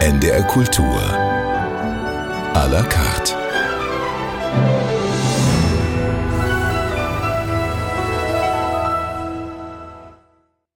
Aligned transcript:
NDR 0.00 0.42
Kultur. 0.46 0.98
À 2.54 2.66
la 2.68 2.82
carte. 2.84 3.36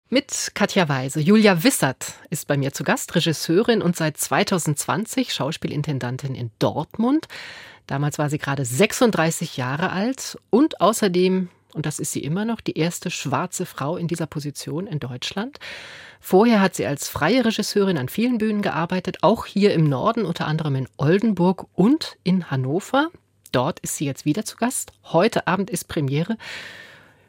Mit 0.09 0.51
Katja 0.55 0.89
Weise. 0.89 1.19
Julia 1.19 1.63
Wissert 1.63 2.15
ist 2.31 2.47
bei 2.47 2.57
mir 2.57 2.73
zu 2.73 2.83
Gast, 2.83 3.13
Regisseurin 3.13 3.83
und 3.83 3.95
seit 3.95 4.17
2020 4.17 5.31
Schauspielintendantin 5.31 6.33
in 6.33 6.49
Dortmund. 6.57 7.27
Damals 7.85 8.17
war 8.17 8.31
sie 8.31 8.39
gerade 8.39 8.65
36 8.65 9.55
Jahre 9.55 9.91
alt 9.91 10.39
und 10.49 10.81
außerdem, 10.81 11.49
und 11.73 11.85
das 11.85 11.99
ist 11.99 12.11
sie 12.11 12.23
immer 12.23 12.45
noch, 12.45 12.61
die 12.61 12.77
erste 12.77 13.11
schwarze 13.11 13.65
Frau 13.65 13.97
in 13.97 14.07
dieser 14.07 14.27
Position 14.27 14.87
in 14.87 14.99
Deutschland. 14.99 15.59
Vorher 16.19 16.61
hat 16.61 16.75
sie 16.75 16.85
als 16.85 17.09
freie 17.09 17.43
Regisseurin 17.43 17.97
an 17.97 18.09
vielen 18.09 18.37
Bühnen 18.37 18.61
gearbeitet, 18.61 19.17
auch 19.21 19.45
hier 19.45 19.73
im 19.73 19.85
Norden, 19.85 20.25
unter 20.25 20.47
anderem 20.47 20.75
in 20.75 20.87
Oldenburg 20.97 21.65
und 21.73 22.17
in 22.23 22.51
Hannover. 22.51 23.09
Dort 23.51 23.79
ist 23.79 23.97
sie 23.97 24.05
jetzt 24.05 24.25
wieder 24.25 24.45
zu 24.45 24.55
Gast. 24.57 24.93
Heute 25.05 25.47
Abend 25.47 25.69
ist 25.69 25.87
Premiere. 25.87 26.37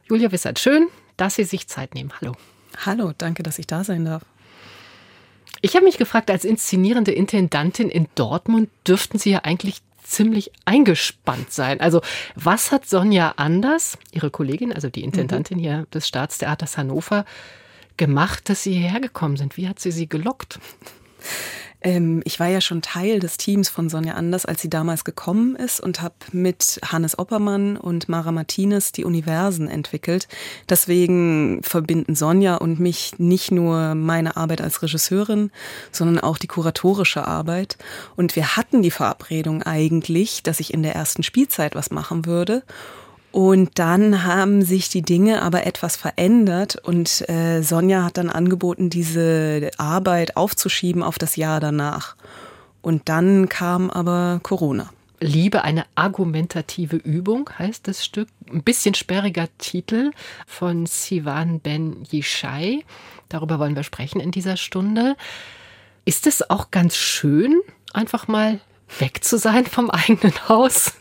Julia 0.05 0.31
Wissert, 0.31 0.59
schön, 0.59 0.89
dass 1.17 1.37
Sie 1.37 1.45
sich 1.45 1.69
Zeit 1.69 1.95
nehmen. 1.95 2.13
Hallo. 2.21 2.35
Hallo, 2.85 3.13
danke, 3.17 3.43
dass 3.43 3.59
ich 3.59 3.67
da 3.67 3.83
sein 3.85 4.05
darf. 4.05 4.23
Ich 5.61 5.77
habe 5.77 5.85
mich 5.85 5.97
gefragt, 5.97 6.31
als 6.31 6.45
inszenierende 6.45 7.13
Intendantin 7.13 7.89
in 7.89 8.09
Dortmund 8.15 8.69
dürften 8.87 9.19
Sie 9.19 9.31
ja 9.31 9.41
eigentlich 9.45 9.81
ziemlich 10.03 10.53
eingespannt 10.65 11.53
sein. 11.53 11.81
Also 11.81 12.01
was 12.35 12.73
hat 12.73 12.87
Sonja 12.87 13.35
Anders, 13.37 13.99
Ihre 14.11 14.31
Kollegin, 14.31 14.73
also 14.73 14.89
die 14.89 15.03
Intendantin 15.03 15.59
mhm. 15.59 15.63
hier 15.63 15.87
des 15.95 16.09
Staatstheaters 16.09 16.77
Hannover, 16.77 17.25
gemacht, 17.97 18.49
dass 18.49 18.63
Sie 18.63 18.73
hierher 18.73 19.01
gekommen 19.01 19.37
sind? 19.37 19.57
Wie 19.57 19.69
hat 19.69 19.79
sie 19.79 19.93
sie 19.93 20.09
gelockt? 20.09 20.59
Ähm, 21.83 22.23
ich 22.25 22.39
war 22.39 22.49
ja 22.49 22.61
schon 22.61 22.83
Teil 22.83 23.19
des 23.19 23.37
Teams 23.37 23.69
von 23.69 23.89
Sonja 23.89 24.15
Anders, 24.15 24.47
als 24.47 24.63
sie 24.63 24.71
damals 24.71 25.05
gekommen 25.05 25.57
ist 25.57 25.81
und 25.81 26.01
habe 26.01 26.15
mit 26.33 26.81
Hannes 26.85 27.19
Oppermann 27.19 27.77
und 27.77 28.09
Mara 28.09 28.33
Martinez 28.33 28.93
die 28.93 29.05
Universen 29.05 29.69
entwickelt. 29.69 30.29
Deswegen 30.69 31.63
verbinden 31.63 32.15
Sonja 32.15 32.57
und 32.57 32.81
mich 32.81 33.19
nicht 33.19 33.51
nur 33.51 33.95
meine 33.95 34.37
Arbeit 34.37 34.61
als 34.61 34.83
Regisseurin, 34.83 35.51
sondern 35.91 36.21
auch 36.21 36.39
die 36.39 36.47
kuratorische 36.47 37.27
Arbeit. 37.27 37.77
Und 38.17 38.37
wir 38.37 38.57
hatten 38.57 38.83
die 38.83 38.91
Verabredung 38.91 39.63
eigentlich, 39.63 40.43
dass 40.43 40.61
ich 40.61 40.73
in 40.73 40.83
der 40.83 40.95
ersten 40.95 41.23
Spielzeit 41.23 41.75
was 41.75 41.91
machen 41.91 42.27
würde. 42.27 42.63
Und 43.33 43.79
dann 43.79 44.25
haben 44.25 44.63
sich 44.63 44.91
die 44.91 45.01
Dinge 45.01 45.41
aber 45.41 45.67
etwas 45.67 45.97
verändert 45.97 46.77
und 46.77 47.29
äh, 47.31 47.63
Sonja 47.63 48.05
hat 48.05 48.19
dann 48.19 48.29
angeboten, 48.29 48.91
diese 48.91 49.71
Arbeit 49.79 50.37
aufzuschieben 50.37 51.03
auf 51.03 51.19
das 51.19 51.37
Jahr 51.37 51.59
danach. 51.59 52.15
Und 52.83 53.09
dann 53.09 53.49
kam 53.49 53.91
aber 53.91 54.41
Corona. 54.43 54.91
Liebe, 55.19 55.63
eine 55.65 55.87
argumentative 55.95 56.97
Übung 56.97 57.49
heißt 57.59 57.89
das 57.89 58.05
Stück. 58.05 58.29
Ein 58.53 58.63
bisschen 58.63 58.95
sperriger 58.95 59.47
Titel 59.57 60.11
von 60.47 60.85
Sivan 60.85 61.61
Ben 61.61 62.05
Yishai. 62.11 62.85
Darüber 63.31 63.59
wollen 63.59 63.77
wir 63.77 63.85
sprechen 63.85 64.21
in 64.21 64.33
dieser 64.33 64.59
Stunde. 64.59 65.17
Ist 66.05 66.27
es 66.27 66.51
auch 66.51 66.71
ganz 66.71 66.97
schön, 66.97 67.63
einfach 67.95 68.29
mal 68.29 68.61
weg 68.99 69.25
zu 69.25 69.39
sein 69.39 69.65
vom 69.65 69.91
eigenen 69.91 70.35
Haus? 70.49 70.93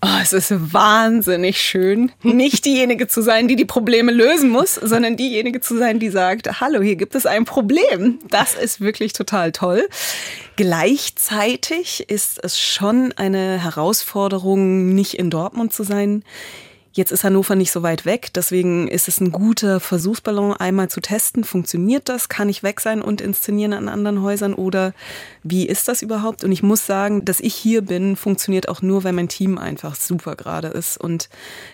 Oh, 0.00 0.18
es 0.22 0.32
ist 0.32 0.72
wahnsinnig 0.72 1.60
schön, 1.60 2.12
nicht 2.22 2.64
diejenige 2.64 3.08
zu 3.08 3.20
sein, 3.20 3.48
die 3.48 3.56
die 3.56 3.64
Probleme 3.64 4.12
lösen 4.12 4.48
muss, 4.48 4.76
sondern 4.76 5.16
diejenige 5.16 5.60
zu 5.60 5.76
sein, 5.76 5.98
die 5.98 6.10
sagt, 6.10 6.60
hallo, 6.60 6.80
hier 6.80 6.94
gibt 6.94 7.16
es 7.16 7.26
ein 7.26 7.44
Problem. 7.44 8.20
Das 8.30 8.54
ist 8.54 8.80
wirklich 8.80 9.12
total 9.12 9.50
toll. 9.50 9.88
Gleichzeitig 10.54 12.08
ist 12.08 12.38
es 12.44 12.60
schon 12.60 13.12
eine 13.16 13.62
Herausforderung, 13.62 14.94
nicht 14.94 15.14
in 15.14 15.30
Dortmund 15.30 15.72
zu 15.72 15.82
sein. 15.82 16.22
Jetzt 16.98 17.12
ist 17.12 17.22
Hannover 17.22 17.54
nicht 17.54 17.70
so 17.70 17.84
weit 17.84 18.06
weg, 18.06 18.32
deswegen 18.34 18.88
ist 18.88 19.06
es 19.06 19.20
ein 19.20 19.30
guter 19.30 19.78
Versuchsballon, 19.78 20.54
einmal 20.54 20.90
zu 20.90 21.00
testen, 21.00 21.44
funktioniert 21.44 22.08
das, 22.08 22.28
kann 22.28 22.48
ich 22.48 22.64
weg 22.64 22.80
sein 22.80 23.02
und 23.02 23.20
inszenieren 23.20 23.72
an 23.72 23.88
anderen 23.88 24.20
Häusern 24.20 24.52
oder 24.52 24.92
wie 25.44 25.68
ist 25.68 25.86
das 25.86 26.02
überhaupt? 26.02 26.42
Und 26.42 26.50
ich 26.50 26.64
muss 26.64 26.86
sagen, 26.86 27.24
dass 27.24 27.38
ich 27.38 27.54
hier 27.54 27.82
bin, 27.82 28.16
funktioniert 28.16 28.68
auch 28.68 28.82
nur, 28.82 29.04
weil 29.04 29.12
mein 29.12 29.28
Team 29.28 29.58
einfach 29.58 29.94
super 29.94 30.34
gerade 30.34 30.66
ist 30.66 30.96
und 30.96 31.28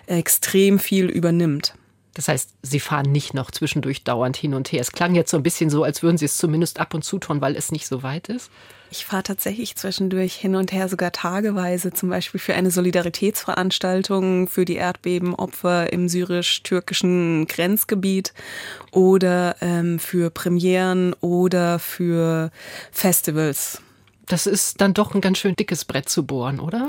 extrem 0.06 0.78
viel 0.78 1.06
übernimmt. 1.06 1.72
Das 2.14 2.28
heißt, 2.28 2.50
Sie 2.62 2.80
fahren 2.80 3.10
nicht 3.10 3.34
noch 3.34 3.50
zwischendurch 3.50 4.04
dauernd 4.04 4.36
hin 4.36 4.54
und 4.54 4.70
her. 4.70 4.80
Es 4.80 4.92
klang 4.92 5.14
jetzt 5.14 5.30
so 5.30 5.36
ein 5.36 5.42
bisschen 5.42 5.69
so, 5.69 5.82
als 5.82 6.02
würden 6.02 6.16
Sie 6.16 6.25
es 6.25 6.36
zumindest 6.36 6.78
ab 6.78 6.94
und 6.94 7.04
zu 7.04 7.19
tun, 7.19 7.41
weil 7.41 7.56
es 7.56 7.72
nicht 7.72 7.86
so 7.86 8.04
weit 8.04 8.28
ist. 8.28 8.50
Ich 8.91 9.06
fahre 9.06 9.25
tatsächlich 9.25 9.75
zwischendurch 9.75 10.34
hin 10.34 10.54
und 10.54 10.70
her, 10.70 10.88
sogar 10.88 11.10
tageweise, 11.10 11.92
zum 11.92 12.10
Beispiel 12.10 12.38
für 12.38 12.54
eine 12.54 12.70
Solidaritätsveranstaltung 12.70 14.47
für 14.47 14.64
die 14.64 14.76
Erdbebenopfer 14.76 15.92
im 15.92 16.08
syrisch-türkischen 16.08 17.47
Grenzgebiet 17.48 18.32
oder 18.92 19.56
ähm, 19.60 19.98
für 19.98 20.30
Premieren 20.30 21.14
oder 21.14 21.80
für 21.80 22.53
Festivals 22.92 23.82
das 24.26 24.46
ist 24.46 24.80
dann 24.80 24.94
doch 24.94 25.14
ein 25.14 25.20
ganz 25.20 25.38
schön 25.38 25.54
dickes 25.56 25.84
Brett 25.84 26.08
zu 26.08 26.24
bohren, 26.24 26.60
oder? 26.60 26.88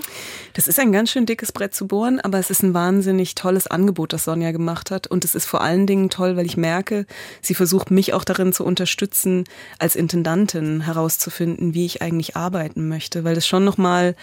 Das 0.53 0.67
ist 0.67 0.79
ein 0.79 0.91
ganz 0.91 1.11
schön 1.11 1.25
dickes 1.25 1.51
Brett 1.51 1.75
zu 1.75 1.87
bohren, 1.87 2.19
aber 2.19 2.39
es 2.39 2.49
ist 2.49 2.63
ein 2.63 2.73
wahnsinnig 2.73 3.35
tolles 3.35 3.67
Angebot, 3.67 4.13
das 4.13 4.23
Sonja 4.23 4.51
gemacht 4.51 4.91
hat. 4.91 5.07
Und 5.07 5.25
es 5.25 5.35
ist 5.35 5.45
vor 5.45 5.61
allen 5.61 5.85
Dingen 5.85 6.09
toll, 6.09 6.37
weil 6.37 6.45
ich 6.45 6.57
merke, 6.57 7.05
sie 7.41 7.55
versucht 7.55 7.91
mich 7.91 8.13
auch 8.13 8.23
darin 8.23 8.53
zu 8.53 8.63
unterstützen, 8.63 9.43
als 9.79 9.95
Intendantin 9.95 10.81
herauszufinden, 10.81 11.73
wie 11.73 11.85
ich 11.85 12.01
eigentlich 12.01 12.35
arbeiten 12.35 12.87
möchte, 12.87 13.23
weil 13.23 13.35
das 13.35 13.47
schon 13.47 13.65
nochmal 13.65 14.15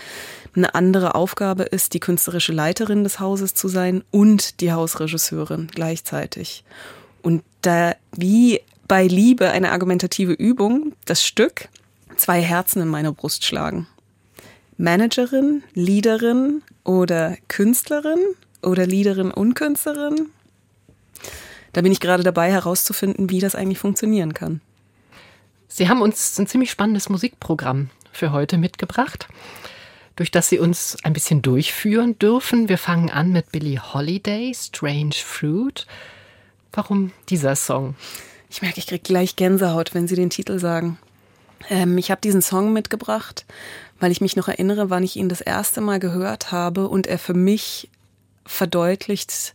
eine 0.55 0.75
andere 0.75 1.15
Aufgabe 1.15 1.65
ist, 1.65 1.95
die 1.95 2.01
künstlerische 2.01 2.53
Leiterin 2.53 3.05
des 3.05 3.21
Hauses 3.21 3.55
zu 3.55 3.69
sein 3.69 4.03
und 4.11 4.61
die 4.61 4.73
Hausregisseurin 4.73 5.69
gleichzeitig. 5.73 6.65
Und 7.23 7.43
da, 7.63 7.95
wie 8.17 8.61
bei 8.89 9.07
Liebe 9.07 9.51
eine 9.51 9.73
argumentative 9.73 10.33
Übung, 10.33 10.93
das 11.05 11.25
Stück 11.25 11.69
zwei 12.23 12.41
Herzen 12.41 12.81
in 12.81 12.89
meiner 12.89 13.13
Brust 13.13 13.45
schlagen. 13.45 13.89
Managerin, 14.77 15.65
Leaderin 15.75 16.63
oder 16.85 17.37
Künstlerin 17.49 18.21
oder 18.63 18.87
Leaderin 18.87 19.33
und 19.33 19.55
Künstlerin? 19.55 20.31
Da 21.73 21.81
bin 21.81 21.91
ich 21.91 21.99
gerade 21.99 22.23
dabei 22.23 22.53
herauszufinden, 22.53 23.29
wie 23.29 23.41
das 23.41 23.57
eigentlich 23.57 23.81
funktionieren 23.81 24.35
kann. 24.35 24.61
Sie 25.67 25.89
haben 25.89 26.01
uns 26.01 26.39
ein 26.39 26.47
ziemlich 26.47 26.71
spannendes 26.71 27.09
Musikprogramm 27.09 27.91
für 28.13 28.31
heute 28.31 28.57
mitgebracht, 28.57 29.27
durch 30.15 30.31
das 30.31 30.49
Sie 30.49 30.61
uns 30.61 30.97
ein 31.03 31.15
bisschen 31.15 31.43
durchführen 31.43 32.19
dürfen. 32.21 32.69
Wir 32.69 32.79
fangen 32.79 33.11
an 33.11 33.33
mit 33.33 33.51
Billie 33.51 33.81
Holiday, 33.81 34.55
Strange 34.55 35.15
Fruit. 35.15 35.87
Warum 36.73 37.11
dieser 37.31 37.57
Song? 37.57 37.97
Ich 38.49 38.63
merke, 38.63 38.79
ich 38.79 38.87
kriege 38.87 39.03
gleich 39.03 39.35
Gänsehaut, 39.35 39.93
wenn 39.93 40.07
Sie 40.07 40.15
den 40.15 40.31
Titel 40.31 40.61
sagen. 40.61 40.99
Ähm, 41.71 41.99
ich 41.99 42.11
habe 42.11 42.21
diesen 42.21 42.43
Song 42.43 42.73
mitgebracht, 42.73 43.47
weil 44.01 44.13
ich 44.13 44.21
mich 44.21 44.37
noch 44.37 44.49
erinnere, 44.49 44.91
wann 44.91 45.05
ich 45.05 45.17
ihn 45.17 45.29
das 45.29 45.41
erste 45.41 45.81
Mal 45.81 46.01
gehört 46.01 46.53
habe 46.53 46.89
und 46.89 47.07
er 47.07 47.19
für 47.19 47.35
mich 47.35 47.89
verdeutlicht, 48.45 49.55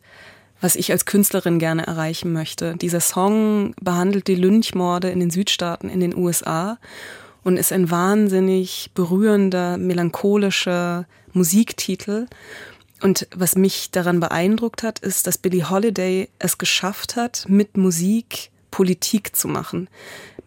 was 0.61 0.75
ich 0.75 0.91
als 0.91 1.05
Künstlerin 1.05 1.59
gerne 1.59 1.85
erreichen 1.85 2.33
möchte. 2.33 2.75
Dieser 2.77 3.01
Song 3.01 3.75
behandelt 3.79 4.27
die 4.27 4.35
Lynchmorde 4.35 5.09
in 5.09 5.19
den 5.19 5.29
Südstaaten 5.29 5.89
in 5.89 5.99
den 5.99 6.15
USA 6.15 6.79
und 7.43 7.57
ist 7.57 7.71
ein 7.71 7.91
wahnsinnig 7.91 8.91
berührender, 8.93 9.77
melancholischer 9.77 11.05
Musiktitel. 11.33 12.27
Und 13.01 13.27
was 13.35 13.55
mich 13.55 13.91
daran 13.91 14.19
beeindruckt 14.19 14.81
hat, 14.81 14.99
ist, 14.99 15.27
dass 15.27 15.37
Billie 15.37 15.69
Holiday 15.69 16.29
es 16.39 16.57
geschafft 16.57 17.15
hat, 17.15 17.45
mit 17.47 17.77
Musik 17.77 18.49
Politik 18.71 19.35
zu 19.35 19.47
machen. 19.47 19.87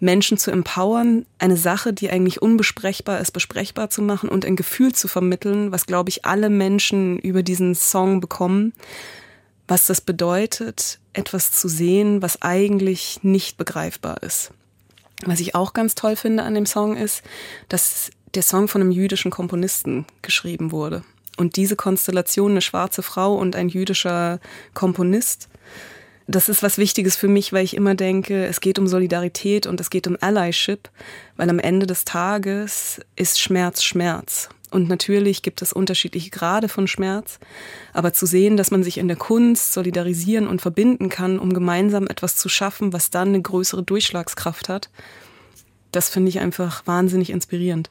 Menschen 0.00 0.38
zu 0.38 0.50
empowern, 0.50 1.26
eine 1.38 1.58
Sache, 1.58 1.92
die 1.92 2.10
eigentlich 2.10 2.40
unbesprechbar 2.42 3.20
ist, 3.20 3.32
besprechbar 3.32 3.90
zu 3.90 4.02
machen 4.02 4.30
und 4.30 4.44
ein 4.44 4.56
Gefühl 4.56 4.94
zu 4.94 5.08
vermitteln, 5.08 5.72
was, 5.72 5.86
glaube 5.86 6.08
ich, 6.08 6.24
alle 6.24 6.48
Menschen 6.48 7.18
über 7.18 7.42
diesen 7.42 7.74
Song 7.74 8.20
bekommen, 8.20 8.72
was 9.68 9.86
das 9.86 10.00
bedeutet, 10.00 10.98
etwas 11.12 11.52
zu 11.52 11.68
sehen, 11.68 12.22
was 12.22 12.40
eigentlich 12.42 13.20
nicht 13.22 13.58
begreifbar 13.58 14.22
ist. 14.22 14.52
Was 15.26 15.40
ich 15.40 15.54
auch 15.54 15.74
ganz 15.74 15.94
toll 15.94 16.16
finde 16.16 16.44
an 16.44 16.54
dem 16.54 16.66
Song 16.66 16.96
ist, 16.96 17.22
dass 17.68 18.10
der 18.34 18.42
Song 18.42 18.68
von 18.68 18.80
einem 18.80 18.90
jüdischen 18.90 19.30
Komponisten 19.30 20.06
geschrieben 20.22 20.72
wurde. 20.72 21.04
Und 21.36 21.56
diese 21.56 21.76
Konstellation, 21.76 22.52
eine 22.52 22.62
schwarze 22.62 23.02
Frau 23.02 23.34
und 23.34 23.54
ein 23.54 23.68
jüdischer 23.68 24.40
Komponist, 24.72 25.49
das 26.30 26.48
ist 26.48 26.62
was 26.62 26.78
Wichtiges 26.78 27.16
für 27.16 27.28
mich, 27.28 27.52
weil 27.52 27.64
ich 27.64 27.76
immer 27.76 27.94
denke, 27.94 28.46
es 28.46 28.60
geht 28.60 28.78
um 28.78 28.86
Solidarität 28.86 29.66
und 29.66 29.80
es 29.80 29.90
geht 29.90 30.06
um 30.06 30.16
Allyship, 30.20 30.88
weil 31.36 31.50
am 31.50 31.58
Ende 31.58 31.86
des 31.86 32.04
Tages 32.04 33.00
ist 33.16 33.40
Schmerz 33.40 33.82
Schmerz. 33.82 34.48
Und 34.70 34.88
natürlich 34.88 35.42
gibt 35.42 35.62
es 35.62 35.72
unterschiedliche 35.72 36.30
Grade 36.30 36.68
von 36.68 36.86
Schmerz, 36.86 37.40
aber 37.92 38.12
zu 38.12 38.24
sehen, 38.24 38.56
dass 38.56 38.70
man 38.70 38.84
sich 38.84 38.98
in 38.98 39.08
der 39.08 39.16
Kunst 39.16 39.72
solidarisieren 39.72 40.46
und 40.46 40.62
verbinden 40.62 41.08
kann, 41.08 41.40
um 41.40 41.52
gemeinsam 41.52 42.06
etwas 42.06 42.36
zu 42.36 42.48
schaffen, 42.48 42.92
was 42.92 43.10
dann 43.10 43.28
eine 43.28 43.42
größere 43.42 43.82
Durchschlagskraft 43.82 44.68
hat, 44.68 44.90
das 45.90 46.08
finde 46.08 46.28
ich 46.28 46.38
einfach 46.38 46.86
wahnsinnig 46.86 47.30
inspirierend. 47.30 47.90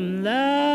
Love. 0.00 0.69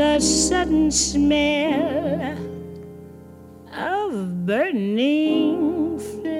The 0.00 0.18
sudden 0.18 0.90
smell 0.90 2.38
of 3.70 4.46
burning 4.46 5.98
flesh. 5.98 6.38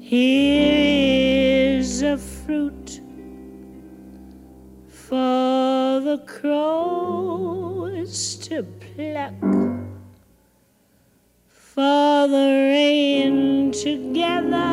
Here 0.00 1.80
is 1.80 2.00
a 2.00 2.16
fruit 2.16 3.02
for 4.88 6.00
the 6.00 6.24
crows 6.26 8.36
to 8.36 8.62
pluck, 8.62 9.34
for 11.46 12.26
the 12.26 12.70
rain 12.72 13.70
together, 13.70 14.72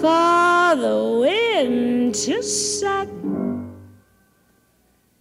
for 0.00 0.76
the 0.80 1.19
wind 2.10 2.14
to 2.14 2.42
suck, 2.42 3.08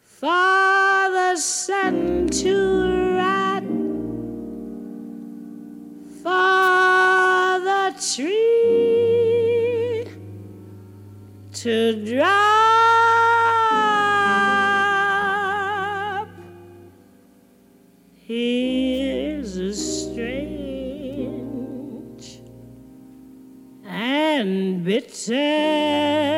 for 0.02 0.26
the 0.26 1.36
sun 1.38 2.28
to 2.28 3.16
rot, 3.16 3.64
for 6.24 7.60
the 7.70 7.94
tree 8.16 10.06
to 11.54 11.76
drop. 12.06 12.60
Here's 18.16 19.58
a 19.58 19.74
strange 19.74 20.40
and 23.86 24.84
bitter 24.84 26.29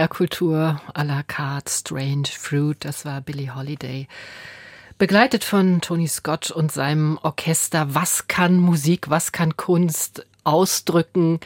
NDR-Kultur 0.00 0.80
à 0.94 1.04
la 1.04 1.22
carte, 1.22 1.68
Strange 1.68 2.28
Fruit, 2.28 2.74
das 2.80 3.04
war 3.04 3.20
Billie 3.20 3.54
Holiday. 3.54 4.08
Begleitet 4.96 5.44
von 5.44 5.82
Tony 5.82 6.08
Scott 6.08 6.50
und 6.50 6.72
seinem 6.72 7.18
Orchester. 7.22 7.94
Was 7.94 8.26
kann 8.26 8.56
Musik, 8.56 9.10
was 9.10 9.32
kann 9.32 9.58
Kunst 9.58 10.24
ausdrücken, 10.42 11.38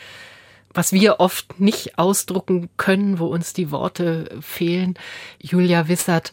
was 0.73 0.93
wir 0.93 1.19
oft 1.19 1.59
nicht 1.59 1.99
ausdrucken 1.99 2.69
können, 2.77 3.19
wo 3.19 3.27
uns 3.27 3.55
die 3.55 3.73
Worte 3.73 4.39
fehlen? 4.41 4.95
Julia 5.41 5.89
Wissert, 5.89 6.33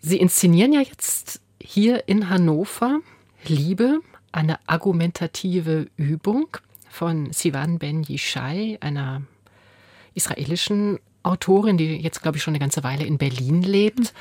Sie 0.00 0.18
inszenieren 0.18 0.72
ja 0.72 0.80
jetzt 0.80 1.40
hier 1.60 2.08
in 2.08 2.28
Hannover 2.28 3.00
Liebe, 3.44 3.98
eine 4.30 4.60
argumentative 4.68 5.88
Übung 5.96 6.56
von 6.88 7.32
Sivan 7.32 7.80
Ben 7.80 8.04
Yishai, 8.04 8.78
einer 8.80 9.22
israelischen 10.14 11.00
Autorin, 11.22 11.76
die 11.76 11.96
jetzt, 11.96 12.22
glaube 12.22 12.36
ich, 12.36 12.42
schon 12.42 12.52
eine 12.52 12.60
ganze 12.60 12.82
Weile 12.82 13.04
in 13.04 13.18
Berlin 13.18 13.62
lebt. 13.62 14.12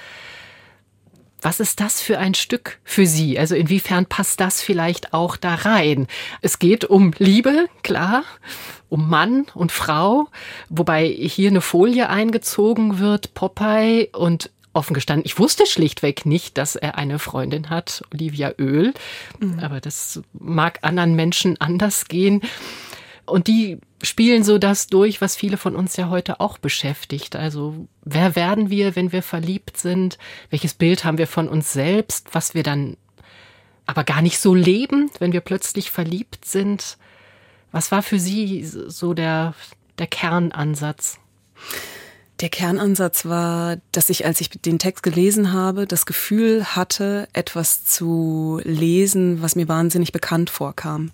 Was 1.42 1.60
ist 1.60 1.80
das 1.80 2.02
für 2.02 2.20
ein 2.20 2.36
Stück 2.36 2.80
für 2.84 3.08
Sie? 3.08 3.40
Also 3.40 3.56
inwiefern 3.56 4.06
passt 4.06 4.40
das 4.40 4.62
vielleicht 4.62 5.14
auch 5.14 5.38
da 5.38 5.56
rein? 5.56 6.08
Es 6.42 6.60
geht 6.60 6.86
um 6.86 7.14
Liebe, 7.18 7.68
klar, 7.82 8.24
um 8.90 9.10
Mann 9.10 9.48
und 9.56 9.72
Frau, 9.72 10.28
wobei 10.70 11.08
hier 11.08 11.50
eine 11.50 11.62
Folie 11.62 12.10
eingezogen 12.10 13.00
wird, 13.00 13.34
Popeye 13.34 14.10
und 14.14 14.52
offen 14.74 14.94
gestanden, 14.94 15.26
ich 15.26 15.38
wusste 15.38 15.66
schlichtweg 15.66 16.26
nicht, 16.26 16.58
dass 16.58 16.76
er 16.76 16.98
eine 16.98 17.20
Freundin 17.20 17.70
hat, 17.70 18.04
Olivia 18.14 18.54
Öl, 18.58 18.94
mhm. 19.40 19.60
aber 19.60 19.82
das 19.82 20.22
mag 20.34 20.80
anderen 20.82 21.16
Menschen 21.16 21.60
anders 21.60 22.08
gehen. 22.08 22.42
Und 23.26 23.48
die 23.48 23.80
spielen 24.02 24.44
so 24.44 24.58
das 24.58 24.88
durch, 24.88 25.22
was 25.22 25.36
viele 25.36 25.58
von 25.58 25.76
uns 25.76 25.96
ja 25.96 26.10
heute 26.10 26.40
auch 26.40 26.58
beschäftigt. 26.58 27.36
Also 27.36 27.88
wer 28.04 28.36
werden 28.36 28.70
wir, 28.70 28.96
wenn 28.96 29.12
wir 29.12 29.24
verliebt 29.24 29.78
sind? 29.78 30.18
Welches 30.50 30.74
Bild 30.74 31.04
haben 31.04 31.18
wir 31.18 31.28
von 31.28 31.48
uns 31.48 31.72
selbst, 31.74 32.30
was 32.34 32.54
wir 32.54 32.64
dann 32.64 32.98
aber 33.86 34.04
gar 34.04 34.22
nicht 34.22 34.40
so 34.40 34.56
leben, 34.56 35.10
wenn 35.20 35.34
wir 35.34 35.42
plötzlich 35.42 35.92
verliebt 35.92 36.46
sind? 36.46 36.98
Was 37.72 37.92
war 37.92 38.02
für 38.02 38.20
Sie 38.20 38.64
so 38.64 39.14
der, 39.14 39.54
der 39.98 40.08
Kernansatz? 40.08 41.20
Der 42.40 42.50
Kernansatz 42.50 43.26
war, 43.26 43.78
dass 43.92 44.10
ich, 44.10 44.26
als 44.26 44.42
ich 44.42 44.50
den 44.50 44.80
Text 44.80 45.04
gelesen 45.04 45.54
habe, 45.54 45.86
das 45.86 46.08
Gefühl 46.08 46.66
hatte, 46.66 47.28
etwas 47.34 47.86
zu 47.86 48.60
lesen, 48.64 49.44
was 49.44 49.56
mir 49.56 49.68
wahnsinnig 49.68 50.12
bekannt 50.12 50.50
vorkam. 50.50 51.12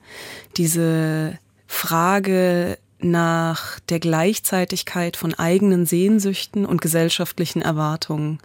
Diese 0.55 1.37
Frage 1.67 2.77
nach 2.99 3.79
der 3.81 3.99
Gleichzeitigkeit 3.99 5.17
von 5.17 5.33
eigenen 5.33 5.85
Sehnsüchten 5.85 6.65
und 6.65 6.81
gesellschaftlichen 6.81 7.61
Erwartungen 7.61 8.39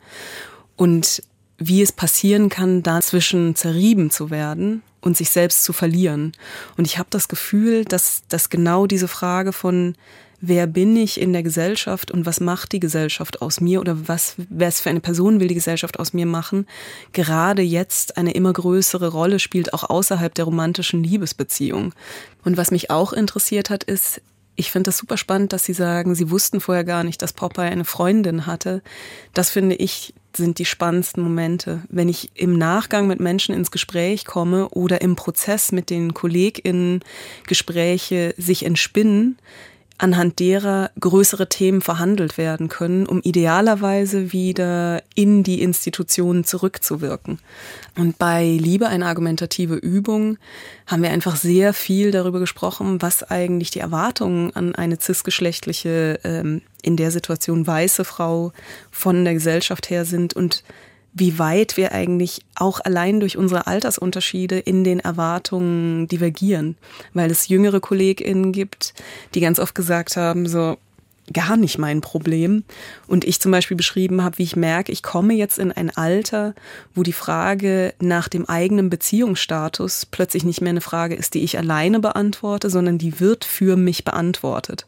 und 0.77 1.23
wie 1.59 1.81
es 1.83 1.93
passieren 1.93 2.49
kann, 2.49 2.83
dazwischen 2.83 3.55
zerrieben 3.55 4.11
zu 4.11 4.31
werden 4.31 4.83
und 5.01 5.17
sich 5.17 5.31
selbst 5.31 5.65
zu 5.65 5.73
verlieren. 5.73 6.33
Und 6.77 6.87
ich 6.87 6.99
habe 6.99 7.09
das 7.11 7.29
Gefühl, 7.29 7.85
dass, 7.85 8.23
dass 8.29 8.51
genau 8.51 8.87
diese 8.87 9.09
Frage 9.09 9.53
von 9.53 9.95
wer 10.43 10.67
bin 10.67 10.97
ich 10.97 11.21
in 11.21 11.33
der 11.33 11.45
Gesellschaft 11.45 12.11
und 12.11 12.27
was 12.27 12.41
macht 12.41 12.73
die 12.73 12.81
Gesellschaft 12.81 13.41
aus 13.41 13.61
mir 13.61 13.81
oder 13.81 14.09
was, 14.09 14.35
was 14.51 14.81
für 14.81 14.91
eine 14.91 15.01
Person 15.01 15.39
will 15.39 15.47
die 15.47 15.55
Gesellschaft 15.55 16.01
aus 16.01 16.13
mir 16.13 16.27
machen, 16.27 16.67
gerade 17.13 17.63
jetzt 17.63 18.17
eine 18.17 18.33
immer 18.33 18.53
größere 18.53 19.09
Rolle 19.09 19.39
spielt, 19.39 19.73
auch 19.73 19.89
außerhalb 19.89 20.35
der 20.35 20.45
romantischen 20.45 21.05
Liebesbeziehung. 21.05 21.95
Und 22.45 22.57
was 22.57 22.73
mich 22.73 22.91
auch 22.91 23.13
interessiert 23.13 23.71
hat, 23.71 23.85
ist, 23.85 24.21
ich 24.57 24.73
finde 24.73 24.89
das 24.89 24.99
super 24.99 25.17
spannend, 25.17 25.53
dass 25.53 25.65
Sie 25.65 25.73
sagen, 25.73 26.17
Sie 26.17 26.29
wussten 26.29 26.61
vorher 26.61 26.85
gar 26.85 27.05
nicht, 27.05 27.23
dass 27.23 27.33
Popeye 27.33 27.71
eine 27.71 27.85
Freundin 27.85 28.45
hatte. 28.45 28.83
Das 29.33 29.49
finde 29.49 29.77
ich 29.77 30.13
sind 30.35 30.59
die 30.59 30.65
spannendsten 30.65 31.23
Momente. 31.23 31.83
Wenn 31.91 32.09
ich 32.09 32.31
im 32.35 32.57
Nachgang 32.57 33.07
mit 33.07 33.21
Menschen 33.21 33.55
ins 33.55 33.71
Gespräch 33.71 34.25
komme 34.25 34.71
oder 34.71 35.03
im 35.03 35.15
Prozess 35.15 35.73
mit 35.73 35.91
den 35.91 36.15
KollegInnen 36.15 37.01
Gespräche 37.47 38.35
sich 38.39 38.65
entspinnen, 38.65 39.37
anhand 40.03 40.41
derer 40.41 40.91
größere 40.99 41.49
Themen 41.49 41.81
verhandelt 41.81 42.37
werden 42.37 42.69
können, 42.69 43.07
um 43.07 43.21
idealerweise 43.23 44.33
wieder 44.33 45.01
in 45.15 45.45
die 45.45 45.63
Institutionen 45.63 46.43
zurückzuwirken. 46.43 47.39
Und 47.97 48.19
bei 48.19 48.45
Liebe 48.45 48.89
eine 48.89 49.07
argumentative 49.07 49.77
Übung 49.77 50.39
haben 50.89 51.03
wir 51.03 51.11
einfach 51.11 51.37
sehr 51.37 51.73
viel 51.73 52.11
darüber 52.11 52.41
gesprochen, 52.41 53.01
was 53.01 53.23
eigentlich 53.23 53.71
die 53.71 53.79
Erwartungen 53.79 54.55
an 54.57 54.75
eine 54.75 54.99
cisgeschlechtliche, 54.99 56.19
ähm, 56.25 56.63
in 56.83 56.97
der 56.97 57.13
Situation 57.13 57.65
weiße 57.65 58.05
Frau 58.05 58.53
von 58.91 59.25
der 59.25 59.35
Gesellschaft 59.35 59.89
her 59.89 60.05
sind 60.05 60.35
und 60.35 60.65
wie 61.15 61.39
weit 61.39 61.77
wir 61.77 61.93
eigentlich 61.93 62.43
auch 62.55 62.81
allein 62.81 63.21
durch 63.21 63.37
unsere 63.37 63.67
Altersunterschiede 63.67 64.59
in 64.59 64.83
den 64.83 65.01
Erwartungen 65.01 66.09
divergieren. 66.09 66.77
Weil 67.13 67.31
es 67.31 67.49
jüngere 67.49 67.81
KollegInnen 67.81 68.53
gibt, 68.53 68.95
die 69.35 69.41
ganz 69.41 69.59
oft 69.59 69.75
gesagt 69.75 70.17
haben, 70.17 70.47
so, 70.47 70.79
gar 71.33 71.57
nicht 71.57 71.79
mein 71.79 72.01
Problem. 72.01 72.65
Und 73.07 73.25
ich 73.25 73.41
zum 73.41 73.53
Beispiel 73.53 73.77
beschrieben 73.77 74.23
habe, 74.23 74.39
wie 74.39 74.43
ich 74.43 74.57
merke, 74.57 74.93
ich 74.93 75.03
komme 75.03 75.35
jetzt 75.35 75.59
in 75.59 75.71
ein 75.71 75.91
Alter, 75.91 76.55
wo 76.95 77.03
die 77.03 77.13
Frage 77.13 77.95
nach 78.01 78.29
dem 78.29 78.49
eigenen 78.49 78.91
Beziehungsstatus 78.91 80.07
plötzlich 80.07 80.45
nicht 80.45 80.61
mehr 80.61 80.71
eine 80.71 80.81
Frage 80.81 81.15
ist, 81.15 81.35
die 81.35 81.45
ich 81.45 81.59
alleine 81.59 82.01
beantworte, 82.01 82.71
sondern 82.71 82.99
die 82.99 83.21
wird 83.21 83.45
für 83.45 83.77
mich 83.77 84.05
beantwortet 84.05 84.87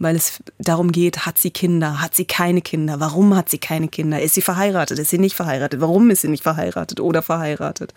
weil 0.00 0.16
es 0.16 0.42
darum 0.58 0.90
geht, 0.90 1.26
hat 1.26 1.38
sie 1.38 1.50
Kinder, 1.50 2.00
hat 2.00 2.16
sie 2.16 2.24
keine 2.24 2.62
Kinder, 2.62 2.98
warum 2.98 3.36
hat 3.36 3.48
sie 3.48 3.58
keine 3.58 3.86
Kinder, 3.86 4.20
ist 4.20 4.34
sie 4.34 4.40
verheiratet, 4.40 4.98
ist 4.98 5.10
sie 5.10 5.18
nicht 5.18 5.36
verheiratet, 5.36 5.80
warum 5.80 6.10
ist 6.10 6.22
sie 6.22 6.28
nicht 6.28 6.42
verheiratet 6.42 6.98
oder 7.00 7.22
verheiratet. 7.22 7.94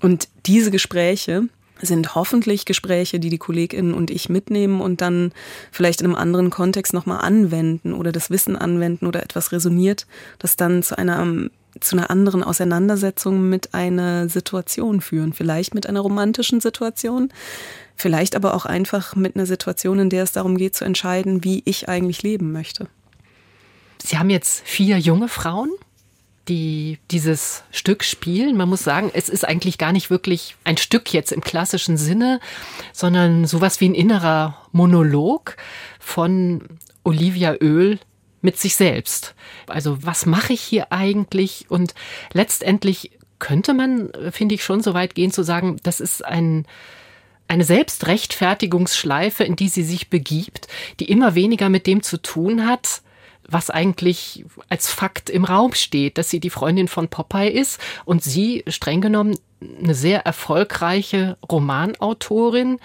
Und 0.00 0.28
diese 0.46 0.70
Gespräche 0.70 1.48
sind 1.82 2.14
hoffentlich 2.14 2.64
Gespräche, 2.64 3.18
die 3.18 3.28
die 3.28 3.38
Kolleginnen 3.38 3.92
und 3.92 4.10
ich 4.10 4.28
mitnehmen 4.28 4.80
und 4.80 5.00
dann 5.00 5.32
vielleicht 5.72 6.00
in 6.00 6.06
einem 6.06 6.14
anderen 6.14 6.50
Kontext 6.50 6.94
nochmal 6.94 7.20
anwenden 7.20 7.92
oder 7.92 8.12
das 8.12 8.30
Wissen 8.30 8.56
anwenden 8.56 9.06
oder 9.06 9.22
etwas 9.22 9.52
resoniert, 9.52 10.06
das 10.38 10.56
dann 10.56 10.82
zu 10.82 10.96
einer 10.96 11.50
zu 11.78 11.94
einer 11.94 12.08
anderen 12.08 12.42
Auseinandersetzung 12.42 13.50
mit 13.50 13.74
einer 13.74 14.30
Situation 14.30 15.02
führen, 15.02 15.34
vielleicht 15.34 15.74
mit 15.74 15.86
einer 15.86 16.00
romantischen 16.00 16.62
Situation, 16.62 17.30
Vielleicht 17.96 18.36
aber 18.36 18.54
auch 18.54 18.66
einfach 18.66 19.16
mit 19.16 19.36
einer 19.36 19.46
Situation, 19.46 19.98
in 19.98 20.10
der 20.10 20.22
es 20.22 20.32
darum 20.32 20.56
geht 20.58 20.76
zu 20.76 20.84
entscheiden, 20.84 21.42
wie 21.44 21.62
ich 21.64 21.88
eigentlich 21.88 22.22
leben 22.22 22.52
möchte. 22.52 22.88
Sie 24.02 24.18
haben 24.18 24.30
jetzt 24.30 24.62
vier 24.66 24.98
junge 24.98 25.28
Frauen, 25.28 25.70
die 26.48 26.98
dieses 27.10 27.64
Stück 27.72 28.04
spielen. 28.04 28.56
Man 28.56 28.68
muss 28.68 28.84
sagen, 28.84 29.10
es 29.14 29.28
ist 29.28 29.44
eigentlich 29.44 29.78
gar 29.78 29.92
nicht 29.92 30.10
wirklich 30.10 30.56
ein 30.64 30.76
Stück 30.76 31.12
jetzt 31.12 31.32
im 31.32 31.40
klassischen 31.40 31.96
Sinne, 31.96 32.40
sondern 32.92 33.46
sowas 33.46 33.80
wie 33.80 33.88
ein 33.88 33.94
innerer 33.94 34.56
Monolog 34.72 35.56
von 35.98 36.62
Olivia 37.02 37.56
Öl 37.60 37.98
mit 38.42 38.58
sich 38.58 38.76
selbst. 38.76 39.34
Also 39.66 40.04
was 40.04 40.26
mache 40.26 40.52
ich 40.52 40.60
hier 40.60 40.92
eigentlich? 40.92 41.66
Und 41.68 41.94
letztendlich 42.32 43.12
könnte 43.38 43.74
man, 43.74 44.10
finde 44.30 44.54
ich, 44.54 44.62
schon 44.62 44.82
so 44.82 44.94
weit 44.94 45.14
gehen 45.14 45.32
zu 45.32 45.42
sagen, 45.42 45.78
das 45.82 46.00
ist 46.00 46.24
ein 46.24 46.66
eine 47.48 47.64
Selbstrechtfertigungsschleife, 47.64 49.44
in 49.44 49.56
die 49.56 49.68
sie 49.68 49.84
sich 49.84 50.10
begibt, 50.10 50.68
die 51.00 51.10
immer 51.10 51.34
weniger 51.34 51.68
mit 51.68 51.86
dem 51.86 52.02
zu 52.02 52.20
tun 52.20 52.66
hat, 52.66 53.02
was 53.48 53.70
eigentlich 53.70 54.44
als 54.68 54.90
Fakt 54.90 55.30
im 55.30 55.44
Raum 55.44 55.74
steht, 55.74 56.18
dass 56.18 56.30
sie 56.30 56.40
die 56.40 56.50
Freundin 56.50 56.88
von 56.88 57.08
Popeye 57.08 57.50
ist 57.50 57.80
und 58.04 58.22
sie 58.22 58.64
streng 58.66 59.00
genommen 59.00 59.38
eine 59.82 59.94
sehr 59.94 60.26
erfolgreiche 60.26 61.36
Romanautorin, 61.50 62.78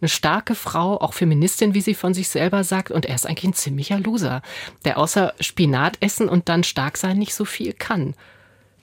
eine 0.00 0.08
starke 0.08 0.54
Frau, 0.54 1.00
auch 1.00 1.12
Feministin, 1.12 1.74
wie 1.74 1.80
sie 1.80 1.94
von 1.94 2.14
sich 2.14 2.28
selber 2.28 2.64
sagt, 2.64 2.90
und 2.90 3.06
er 3.06 3.14
ist 3.14 3.26
eigentlich 3.26 3.50
ein 3.50 3.54
ziemlicher 3.54 3.98
Loser, 3.98 4.42
der 4.84 4.98
außer 4.98 5.34
Spinat 5.40 5.98
essen 6.00 6.28
und 6.28 6.48
dann 6.48 6.64
stark 6.64 6.96
sein 6.96 7.18
nicht 7.18 7.34
so 7.34 7.44
viel 7.44 7.72
kann. 7.72 8.14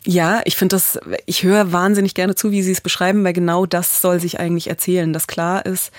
Ja, 0.06 0.42
ich 0.46 0.56
finde 0.56 0.76
das, 0.76 1.00
ich 1.26 1.44
höre 1.44 1.72
wahnsinnig 1.72 2.14
gerne 2.14 2.36
zu, 2.36 2.52
wie 2.52 2.62
Sie 2.62 2.72
es 2.72 2.82
beschreiben, 2.82 3.24
weil 3.24 3.34
genau 3.34 3.66
das 3.66 4.02
soll 4.02 4.20
sich 4.20 4.40
eigentlich 4.40 4.68
erzählen, 4.68 5.12
dass 5.12 5.26
klar 5.26 5.66
ist, 5.66 5.92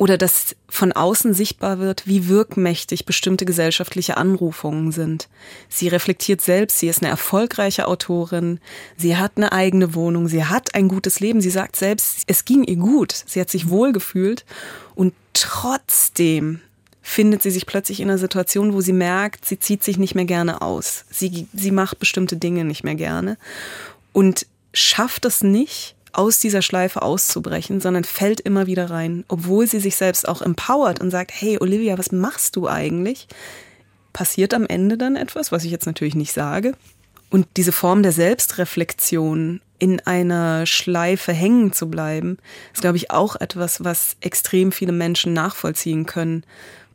oder 0.00 0.16
dass 0.16 0.56
von 0.68 0.92
außen 0.92 1.34
sichtbar 1.34 1.78
wird, 1.78 2.06
wie 2.06 2.26
wirkmächtig 2.26 3.04
bestimmte 3.04 3.44
gesellschaftliche 3.44 4.16
Anrufungen 4.16 4.92
sind. 4.92 5.28
Sie 5.68 5.88
reflektiert 5.88 6.40
selbst, 6.40 6.78
sie 6.78 6.88
ist 6.88 7.02
eine 7.02 7.10
erfolgreiche 7.10 7.86
Autorin, 7.86 8.60
sie 8.96 9.18
hat 9.18 9.32
eine 9.36 9.52
eigene 9.52 9.94
Wohnung, 9.94 10.26
sie 10.26 10.46
hat 10.46 10.74
ein 10.74 10.88
gutes 10.88 11.20
Leben, 11.20 11.42
sie 11.42 11.50
sagt 11.50 11.76
selbst, 11.76 12.22
es 12.26 12.46
ging 12.46 12.64
ihr 12.64 12.76
gut, 12.76 13.12
sie 13.26 13.42
hat 13.42 13.50
sich 13.50 13.68
wohlgefühlt 13.68 14.46
und 14.94 15.12
trotzdem 15.34 16.62
findet 17.02 17.42
sie 17.42 17.50
sich 17.50 17.66
plötzlich 17.66 18.00
in 18.00 18.08
einer 18.08 18.18
Situation, 18.18 18.72
wo 18.72 18.80
sie 18.80 18.92
merkt, 18.92 19.44
sie 19.44 19.58
zieht 19.58 19.82
sich 19.82 19.98
nicht 19.98 20.14
mehr 20.14 20.24
gerne 20.24 20.62
aus. 20.62 21.04
Sie, 21.10 21.46
sie 21.52 21.70
macht 21.70 21.98
bestimmte 21.98 22.36
Dinge 22.36 22.64
nicht 22.64 22.84
mehr 22.84 22.94
gerne 22.94 23.38
und 24.12 24.46
schafft 24.72 25.24
es 25.24 25.42
nicht, 25.42 25.96
aus 26.12 26.38
dieser 26.40 26.62
Schleife 26.62 27.02
auszubrechen, 27.02 27.80
sondern 27.80 28.04
fällt 28.04 28.40
immer 28.40 28.66
wieder 28.66 28.90
rein, 28.90 29.24
obwohl 29.28 29.66
sie 29.66 29.80
sich 29.80 29.96
selbst 29.96 30.28
auch 30.28 30.42
empowert 30.42 31.00
und 31.00 31.10
sagt, 31.10 31.32
hey 31.32 31.58
Olivia, 31.60 31.98
was 31.98 32.12
machst 32.12 32.56
du 32.56 32.68
eigentlich? 32.68 33.28
Passiert 34.12 34.54
am 34.54 34.66
Ende 34.66 34.98
dann 34.98 35.16
etwas, 35.16 35.52
was 35.52 35.64
ich 35.64 35.70
jetzt 35.70 35.86
natürlich 35.86 36.14
nicht 36.14 36.32
sage. 36.32 36.74
Und 37.30 37.46
diese 37.56 37.72
Form 37.72 38.02
der 38.02 38.12
Selbstreflexion 38.12 39.60
in 39.78 40.00
einer 40.00 40.66
Schleife 40.66 41.32
hängen 41.32 41.72
zu 41.72 41.88
bleiben, 41.88 42.38
ist, 42.74 42.80
glaube 42.80 42.96
ich, 42.96 43.12
auch 43.12 43.36
etwas, 43.36 43.84
was 43.84 44.16
extrem 44.20 44.72
viele 44.72 44.92
Menschen 44.92 45.32
nachvollziehen 45.32 46.06
können 46.06 46.44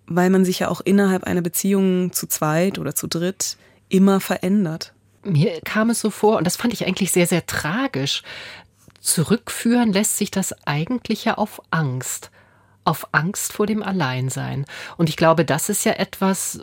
weil 0.08 0.30
man 0.30 0.46
sich 0.46 0.60
ja 0.60 0.70
auch 0.70 0.82
innerhalb 0.82 1.24
einer 1.24 1.42
Beziehung 1.42 2.12
zu 2.12 2.28
zweit 2.28 2.80
oder 2.80 2.96
zu 2.96 3.08
dritt 3.08 3.58
immer 3.90 4.20
verändert. 4.20 4.94
Mir 5.24 5.60
kam 5.62 5.90
es 5.90 6.00
so 6.00 6.10
vor, 6.10 6.38
und 6.38 6.46
das 6.46 6.56
fand 6.56 6.74
ich 6.74 6.86
eigentlich 6.86 7.12
sehr, 7.12 7.28
sehr 7.28 7.46
tragisch. 7.46 8.22
Zurückführen 9.00 9.92
lässt 9.92 10.18
sich 10.18 10.32
das 10.32 10.54
eigentlich 10.68 11.26
ja 11.26 11.36
auf 11.36 11.62
Angst. 11.72 12.32
Auf 12.84 13.08
Angst 13.14 13.54
vor 13.54 13.66
dem 13.66 13.82
Alleinsein. 13.82 14.66
Und 14.98 15.10
ich 15.10 15.18
glaube, 15.18 15.44
das 15.44 15.70
ist 15.70 15.84
ja 15.86 15.94
etwas, 15.94 16.60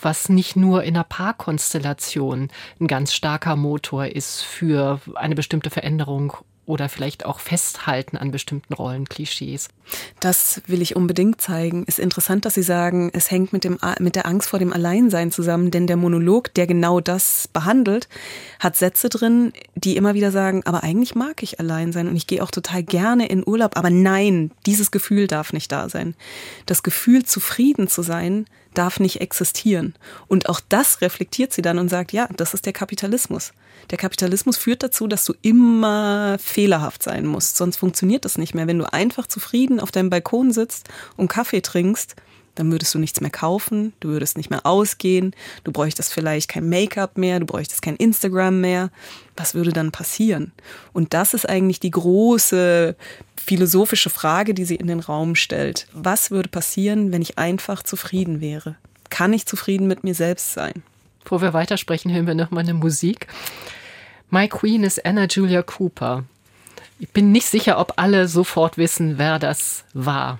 was 0.00 0.28
nicht 0.28 0.54
nur 0.54 0.84
in 0.84 0.94
einer 0.94 1.02
Paarkonstellation 1.04 2.48
ein 2.80 2.86
ganz 2.86 3.12
starker 3.12 3.56
Motor 3.56 4.06
ist 4.06 4.42
für 4.42 5.00
eine 5.16 5.34
bestimmte 5.34 5.70
Veränderung 5.70 6.34
oder 6.66 6.88
vielleicht 6.88 7.26
auch 7.26 7.40
festhalten 7.40 8.16
an 8.16 8.30
bestimmten 8.30 8.74
Rollenklischees. 8.74 9.68
Das 10.20 10.62
will 10.66 10.80
ich 10.80 10.96
unbedingt 10.96 11.40
zeigen. 11.40 11.84
Ist 11.84 11.98
interessant, 11.98 12.44
dass 12.44 12.54
Sie 12.54 12.62
sagen, 12.62 13.10
es 13.12 13.30
hängt 13.30 13.52
mit, 13.52 13.64
dem, 13.64 13.78
mit 13.98 14.16
der 14.16 14.26
Angst 14.26 14.48
vor 14.48 14.58
dem 14.58 14.72
Alleinsein 14.72 15.30
zusammen, 15.30 15.70
denn 15.70 15.86
der 15.86 15.96
Monolog, 15.96 16.54
der 16.54 16.66
genau 16.66 17.00
das 17.00 17.48
behandelt, 17.52 18.08
hat 18.60 18.76
Sätze 18.76 19.08
drin, 19.08 19.52
die 19.74 19.96
immer 19.96 20.14
wieder 20.14 20.30
sagen, 20.30 20.62
aber 20.64 20.82
eigentlich 20.82 21.14
mag 21.14 21.42
ich 21.42 21.60
allein 21.60 21.92
sein 21.92 22.08
und 22.08 22.16
ich 22.16 22.26
gehe 22.26 22.42
auch 22.42 22.50
total 22.50 22.82
gerne 22.82 23.26
in 23.28 23.46
Urlaub, 23.46 23.76
aber 23.76 23.90
nein, 23.90 24.50
dieses 24.66 24.90
Gefühl 24.90 25.26
darf 25.26 25.52
nicht 25.52 25.70
da 25.70 25.88
sein. 25.88 26.14
Das 26.66 26.82
Gefühl, 26.82 27.24
zufrieden 27.24 27.88
zu 27.88 28.02
sein, 28.02 28.46
darf 28.74 29.00
nicht 29.00 29.20
existieren. 29.20 29.94
Und 30.26 30.48
auch 30.48 30.60
das 30.68 31.00
reflektiert 31.00 31.52
sie 31.52 31.62
dann 31.62 31.78
und 31.78 31.88
sagt, 31.88 32.12
ja, 32.12 32.28
das 32.36 32.54
ist 32.54 32.66
der 32.66 32.72
Kapitalismus. 32.72 33.52
Der 33.90 33.98
Kapitalismus 33.98 34.56
führt 34.56 34.82
dazu, 34.82 35.06
dass 35.06 35.24
du 35.24 35.34
immer 35.42 36.36
fehlerhaft 36.38 37.02
sein 37.02 37.26
musst, 37.26 37.56
sonst 37.56 37.76
funktioniert 37.76 38.24
das 38.24 38.38
nicht 38.38 38.54
mehr. 38.54 38.66
Wenn 38.66 38.78
du 38.78 38.92
einfach 38.92 39.26
zufrieden 39.26 39.80
auf 39.80 39.92
deinem 39.92 40.10
Balkon 40.10 40.52
sitzt 40.52 40.88
und 41.16 41.28
Kaffee 41.28 41.60
trinkst, 41.60 42.16
dann 42.54 42.70
würdest 42.70 42.94
du 42.94 42.98
nichts 42.98 43.20
mehr 43.20 43.30
kaufen, 43.30 43.92
du 44.00 44.08
würdest 44.08 44.36
nicht 44.36 44.50
mehr 44.50 44.64
ausgehen, 44.64 45.34
du 45.64 45.72
bräuchtest 45.72 46.12
vielleicht 46.12 46.48
kein 46.48 46.68
Make-up 46.68 47.18
mehr, 47.18 47.40
du 47.40 47.46
bräuchtest 47.46 47.82
kein 47.82 47.96
Instagram 47.96 48.60
mehr. 48.60 48.90
Was 49.36 49.54
würde 49.54 49.72
dann 49.72 49.90
passieren? 49.90 50.52
Und 50.92 51.14
das 51.14 51.34
ist 51.34 51.48
eigentlich 51.48 51.80
die 51.80 51.90
große 51.90 52.94
philosophische 53.36 54.10
Frage, 54.10 54.54
die 54.54 54.64
sie 54.64 54.76
in 54.76 54.86
den 54.86 55.00
Raum 55.00 55.34
stellt. 55.34 55.86
Was 55.92 56.30
würde 56.30 56.48
passieren, 56.48 57.12
wenn 57.12 57.22
ich 57.22 57.38
einfach 57.38 57.82
zufrieden 57.82 58.40
wäre? 58.40 58.76
Kann 59.10 59.32
ich 59.32 59.46
zufrieden 59.46 59.86
mit 59.86 60.04
mir 60.04 60.14
selbst 60.14 60.52
sein? 60.52 60.82
Bevor 61.22 61.40
wir 61.40 61.52
weitersprechen, 61.52 62.12
hören 62.12 62.26
wir 62.26 62.34
noch 62.34 62.50
mal 62.50 62.60
eine 62.60 62.74
Musik. 62.74 63.26
My 64.30 64.48
Queen 64.48 64.84
ist 64.84 65.04
Anna 65.04 65.26
Julia 65.26 65.62
Cooper. 65.62 66.24
Ich 66.98 67.10
bin 67.10 67.32
nicht 67.32 67.46
sicher, 67.46 67.78
ob 67.78 67.94
alle 67.96 68.28
sofort 68.28 68.78
wissen, 68.78 69.18
wer 69.18 69.38
das 69.38 69.84
war. 69.94 70.38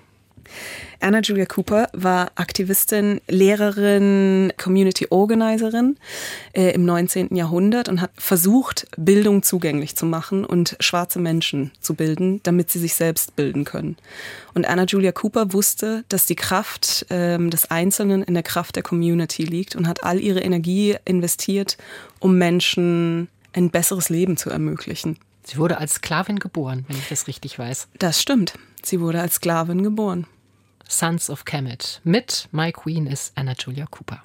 Anna 1.00 1.20
Julia 1.20 1.44
Cooper 1.44 1.88
war 1.92 2.32
Aktivistin, 2.34 3.20
Lehrerin, 3.28 4.52
Community 4.56 5.06
Organizerin 5.11 5.96
äh, 6.52 6.70
im 6.70 6.84
19. 6.84 7.37
Jahrhundert 7.37 7.88
und 7.88 8.00
hat 8.00 8.11
versucht, 8.16 8.87
Bildung 8.96 9.42
zugänglich 9.42 9.96
zu 9.96 10.06
machen 10.06 10.44
und 10.44 10.76
schwarze 10.80 11.18
Menschen 11.18 11.73
zu 11.80 11.94
bilden, 11.94 12.40
damit 12.42 12.70
sie 12.70 12.78
sich 12.78 12.94
selbst 12.94 13.37
bilden 13.37 13.64
können. 13.64 13.96
Und 14.54 14.66
Anna 14.66 14.84
Julia 14.84 15.12
Cooper 15.12 15.52
wusste, 15.52 16.04
dass 16.08 16.26
die 16.26 16.37
Kraft 16.37 17.11
äh, 17.11 17.38
des 17.38 17.70
Einzelnen 17.70 18.23
in 18.23 18.34
der 18.34 18.42
Kraft 18.42 18.76
der 18.76 18.82
Community 18.82 19.44
liegt 19.44 19.76
und 19.76 19.87
hat 19.87 20.04
all 20.04 20.20
ihre 20.20 20.40
Energie 20.40 20.96
investiert, 21.04 21.76
um 22.18 22.38
Menschen 22.38 23.28
ein 23.52 23.70
besseres 23.70 24.08
Leben 24.08 24.37
zu 24.37 24.50
ermöglichen. 24.50 25.18
Sie 25.44 25.58
wurde 25.58 25.78
als 25.78 25.94
Sklavin 25.94 26.38
geboren, 26.38 26.84
wenn 26.88 26.96
ich 26.96 27.08
das 27.08 27.26
richtig 27.26 27.58
weiß. 27.58 27.88
Das 27.99 28.20
stimmt. 28.20 28.54
Sie 28.82 29.00
wurde 29.00 29.20
als 29.20 29.34
Sklavin 29.34 29.82
geboren. 29.82 30.26
Sons 30.88 31.30
of 31.30 31.44
Kemet. 31.44 32.00
Mit 32.04 32.48
My 32.52 32.72
Queen 32.72 33.06
ist 33.06 33.32
Anna 33.36 33.54
Julia 33.58 33.86
Cooper. 33.86 34.22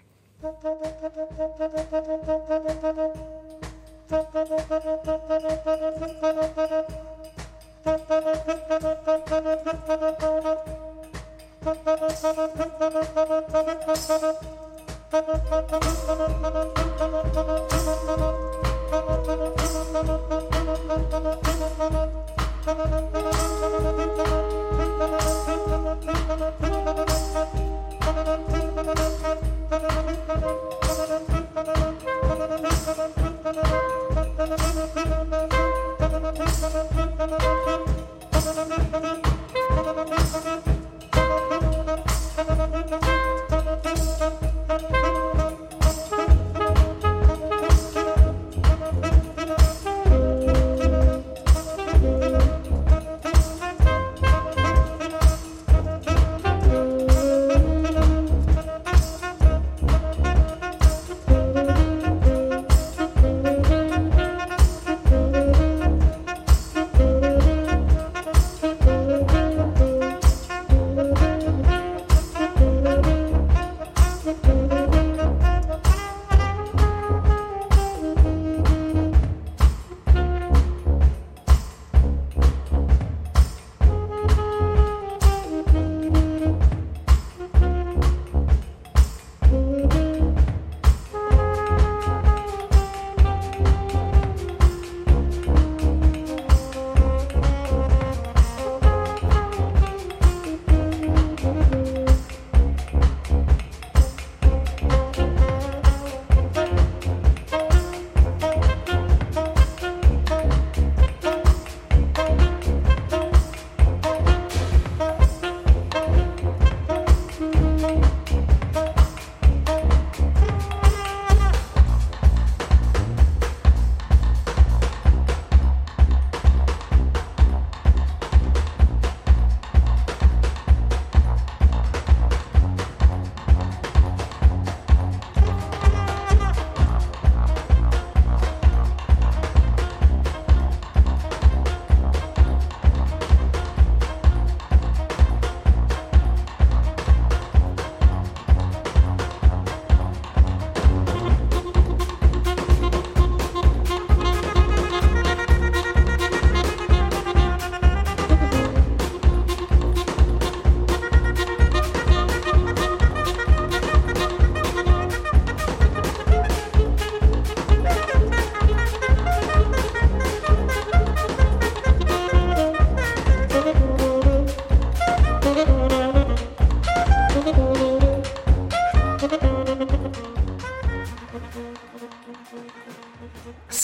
Thank 44.19 44.48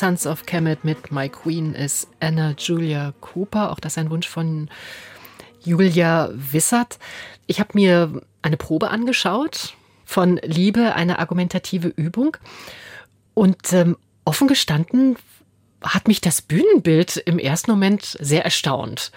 Sons 0.05 0.27
of 0.27 0.45
Kemet 0.45 0.83
mit 0.83 1.11
My 1.11 1.29
Queen 1.29 1.73
ist 1.73 2.09
Anna 2.19 2.53
Julia 2.59 3.15
Cooper. 3.21 3.71
Auch 3.71 3.79
das 3.79 3.93
ist 3.93 3.97
ein 3.97 4.11
Wunsch 4.11 4.27
von 4.27 4.69
Julia 5.63 6.29
Wissert. 6.31 6.99
Ich 7.47 7.59
habe 7.59 7.71
mir 7.73 8.21
eine 8.43 8.55
Probe 8.55 8.91
angeschaut 8.91 9.73
von 10.03 10.39
Liebe, 10.43 10.93
eine 10.93 11.17
argumentative 11.17 11.87
Übung. 11.87 12.37
Und 13.33 13.73
ähm, 13.73 13.97
offen 14.25 14.47
gestanden 14.47 15.15
hat 15.81 16.07
mich 16.07 16.21
das 16.21 16.43
Bühnenbild 16.43 17.17
im 17.17 17.39
ersten 17.39 17.71
Moment 17.71 18.15
sehr 18.19 18.43
erstaunt. 18.45 19.11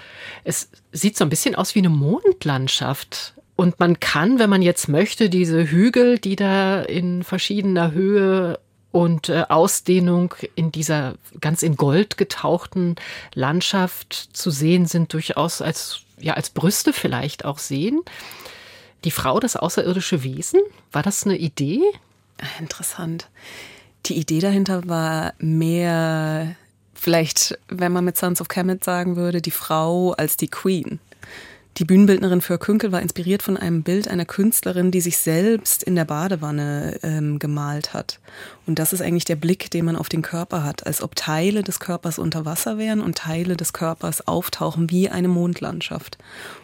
Es 0.44 0.70
sieht 0.90 1.18
so 1.18 1.24
ein 1.24 1.28
bisschen 1.28 1.54
aus 1.54 1.74
wie 1.74 1.80
eine 1.80 1.90
Mondlandschaft. 1.90 3.34
Und 3.56 3.78
man 3.78 4.00
kann, 4.00 4.38
wenn 4.38 4.48
man 4.48 4.62
jetzt 4.62 4.88
möchte, 4.88 5.28
diese 5.28 5.70
Hügel, 5.70 6.18
die 6.18 6.36
da 6.36 6.80
in 6.80 7.24
verschiedener 7.24 7.92
Höhe 7.92 8.58
und 8.98 9.28
äh, 9.28 9.44
Ausdehnung 9.48 10.34
in 10.56 10.72
dieser 10.72 11.14
ganz 11.40 11.62
in 11.62 11.76
Gold 11.76 12.16
getauchten 12.16 12.96
Landschaft 13.32 14.12
zu 14.32 14.50
sehen 14.50 14.86
sind, 14.86 15.12
durchaus 15.12 15.62
als, 15.62 16.00
ja, 16.18 16.34
als 16.34 16.50
Brüste 16.50 16.92
vielleicht 16.92 17.44
auch 17.44 17.58
sehen. 17.58 18.00
Die 19.04 19.12
Frau, 19.12 19.38
das 19.38 19.54
außerirdische 19.54 20.24
Wesen, 20.24 20.60
war 20.90 21.04
das 21.04 21.24
eine 21.24 21.36
Idee? 21.36 21.80
Interessant. 22.58 23.28
Die 24.06 24.14
Idee 24.14 24.40
dahinter 24.40 24.88
war 24.88 25.34
mehr, 25.38 26.56
vielleicht, 26.92 27.56
wenn 27.68 27.92
man 27.92 28.04
mit 28.04 28.16
Sons 28.16 28.40
of 28.40 28.48
Kemet 28.48 28.82
sagen 28.82 29.14
würde, 29.14 29.40
die 29.40 29.52
Frau 29.52 30.10
als 30.10 30.36
die 30.36 30.48
Queen 30.48 30.98
Die 31.78 31.84
Bühnenbildnerin 31.84 32.40
für 32.40 32.58
Künkel 32.58 32.90
war 32.90 33.00
inspiriert 33.00 33.40
von 33.40 33.56
einem 33.56 33.84
Bild 33.84 34.08
einer 34.08 34.24
Künstlerin, 34.24 34.90
die 34.90 35.00
sich 35.00 35.16
selbst 35.16 35.84
in 35.84 35.94
der 35.94 36.06
Badewanne 36.06 36.98
ähm, 37.04 37.38
gemalt 37.38 37.94
hat. 37.94 38.18
Und 38.66 38.80
das 38.80 38.92
ist 38.92 39.00
eigentlich 39.00 39.26
der 39.26 39.36
Blick, 39.36 39.70
den 39.70 39.84
man 39.84 39.94
auf 39.94 40.08
den 40.08 40.22
Körper 40.22 40.64
hat, 40.64 40.88
als 40.88 41.04
ob 41.04 41.14
Teile 41.14 41.62
des 41.62 41.78
Körpers 41.78 42.18
unter 42.18 42.44
Wasser 42.44 42.78
wären 42.78 43.00
und 43.00 43.18
Teile 43.18 43.56
des 43.56 43.72
Körpers 43.72 44.26
auftauchen 44.26 44.90
wie 44.90 45.08
eine 45.08 45.28
Mondlandschaft, 45.28 46.18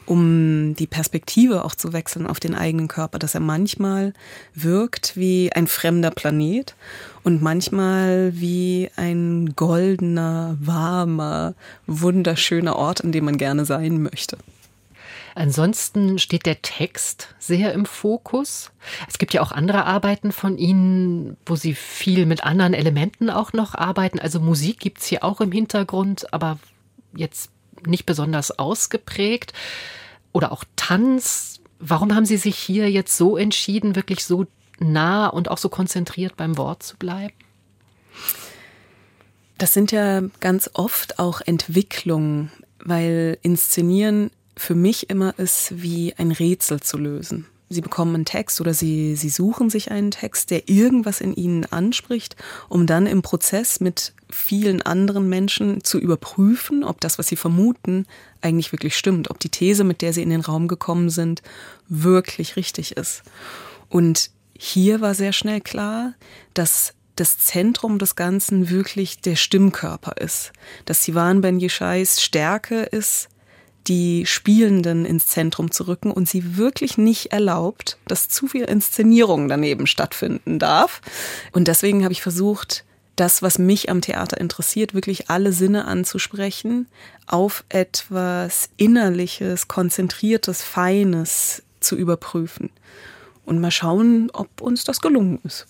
um 0.05 0.75
die 0.75 0.89
Perspektive 0.89 1.65
auch 1.65 1.77
zu 1.77 1.93
wechseln 1.93 2.27
auf 2.27 2.41
den 2.41 2.57
eigenen 2.57 2.89
Körper, 2.89 3.21
dass 3.21 3.37
er 3.37 3.41
manchmal 3.41 4.15
wirkt 4.53 5.17
wie 5.17 5.53
ein 5.53 5.69
fremder 5.69 6.11
Planet 6.11 6.75
und 7.23 7.41
manchmal 7.41 8.33
wie 8.35 8.91
ein 8.97 9.55
goldener, 9.55 10.57
warmer, 10.59 11.55
wunderschöner 11.87 12.75
Ort, 12.75 13.05
an 13.05 13.13
dem 13.13 13.27
man 13.27 13.39
gerne 13.39 13.65
sein 13.65 14.03
möchte. 14.03 14.39
Ansonsten 15.35 16.19
steht 16.19 16.47
der 16.47 16.63
Text 16.63 17.35
sehr 17.39 17.73
im 17.73 17.87
Fokus. 17.87 18.71
Es 19.09 19.19
gibt 19.19 19.35
ja 19.35 19.43
auch 19.43 19.51
andere 19.51 19.85
Arbeiten 19.85 20.31
von 20.31 20.59
Ihnen, 20.59 21.37
wo 21.45 21.57
Sie 21.57 21.75
viel 21.75 22.25
mit 22.25 22.45
anderen 22.45 22.73
Elementen 22.73 23.31
auch 23.31 23.53
noch 23.53 23.75
arbeiten. 23.75 24.21
Also 24.21 24.39
Musik 24.39 24.79
gibt 24.79 25.01
es 25.01 25.07
hier 25.07 25.25
auch 25.25 25.41
im 25.41 25.51
Hintergrund, 25.51 26.33
aber 26.33 26.59
jetzt 27.17 27.51
nicht 27.85 28.07
besonders 28.07 28.59
ausgeprägt. 28.59 29.53
Oder 30.33 30.53
auch 30.53 30.65
Tanz. 30.77 31.61
Warum 31.81 32.15
haben 32.15 32.27
Sie 32.27 32.37
sich 32.37 32.57
hier 32.57 32.91
jetzt 32.91 33.17
so 33.17 33.37
entschieden, 33.37 33.97
wirklich 33.97 34.25
so 34.25 34.47
nah 34.79 35.27
und 35.27 35.51
auch 35.51 35.59
so 35.59 35.69
konzentriert 35.69 36.37
beim 36.37 36.57
Wort 36.57 36.85
zu 36.85 36.97
bleiben? 36.97 37.35
Das 39.59 39.73
sind 39.73 39.91
ja 39.91 40.23
ganz 40.41 40.71
oft 40.75 41.19
auch 41.19 41.41
Entwicklungen, 41.41 42.53
weil 42.79 43.39
Inszenieren 43.43 44.31
für 44.57 44.75
mich 44.75 45.11
immer 45.11 45.39
ist, 45.39 45.83
wie 45.83 46.15
ein 46.17 46.31
Rätsel 46.31 46.81
zu 46.81 46.99
lösen. 46.99 47.47
Sie 47.71 47.81
bekommen 47.81 48.15
einen 48.15 48.25
Text 48.25 48.61
oder 48.61 48.75
sie, 48.75 49.17
sie 49.17 49.31
suchen 49.31 49.71
sich 49.71 49.91
einen 49.91 50.11
Text, 50.11 50.51
der 50.51 50.69
irgendwas 50.69 51.21
in 51.21 51.35
ihnen 51.35 51.65
anspricht, 51.65 52.37
um 52.69 52.87
dann 52.87 53.07
im 53.07 53.23
Prozess 53.23 53.81
mit 53.81 54.13
vielen 54.31 54.83
anderen 54.83 55.29
Menschen 55.29 55.83
zu 55.83 55.99
überprüfen, 55.99 56.85
ob 56.85 57.01
das, 57.01 57.19
was 57.19 57.27
sie 57.27 57.37
vermuten, 57.37 58.07
eigentlich 58.43 58.71
wirklich 58.71 58.97
stimmt, 58.97 59.31
ob 59.31 59.41
die 59.41 59.49
These, 59.49 59.83
mit 59.83 60.03
der 60.03 60.13
sie 60.13 60.23
in 60.23 60.31
den 60.31 60.43
Raum 60.43 60.69
gekommen 60.69 61.09
sind, 61.09 61.43
wirklich 61.89 62.57
richtig 62.57 62.97
ist. 62.97 63.23
Und 63.89 64.31
hier 64.57 65.01
war 65.01 65.15
sehr 65.15 65.33
schnell 65.33 65.61
klar, 65.61 66.15
dass 66.53 66.95
das 67.17 67.39
Zentrum 67.39 67.99
des 67.99 68.17
Ganzen 68.17 68.71
wirklich 68.71 69.21
der 69.21 69.37
Stimmkörper 69.37 70.17
ist, 70.19 70.53
dass 70.85 71.05
Sivan 71.05 71.41
Ben 71.41 71.61
Yeshais 71.61 72.21
Stärke 72.21 72.83
ist, 72.83 73.29
die 73.87 74.25
Spielenden 74.27 75.05
ins 75.05 75.27
Zentrum 75.27 75.71
zu 75.71 75.87
rücken 75.87 76.11
und 76.11 76.29
sie 76.29 76.57
wirklich 76.57 76.97
nicht 76.99 77.33
erlaubt, 77.33 77.99
dass 78.07 78.29
zu 78.29 78.47
viel 78.47 78.65
Inszenierung 78.65 79.49
daneben 79.49 79.87
stattfinden 79.87 80.59
darf. 80.59 81.01
Und 81.53 81.69
deswegen 81.69 82.03
habe 82.03 82.13
ich 82.13 82.23
versucht, 82.23 82.85
das, 83.17 83.43
was 83.43 83.59
mich 83.59 83.91
am 83.91 84.01
Theater 84.01 84.41
interessiert, 84.41 84.95
wirklich 84.95 85.31
alle 85.31 85.53
Sinne 85.53 85.85
anzusprechen, 85.85 86.89
auf 87.27 87.65
etwas 87.69 88.71
Innerliches, 88.77 89.69
Konzentriertes, 89.69 90.63
Feines 90.63 91.63
zu 91.81 91.97
überprüfen. 91.97 92.71
Und 93.45 93.61
mal 93.61 93.71
schauen, 93.71 94.31
ob 94.33 94.61
uns 94.61 94.85
das 94.85 95.01
gelungen 95.01 95.39
ist. 95.45 95.67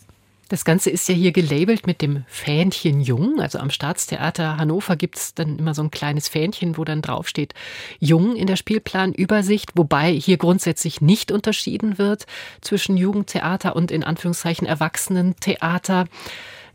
Das 0.49 0.65
Ganze 0.65 0.91
ist 0.91 1.09
ja 1.09 1.15
hier 1.15 1.33
gelabelt 1.33 1.87
mit 1.87 2.03
dem 2.03 2.25
Fähnchen 2.29 3.01
Jung. 3.01 3.41
Also 3.41 3.59
am 3.59 3.71
Staatstheater 3.71 4.59
Hannover 4.59 4.97
gibt 4.97 5.17
es 5.17 5.35
dann 5.35 5.59
immer 5.59 5.75
so 5.75 5.83
ein 5.83 5.91
kleines 5.91 6.29
Fähnchen, 6.29 6.77
wo 6.77 6.85
dann 6.85 7.01
draufsteht 7.01 7.55
Jung 7.99 8.37
in 8.37 8.47
der 8.47 8.57
Spielplanübersicht, 8.57 9.71
wobei 9.75 10.13
hier 10.13 10.37
grundsätzlich 10.37 11.01
nicht 11.01 11.33
unterschieden 11.33 11.99
wird 11.99 12.27
zwischen 12.61 12.97
Jugendtheater 12.97 13.75
und 13.75 13.91
in 13.91 14.05
Anführungszeichen 14.05 14.67
Erwachsenentheater. 14.67 16.07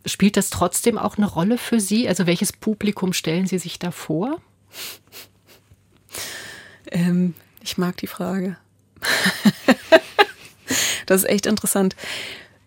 Spielt 0.05 0.37
das 0.37 0.49
trotzdem 0.49 0.97
auch 0.97 1.17
eine 1.17 1.27
Rolle 1.27 1.57
für 1.57 1.79
Sie? 1.79 2.07
Also 2.07 2.25
welches 2.25 2.53
Publikum 2.53 3.13
stellen 3.13 3.45
Sie 3.45 3.59
sich 3.59 3.77
da 3.77 3.91
vor? 3.91 4.41
Ähm, 6.91 7.35
ich 7.61 7.77
mag 7.77 7.97
die 7.97 8.07
Frage. 8.07 8.57
das 11.05 11.23
ist 11.23 11.29
echt 11.29 11.45
interessant 11.45 11.95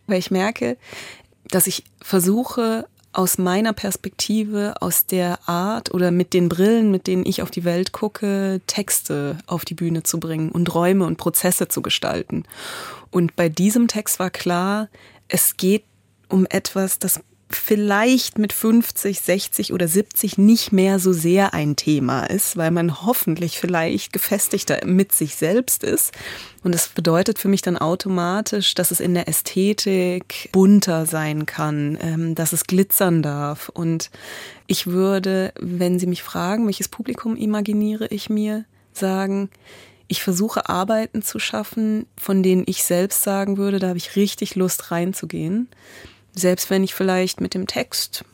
weil 0.06 0.18
ich 0.18 0.30
merke, 0.30 0.76
dass 1.48 1.66
ich 1.66 1.84
versuche, 2.00 2.86
aus 3.12 3.36
meiner 3.36 3.74
Perspektive, 3.74 4.74
aus 4.80 5.06
der 5.06 5.46
Art 5.46 5.92
oder 5.92 6.10
mit 6.10 6.32
den 6.32 6.48
Brillen, 6.48 6.90
mit 6.90 7.06
denen 7.06 7.26
ich 7.26 7.42
auf 7.42 7.50
die 7.50 7.64
Welt 7.64 7.92
gucke, 7.92 8.60
Texte 8.66 9.38
auf 9.46 9.64
die 9.64 9.74
Bühne 9.74 10.02
zu 10.02 10.18
bringen 10.18 10.50
und 10.50 10.74
Räume 10.74 11.04
und 11.04 11.18
Prozesse 11.18 11.68
zu 11.68 11.82
gestalten. 11.82 12.44
Und 13.10 13.36
bei 13.36 13.50
diesem 13.50 13.86
Text 13.88 14.18
war 14.18 14.30
klar, 14.30 14.88
es 15.28 15.58
geht 15.58 15.84
um 16.28 16.46
etwas, 16.48 16.98
das 16.98 17.20
vielleicht 17.56 18.38
mit 18.38 18.52
50, 18.52 19.20
60 19.20 19.72
oder 19.72 19.88
70 19.88 20.38
nicht 20.38 20.72
mehr 20.72 20.98
so 20.98 21.12
sehr 21.12 21.54
ein 21.54 21.76
Thema 21.76 22.24
ist, 22.24 22.56
weil 22.56 22.70
man 22.70 23.02
hoffentlich 23.02 23.58
vielleicht 23.58 24.12
gefestigter 24.12 24.84
mit 24.86 25.12
sich 25.12 25.36
selbst 25.36 25.84
ist. 25.84 26.12
Und 26.62 26.74
das 26.74 26.88
bedeutet 26.88 27.38
für 27.38 27.48
mich 27.48 27.62
dann 27.62 27.76
automatisch, 27.76 28.74
dass 28.74 28.90
es 28.90 29.00
in 29.00 29.14
der 29.14 29.28
Ästhetik 29.28 30.50
bunter 30.52 31.06
sein 31.06 31.46
kann, 31.46 31.98
ähm, 32.00 32.34
dass 32.34 32.52
es 32.52 32.64
glitzern 32.64 33.22
darf. 33.22 33.68
Und 33.68 34.10
ich 34.66 34.86
würde, 34.86 35.52
wenn 35.58 35.98
Sie 35.98 36.06
mich 36.06 36.22
fragen, 36.22 36.66
welches 36.66 36.88
Publikum 36.88 37.36
imaginiere 37.36 38.06
ich 38.08 38.30
mir, 38.30 38.64
sagen, 38.92 39.50
ich 40.08 40.22
versuche 40.22 40.68
Arbeiten 40.68 41.22
zu 41.22 41.38
schaffen, 41.38 42.06
von 42.18 42.42
denen 42.42 42.64
ich 42.66 42.84
selbst 42.84 43.22
sagen 43.22 43.56
würde, 43.56 43.78
da 43.78 43.88
habe 43.88 43.98
ich 43.98 44.14
richtig 44.14 44.54
Lust 44.56 44.90
reinzugehen. 44.90 45.68
Selbst 46.34 46.70
wenn 46.70 46.84
ich 46.84 46.94
vielleicht 46.94 47.40
mit 47.40 47.54
dem 47.54 47.66
Text 47.66 48.24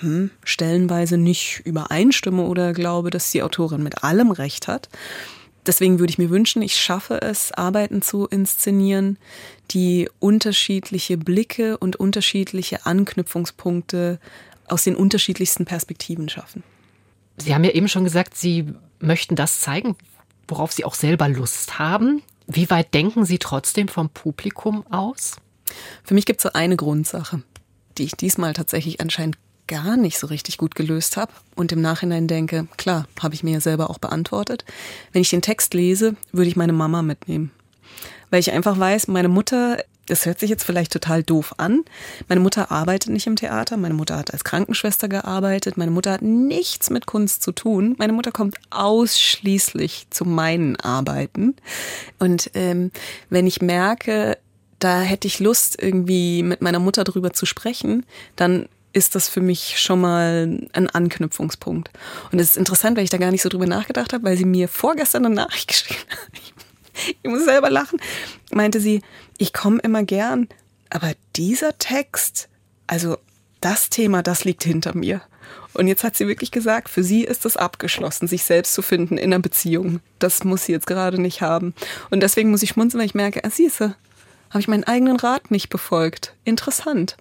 hm, 0.00 0.30
stellenweise 0.44 1.16
nicht 1.16 1.60
übereinstimme 1.64 2.42
oder 2.42 2.72
glaube, 2.72 3.10
dass 3.10 3.30
die 3.30 3.42
Autorin 3.42 3.82
mit 3.82 4.04
allem 4.04 4.30
recht 4.30 4.68
hat. 4.68 4.88
Deswegen 5.66 5.98
würde 5.98 6.12
ich 6.12 6.18
mir 6.18 6.30
wünschen, 6.30 6.62
ich 6.62 6.76
schaffe 6.76 7.20
es, 7.20 7.52
Arbeiten 7.52 8.00
zu 8.00 8.26
inszenieren, 8.26 9.18
die 9.70 10.08
unterschiedliche 10.18 11.18
Blicke 11.18 11.76
und 11.76 11.96
unterschiedliche 11.96 12.86
Anknüpfungspunkte 12.86 14.18
aus 14.66 14.84
den 14.84 14.96
unterschiedlichsten 14.96 15.64
Perspektiven 15.64 16.28
schaffen. 16.28 16.62
Sie 17.36 17.54
haben 17.54 17.64
ja 17.64 17.72
eben 17.72 17.88
schon 17.88 18.04
gesagt, 18.04 18.36
Sie 18.36 18.72
möchten 19.00 19.36
das 19.36 19.60
zeigen, 19.60 19.96
worauf 20.46 20.72
Sie 20.72 20.84
auch 20.84 20.94
selber 20.94 21.28
Lust 21.28 21.78
haben. 21.78 22.22
Wie 22.46 22.70
weit 22.70 22.94
denken 22.94 23.24
Sie 23.24 23.38
trotzdem 23.38 23.88
vom 23.88 24.08
Publikum 24.08 24.86
aus? 24.86 25.36
Für 26.04 26.14
mich 26.14 26.26
gibt 26.26 26.40
es 26.40 26.42
so 26.44 26.52
eine 26.52 26.76
Grundsache, 26.76 27.42
die 27.96 28.04
ich 28.04 28.12
diesmal 28.12 28.52
tatsächlich 28.52 29.00
anscheinend 29.00 29.36
gar 29.68 29.96
nicht 29.96 30.18
so 30.18 30.26
richtig 30.26 30.58
gut 30.58 30.74
gelöst 30.74 31.16
habe 31.16 31.32
und 31.54 31.70
im 31.70 31.80
Nachhinein 31.80 32.26
denke, 32.26 32.66
klar, 32.76 33.06
habe 33.20 33.34
ich 33.34 33.44
mir 33.44 33.52
ja 33.52 33.60
selber 33.60 33.90
auch 33.90 33.98
beantwortet. 33.98 34.64
Wenn 35.12 35.22
ich 35.22 35.30
den 35.30 35.42
Text 35.42 35.74
lese, 35.74 36.16
würde 36.32 36.48
ich 36.48 36.56
meine 36.56 36.72
Mama 36.72 37.02
mitnehmen. 37.02 37.52
Weil 38.30 38.40
ich 38.40 38.50
einfach 38.50 38.78
weiß, 38.78 39.08
meine 39.08 39.28
Mutter, 39.28 39.78
das 40.06 40.26
hört 40.26 40.40
sich 40.40 40.50
jetzt 40.50 40.64
vielleicht 40.64 40.92
total 40.92 41.22
doof 41.22 41.54
an, 41.58 41.84
meine 42.28 42.40
Mutter 42.40 42.70
arbeitet 42.70 43.12
nicht 43.12 43.26
im 43.26 43.36
Theater, 43.36 43.76
meine 43.76 43.94
Mutter 43.94 44.16
hat 44.16 44.32
als 44.32 44.42
Krankenschwester 44.42 45.08
gearbeitet, 45.08 45.76
meine 45.76 45.90
Mutter 45.90 46.12
hat 46.12 46.22
nichts 46.22 46.88
mit 46.88 47.06
Kunst 47.06 47.42
zu 47.42 47.52
tun, 47.52 47.94
meine 47.98 48.14
Mutter 48.14 48.32
kommt 48.32 48.56
ausschließlich 48.70 50.06
zu 50.10 50.24
meinen 50.24 50.76
Arbeiten. 50.76 51.56
Und 52.18 52.50
ähm, 52.54 52.90
wenn 53.28 53.46
ich 53.46 53.60
merke, 53.60 54.38
da 54.78 55.00
hätte 55.00 55.26
ich 55.26 55.40
Lust, 55.40 55.80
irgendwie 55.80 56.42
mit 56.42 56.62
meiner 56.62 56.78
Mutter 56.78 57.04
drüber 57.04 57.32
zu 57.32 57.46
sprechen, 57.46 58.06
dann 58.36 58.68
ist 58.92 59.14
das 59.14 59.28
für 59.28 59.40
mich 59.40 59.78
schon 59.78 60.00
mal 60.00 60.58
ein 60.72 60.90
Anknüpfungspunkt. 60.90 61.90
Und 62.32 62.38
es 62.38 62.50
ist 62.50 62.56
interessant, 62.56 62.96
weil 62.96 63.04
ich 63.04 63.10
da 63.10 63.18
gar 63.18 63.30
nicht 63.30 63.42
so 63.42 63.48
drüber 63.48 63.66
nachgedacht 63.66 64.12
habe, 64.12 64.24
weil 64.24 64.36
sie 64.36 64.44
mir 64.44 64.68
vorgestern 64.68 65.26
eine 65.26 65.34
Nachricht 65.34 65.68
geschrieben 65.68 66.00
hat. 66.10 66.42
Ich 67.22 67.30
muss 67.30 67.44
selber 67.44 67.70
lachen. 67.70 68.00
Meinte 68.50 68.80
sie, 68.80 69.02
ich 69.36 69.52
komme 69.52 69.78
immer 69.80 70.02
gern, 70.02 70.48
aber 70.90 71.12
dieser 71.36 71.78
Text, 71.78 72.48
also 72.86 73.18
das 73.60 73.90
Thema, 73.90 74.22
das 74.22 74.44
liegt 74.44 74.64
hinter 74.64 74.96
mir. 74.96 75.20
Und 75.74 75.86
jetzt 75.86 76.02
hat 76.02 76.16
sie 76.16 76.26
wirklich 76.26 76.50
gesagt, 76.50 76.88
für 76.88 77.04
sie 77.04 77.22
ist 77.22 77.46
es 77.46 77.56
abgeschlossen, 77.56 78.26
sich 78.26 78.42
selbst 78.42 78.74
zu 78.74 78.82
finden 78.82 79.16
in 79.16 79.32
einer 79.32 79.42
Beziehung. 79.42 80.00
Das 80.18 80.42
muss 80.42 80.64
sie 80.64 80.72
jetzt 80.72 80.86
gerade 80.86 81.20
nicht 81.20 81.40
haben. 81.40 81.74
Und 82.10 82.20
deswegen 82.20 82.50
muss 82.50 82.62
ich 82.62 82.70
schmunzeln, 82.70 83.00
weil 83.00 83.06
ich 83.06 83.14
merke, 83.14 83.44
ah, 83.44 83.50
siehste, 83.50 83.94
habe 84.50 84.60
ich 84.60 84.68
meinen 84.68 84.84
eigenen 84.84 85.16
Rat 85.16 85.50
nicht 85.50 85.68
befolgt. 85.68 86.34
Interessant. 86.44 87.16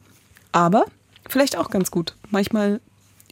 Aber 0.52 0.86
vielleicht 1.28 1.58
auch 1.58 1.70
ganz 1.70 1.92
gut, 1.92 2.16
manchmal 2.30 2.80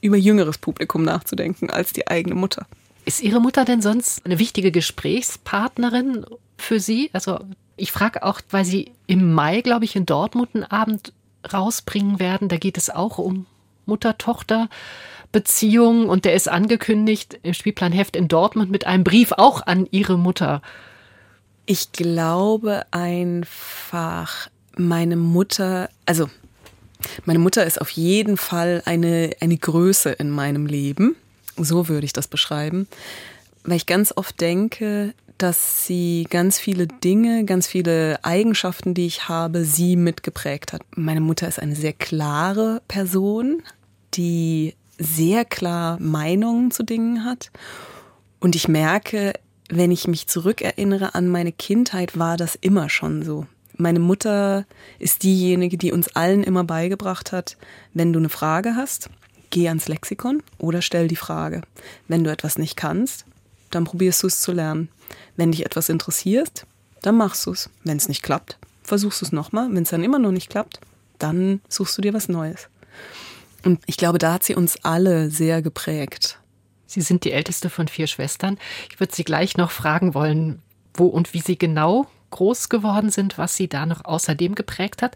über 0.01 0.17
jüngeres 0.17 0.57
Publikum 0.57 1.03
nachzudenken 1.03 1.69
als 1.69 1.93
die 1.93 2.07
eigene 2.07 2.35
Mutter. 2.35 2.67
Ist 3.05 3.21
Ihre 3.21 3.39
Mutter 3.39 3.65
denn 3.65 3.81
sonst 3.81 4.25
eine 4.25 4.39
wichtige 4.39 4.71
Gesprächspartnerin 4.71 6.25
für 6.57 6.79
Sie? 6.79 7.09
Also 7.13 7.39
ich 7.77 7.91
frage 7.91 8.23
auch, 8.23 8.41
weil 8.49 8.65
Sie 8.65 8.91
im 9.07 9.33
Mai, 9.33 9.61
glaube 9.61 9.85
ich, 9.85 9.95
in 9.95 10.05
Dortmund 10.05 10.55
einen 10.55 10.63
Abend 10.63 11.13
rausbringen 11.51 12.19
werden. 12.19 12.49
Da 12.49 12.57
geht 12.57 12.77
es 12.77 12.89
auch 12.89 13.19
um 13.19 13.45
Mutter-Tochter-Beziehung 13.85 16.09
und 16.09 16.25
der 16.25 16.33
ist 16.33 16.49
angekündigt 16.49 17.39
im 17.43 17.53
Spielplanheft 17.53 18.15
in 18.15 18.27
Dortmund 18.27 18.71
mit 18.71 18.87
einem 18.87 19.03
Brief 19.03 19.33
auch 19.33 19.63
an 19.65 19.87
ihre 19.91 20.17
Mutter. 20.17 20.63
Ich 21.65 21.91
glaube 21.91 22.85
einfach, 22.91 24.49
meine 24.77 25.15
Mutter, 25.15 25.89
also 26.05 26.29
meine 27.25 27.39
Mutter 27.39 27.65
ist 27.65 27.81
auf 27.81 27.89
jeden 27.91 28.37
Fall 28.37 28.81
eine, 28.85 29.31
eine 29.39 29.57
Größe 29.57 30.11
in 30.11 30.29
meinem 30.29 30.65
Leben. 30.65 31.15
So 31.57 31.87
würde 31.87 32.05
ich 32.05 32.13
das 32.13 32.27
beschreiben. 32.27 32.87
Weil 33.63 33.77
ich 33.77 33.85
ganz 33.85 34.13
oft 34.15 34.39
denke, 34.41 35.13
dass 35.37 35.85
sie 35.85 36.27
ganz 36.29 36.59
viele 36.59 36.87
Dinge, 36.87 37.45
ganz 37.45 37.67
viele 37.67 38.23
Eigenschaften, 38.23 38.93
die 38.93 39.05
ich 39.05 39.27
habe, 39.27 39.65
sie 39.65 39.95
mitgeprägt 39.95 40.71
hat. 40.71 40.81
Meine 40.95 41.21
Mutter 41.21 41.47
ist 41.47 41.59
eine 41.59 41.75
sehr 41.75 41.93
klare 41.93 42.81
Person, 42.87 43.61
die 44.13 44.75
sehr 44.97 45.43
klar 45.43 45.97
Meinungen 45.99 46.71
zu 46.71 46.83
Dingen 46.83 47.25
hat. 47.25 47.51
Und 48.39 48.55
ich 48.55 48.67
merke, 48.67 49.33
wenn 49.69 49.91
ich 49.91 50.07
mich 50.07 50.27
zurückerinnere 50.27 51.15
an 51.15 51.27
meine 51.27 51.51
Kindheit, 51.51 52.17
war 52.17 52.37
das 52.37 52.55
immer 52.55 52.89
schon 52.89 53.23
so. 53.23 53.47
Meine 53.77 53.99
Mutter 53.99 54.65
ist 54.99 55.23
diejenige, 55.23 55.77
die 55.77 55.91
uns 55.91 56.15
allen 56.15 56.43
immer 56.43 56.63
beigebracht 56.63 57.31
hat, 57.31 57.57
wenn 57.93 58.13
du 58.13 58.19
eine 58.19 58.29
Frage 58.29 58.75
hast, 58.75 59.09
geh 59.49 59.67
ans 59.67 59.87
Lexikon 59.87 60.43
oder 60.57 60.81
stell 60.81 61.07
die 61.07 61.15
Frage. 61.15 61.61
Wenn 62.07 62.23
du 62.23 62.31
etwas 62.31 62.57
nicht 62.57 62.77
kannst, 62.77 63.25
dann 63.71 63.83
probierst 63.83 64.23
du 64.23 64.27
es 64.27 64.41
zu 64.41 64.51
lernen. 64.51 64.89
Wenn 65.35 65.51
dich 65.51 65.65
etwas 65.65 65.89
interessiert, 65.89 66.65
dann 67.01 67.17
machst 67.17 67.45
du 67.45 67.51
es. 67.51 67.69
Wenn 67.83 67.97
es 67.97 68.07
nicht 68.07 68.23
klappt, 68.23 68.57
versuchst 68.83 69.21
du 69.21 69.25
es 69.25 69.31
nochmal. 69.31 69.67
Wenn 69.71 69.83
es 69.83 69.89
dann 69.89 70.03
immer 70.03 70.19
noch 70.19 70.31
nicht 70.31 70.49
klappt, 70.49 70.79
dann 71.19 71.61
suchst 71.67 71.97
du 71.97 72.01
dir 72.01 72.13
was 72.13 72.29
Neues. 72.29 72.69
Und 73.63 73.79
ich 73.87 73.97
glaube, 73.97 74.19
da 74.19 74.33
hat 74.33 74.43
sie 74.43 74.55
uns 74.55 74.77
alle 74.83 75.29
sehr 75.29 75.61
geprägt. 75.61 76.39
Sie 76.95 77.01
sind 77.01 77.25
die 77.25 77.33
älteste 77.33 77.69
von 77.69 77.89
vier 77.89 78.07
Schwestern. 78.07 78.57
Ich 78.89 79.01
würde 79.01 79.13
Sie 79.13 79.25
gleich 79.25 79.57
noch 79.57 79.71
fragen 79.71 80.13
wollen, 80.13 80.61
wo 80.93 81.07
und 81.07 81.33
wie 81.33 81.41
Sie 81.41 81.57
genau 81.57 82.07
groß 82.31 82.69
geworden 82.69 83.09
sind, 83.09 83.37
was 83.37 83.57
Sie 83.57 83.67
da 83.67 83.85
noch 83.85 84.05
außerdem 84.05 84.55
geprägt 84.55 85.01
hat. 85.01 85.13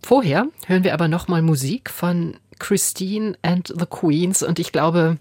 Vorher 0.00 0.46
hören 0.66 0.84
wir 0.84 0.94
aber 0.94 1.08
noch 1.08 1.26
mal 1.26 1.42
Musik 1.42 1.90
von 1.90 2.36
Christine 2.60 3.36
and 3.42 3.74
the 3.76 3.86
Queens 3.90 4.44
und 4.44 4.60
ich 4.60 4.70
glaube, 4.70 5.18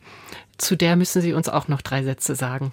zu 0.59 0.75
der 0.75 0.95
müssen 0.95 1.23
Sie 1.23 1.33
uns 1.33 1.49
auch 1.49 1.67
noch 1.67 1.81
drei 1.81 2.03
Sätze 2.03 2.35
sagen. 2.35 2.71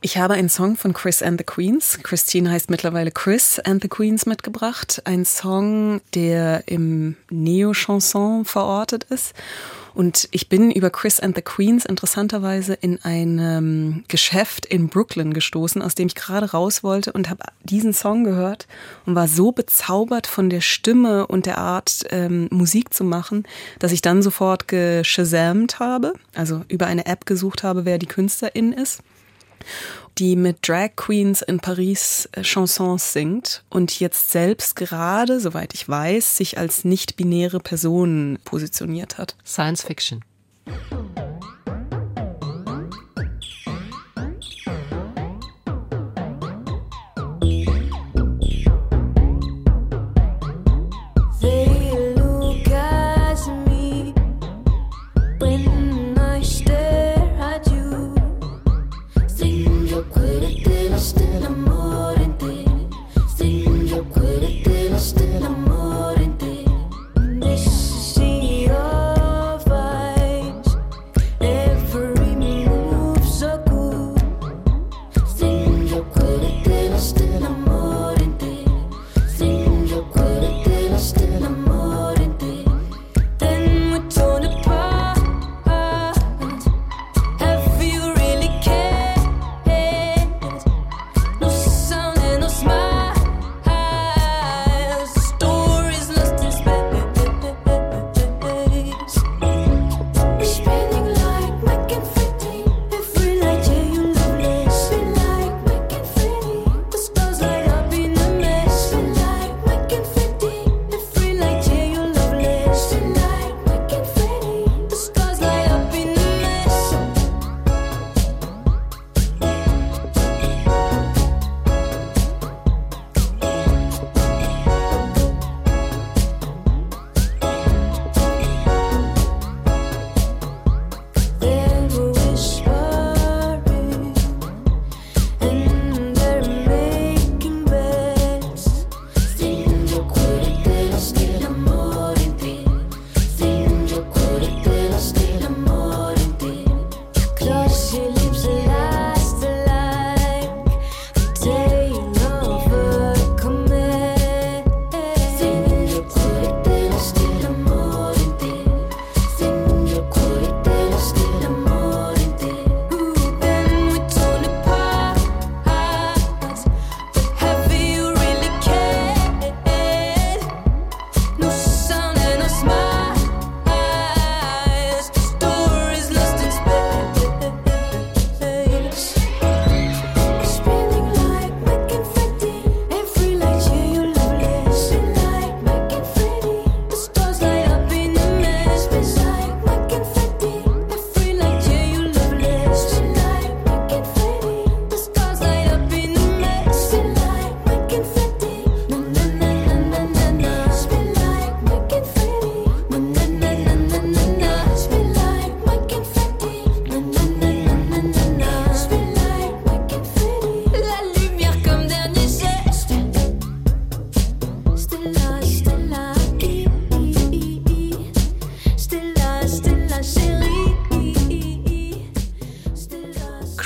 Ich 0.00 0.16
habe 0.16 0.34
einen 0.34 0.50
Song 0.50 0.76
von 0.76 0.92
Chris 0.92 1.22
and 1.22 1.40
the 1.40 1.44
Queens. 1.44 1.98
Christine 2.04 2.52
heißt 2.52 2.70
mittlerweile 2.70 3.10
Chris 3.10 3.58
and 3.58 3.82
the 3.82 3.88
Queens 3.88 4.26
mitgebracht. 4.26 5.02
Ein 5.06 5.24
Song, 5.24 6.02
der 6.14 6.68
im 6.68 7.16
Neo-Chanson 7.30 8.44
verortet 8.44 9.04
ist. 9.04 9.34
Und 9.94 10.28
ich 10.32 10.48
bin 10.48 10.72
über 10.72 10.90
Chris 10.90 11.20
and 11.20 11.36
the 11.36 11.42
Queens 11.42 11.84
interessanterweise 11.84 12.74
in 12.74 13.02
einem 13.04 14.04
Geschäft 14.08 14.66
in 14.66 14.88
Brooklyn 14.88 15.32
gestoßen, 15.32 15.80
aus 15.82 15.94
dem 15.94 16.08
ich 16.08 16.16
gerade 16.16 16.50
raus 16.50 16.82
wollte 16.82 17.12
und 17.12 17.30
habe 17.30 17.44
diesen 17.62 17.92
Song 17.92 18.24
gehört 18.24 18.66
und 19.06 19.14
war 19.14 19.28
so 19.28 19.52
bezaubert 19.52 20.26
von 20.26 20.50
der 20.50 20.60
Stimme 20.60 21.26
und 21.28 21.46
der 21.46 21.58
Art, 21.58 22.04
ähm, 22.10 22.48
Musik 22.50 22.92
zu 22.92 23.04
machen, 23.04 23.44
dass 23.78 23.92
ich 23.92 24.02
dann 24.02 24.22
sofort 24.22 24.66
geshazamt 24.66 25.78
habe, 25.78 26.14
also 26.34 26.62
über 26.68 26.86
eine 26.86 27.06
App 27.06 27.24
gesucht 27.24 27.62
habe, 27.62 27.84
wer 27.84 27.98
die 27.98 28.06
Künstlerin 28.06 28.72
ist 28.72 29.00
die 30.18 30.36
mit 30.36 30.66
Drag 30.66 30.90
Queens 30.96 31.42
in 31.42 31.60
Paris 31.60 32.28
äh, 32.32 32.42
Chansons 32.42 33.12
singt 33.12 33.64
und 33.70 33.98
jetzt 34.00 34.30
selbst 34.30 34.76
gerade, 34.76 35.40
soweit 35.40 35.74
ich 35.74 35.88
weiß, 35.88 36.36
sich 36.36 36.58
als 36.58 36.84
nicht-binäre 36.84 37.60
Person 37.60 38.38
positioniert 38.44 39.18
hat. 39.18 39.36
Science 39.44 39.82
Fiction. 39.82 40.24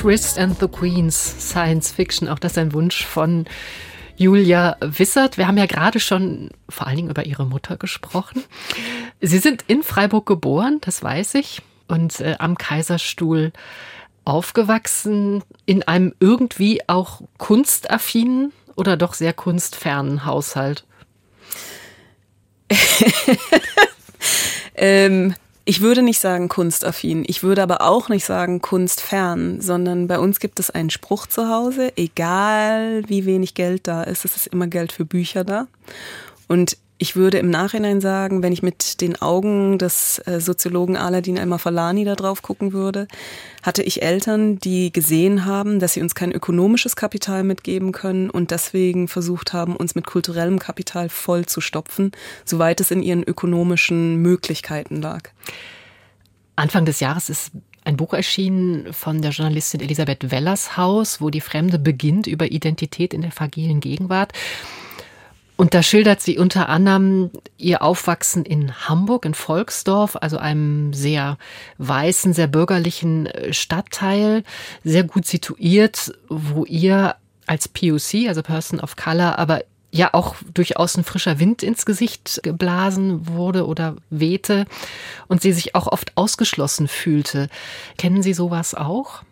Chris 0.01 0.39
and 0.39 0.61
the 0.61 0.69
Queens, 0.69 1.17
Science 1.17 1.91
Fiction, 1.91 2.29
auch 2.29 2.39
das 2.39 2.53
ist 2.53 2.59
ein 2.59 2.73
Wunsch 2.73 3.05
von 3.05 3.47
Julia 4.17 4.77
Wissert. 4.81 5.39
Wir 5.39 5.49
haben 5.49 5.59
ja 5.59 5.67
gerade 5.67 5.99
schon 5.99 6.51
vor 6.69 6.87
allen 6.87 6.95
Dingen 6.95 7.11
über 7.11 7.27
Ihre 7.27 7.45
Mutter 7.45 7.77
gesprochen. 7.77 8.45
Sie 9.21 9.39
sind 9.39 9.65
in 9.67 9.83
Freiburg 9.83 10.25
geboren, 10.25 10.79
das 10.83 11.03
weiß 11.03 11.35
ich, 11.35 11.63
und 11.89 12.21
äh, 12.21 12.37
am 12.39 12.57
Kaiserstuhl 12.57 13.53
aufgewachsen, 14.25 15.43
in 15.67 15.83
einem 15.83 16.15
irgendwie 16.21 16.89
auch 16.89 17.23
kunstaffinen 17.37 18.53
oder 18.77 18.97
doch 18.97 19.15
sehr 19.15 19.33
kunstfernen 19.33 20.25
Haushalt. 20.25 20.85
ähm, 24.77 25.35
ich 25.69 25.83
würde 25.83 26.01
nicht 26.01 26.19
sagen 26.19 26.49
kunstaffin, 26.49 27.25
ich 27.27 27.43
würde 27.43 27.63
aber 27.63 27.83
auch 27.83 28.09
nicht 28.09 28.25
sagen 28.25 28.63
kunstfern, 28.63 29.61
sondern 29.61 30.07
bei 30.07 30.19
uns 30.19 30.41
gibt 30.41 30.59
es 30.61 30.71
einen 30.71 30.89
Spruch 30.89 31.27
zu 31.27 31.51
Hause, 31.51 31.93
egal 31.99 33.03
wie 33.07 33.27
wenig 33.27 33.53
Geld 33.53 33.87
da 33.87 34.03
ist, 34.03 34.25
es 34.25 34.35
ist 34.35 34.47
immer 34.47 34.67
Geld 34.67 34.93
für 34.93 35.05
Bücher 35.05 35.45
da. 35.45 35.67
Und 36.47 36.79
ich 36.99 37.15
würde 37.15 37.39
im 37.39 37.49
Nachhinein 37.49 38.01
sagen, 38.01 38.43
wenn 38.43 38.53
ich 38.53 38.63
mit 38.63 39.01
den 39.01 39.23
Augen 39.23 39.79
des 39.79 40.21
äh, 40.27 40.41
Soziologen 40.41 40.97
Aladin 40.97 41.39
Al-Mafalani 41.39 42.05
da 42.05 42.17
drauf 42.17 42.43
gucken 42.43 42.73
würde, 42.73 43.07
hatte 43.63 43.85
ich 43.85 44.03
Eltern, 44.03 44.59
die 44.59 44.93
gesehen 44.93 45.45
haben, 45.45 45.79
dass 45.79 45.93
sie 45.93 46.03
uns 46.03 46.17
kein 46.17 46.33
ökonomisches 46.33 46.97
Kapital 46.97 47.45
mitgeben 47.45 47.93
können 47.93 48.31
und 48.31 48.51
deswegen 48.51 49.07
versucht 49.07 49.53
haben, 49.53 49.77
uns 49.77 49.95
mit 49.95 50.07
kulturellem 50.07 50.59
Kapital 50.59 51.09
voll 51.09 51.47
zu 51.47 51.61
stopfen, 51.61 52.11
soweit 52.45 52.81
es 52.81 52.91
in 52.91 53.03
ihren 53.03 53.23
ökonomischen 53.23 54.17
Möglichkeiten 54.17 55.01
lag. 55.01 55.31
Anfang 56.57 56.85
des 56.85 56.99
Jahres 56.99 57.31
ist 57.31 57.53
ein 57.85 57.97
Buch 57.97 58.13
erschienen 58.13 58.93
von 58.93 59.23
der 59.23 59.31
Journalistin 59.31 59.81
Elisabeth 59.81 60.33
Wellershaus, 60.33 61.21
wo 61.21 61.31
die 61.31 61.41
Fremde 61.41 61.79
beginnt 61.79 62.27
über 62.27 62.51
Identität 62.51 63.15
in 63.15 63.23
der 63.23 63.31
fragilen 63.31 63.81
Gegenwart. 63.81 64.33
Und 65.59 65.75
da 65.75 65.83
schildert 65.83 66.23
sie 66.23 66.38
unter 66.38 66.68
anderem 66.68 67.31
ihr 67.57 67.83
Aufwachsen 67.83 68.44
in 68.44 68.88
Hamburg, 68.88 69.25
in 69.25 69.35
Volksdorf, 69.35 70.16
also 70.21 70.38
einem 70.38 70.92
sehr 70.92 71.37
weißen, 71.79 72.33
sehr 72.33 72.47
bürgerlichen 72.47 73.27
äh, 73.27 73.53
Stadtteil, 73.53 74.44
sehr 74.85 75.03
gut 75.03 75.27
situiert, 75.27 76.12
wo 76.29 76.64
ihr 76.64 77.16
als 77.47 77.66
POC, 77.66 78.29
also 78.29 78.42
Person 78.42 78.79
of 78.79 78.94
Color, 78.94 79.37
aber 79.40 79.64
ja 79.90 80.14
auch 80.14 80.37
durchaus 80.55 80.97
ein 80.97 81.03
frischer 81.03 81.40
Wind 81.40 81.64
ins 81.64 81.85
Gesicht 81.85 82.38
geblasen 82.44 83.27
wurde 83.27 83.66
oder 83.66 83.97
wehte 84.11 84.64
und 85.27 85.42
sie 85.42 85.53
sich 85.53 85.75
auch 85.75 85.88
oft 85.88 86.12
ausgeschlossen 86.16 86.87
fühlte. 86.87 87.49
Kennen 87.97 88.23
Sie 88.23 88.33
sowas 88.33 88.77
auch? 88.77 89.23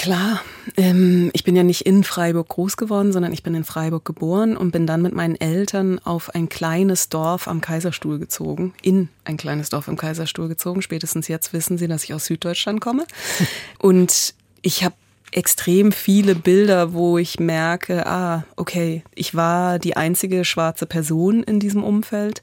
Klar, 0.00 0.40
ähm, 0.78 1.28
ich 1.34 1.44
bin 1.44 1.54
ja 1.54 1.62
nicht 1.62 1.82
in 1.82 2.04
Freiburg 2.04 2.48
groß 2.48 2.78
geworden, 2.78 3.12
sondern 3.12 3.34
ich 3.34 3.42
bin 3.42 3.54
in 3.54 3.64
Freiburg 3.64 4.02
geboren 4.06 4.56
und 4.56 4.70
bin 4.70 4.86
dann 4.86 5.02
mit 5.02 5.14
meinen 5.14 5.38
Eltern 5.38 5.98
auf 5.98 6.34
ein 6.34 6.48
kleines 6.48 7.10
Dorf 7.10 7.46
am 7.46 7.60
Kaiserstuhl 7.60 8.18
gezogen, 8.18 8.72
in 8.80 9.10
ein 9.24 9.36
kleines 9.36 9.68
Dorf 9.68 9.90
am 9.90 9.98
Kaiserstuhl 9.98 10.48
gezogen. 10.48 10.80
Spätestens 10.80 11.28
jetzt 11.28 11.52
wissen 11.52 11.76
Sie, 11.76 11.86
dass 11.86 12.02
ich 12.02 12.14
aus 12.14 12.24
Süddeutschland 12.24 12.80
komme. 12.80 13.04
Und 13.78 14.32
ich 14.62 14.84
habe 14.84 14.94
extrem 15.32 15.92
viele 15.92 16.34
Bilder, 16.34 16.94
wo 16.94 17.18
ich 17.18 17.38
merke, 17.38 18.06
ah, 18.06 18.44
okay, 18.56 19.04
ich 19.14 19.34
war 19.34 19.78
die 19.78 19.98
einzige 19.98 20.46
schwarze 20.46 20.86
Person 20.86 21.42
in 21.42 21.60
diesem 21.60 21.84
Umfeld. 21.84 22.40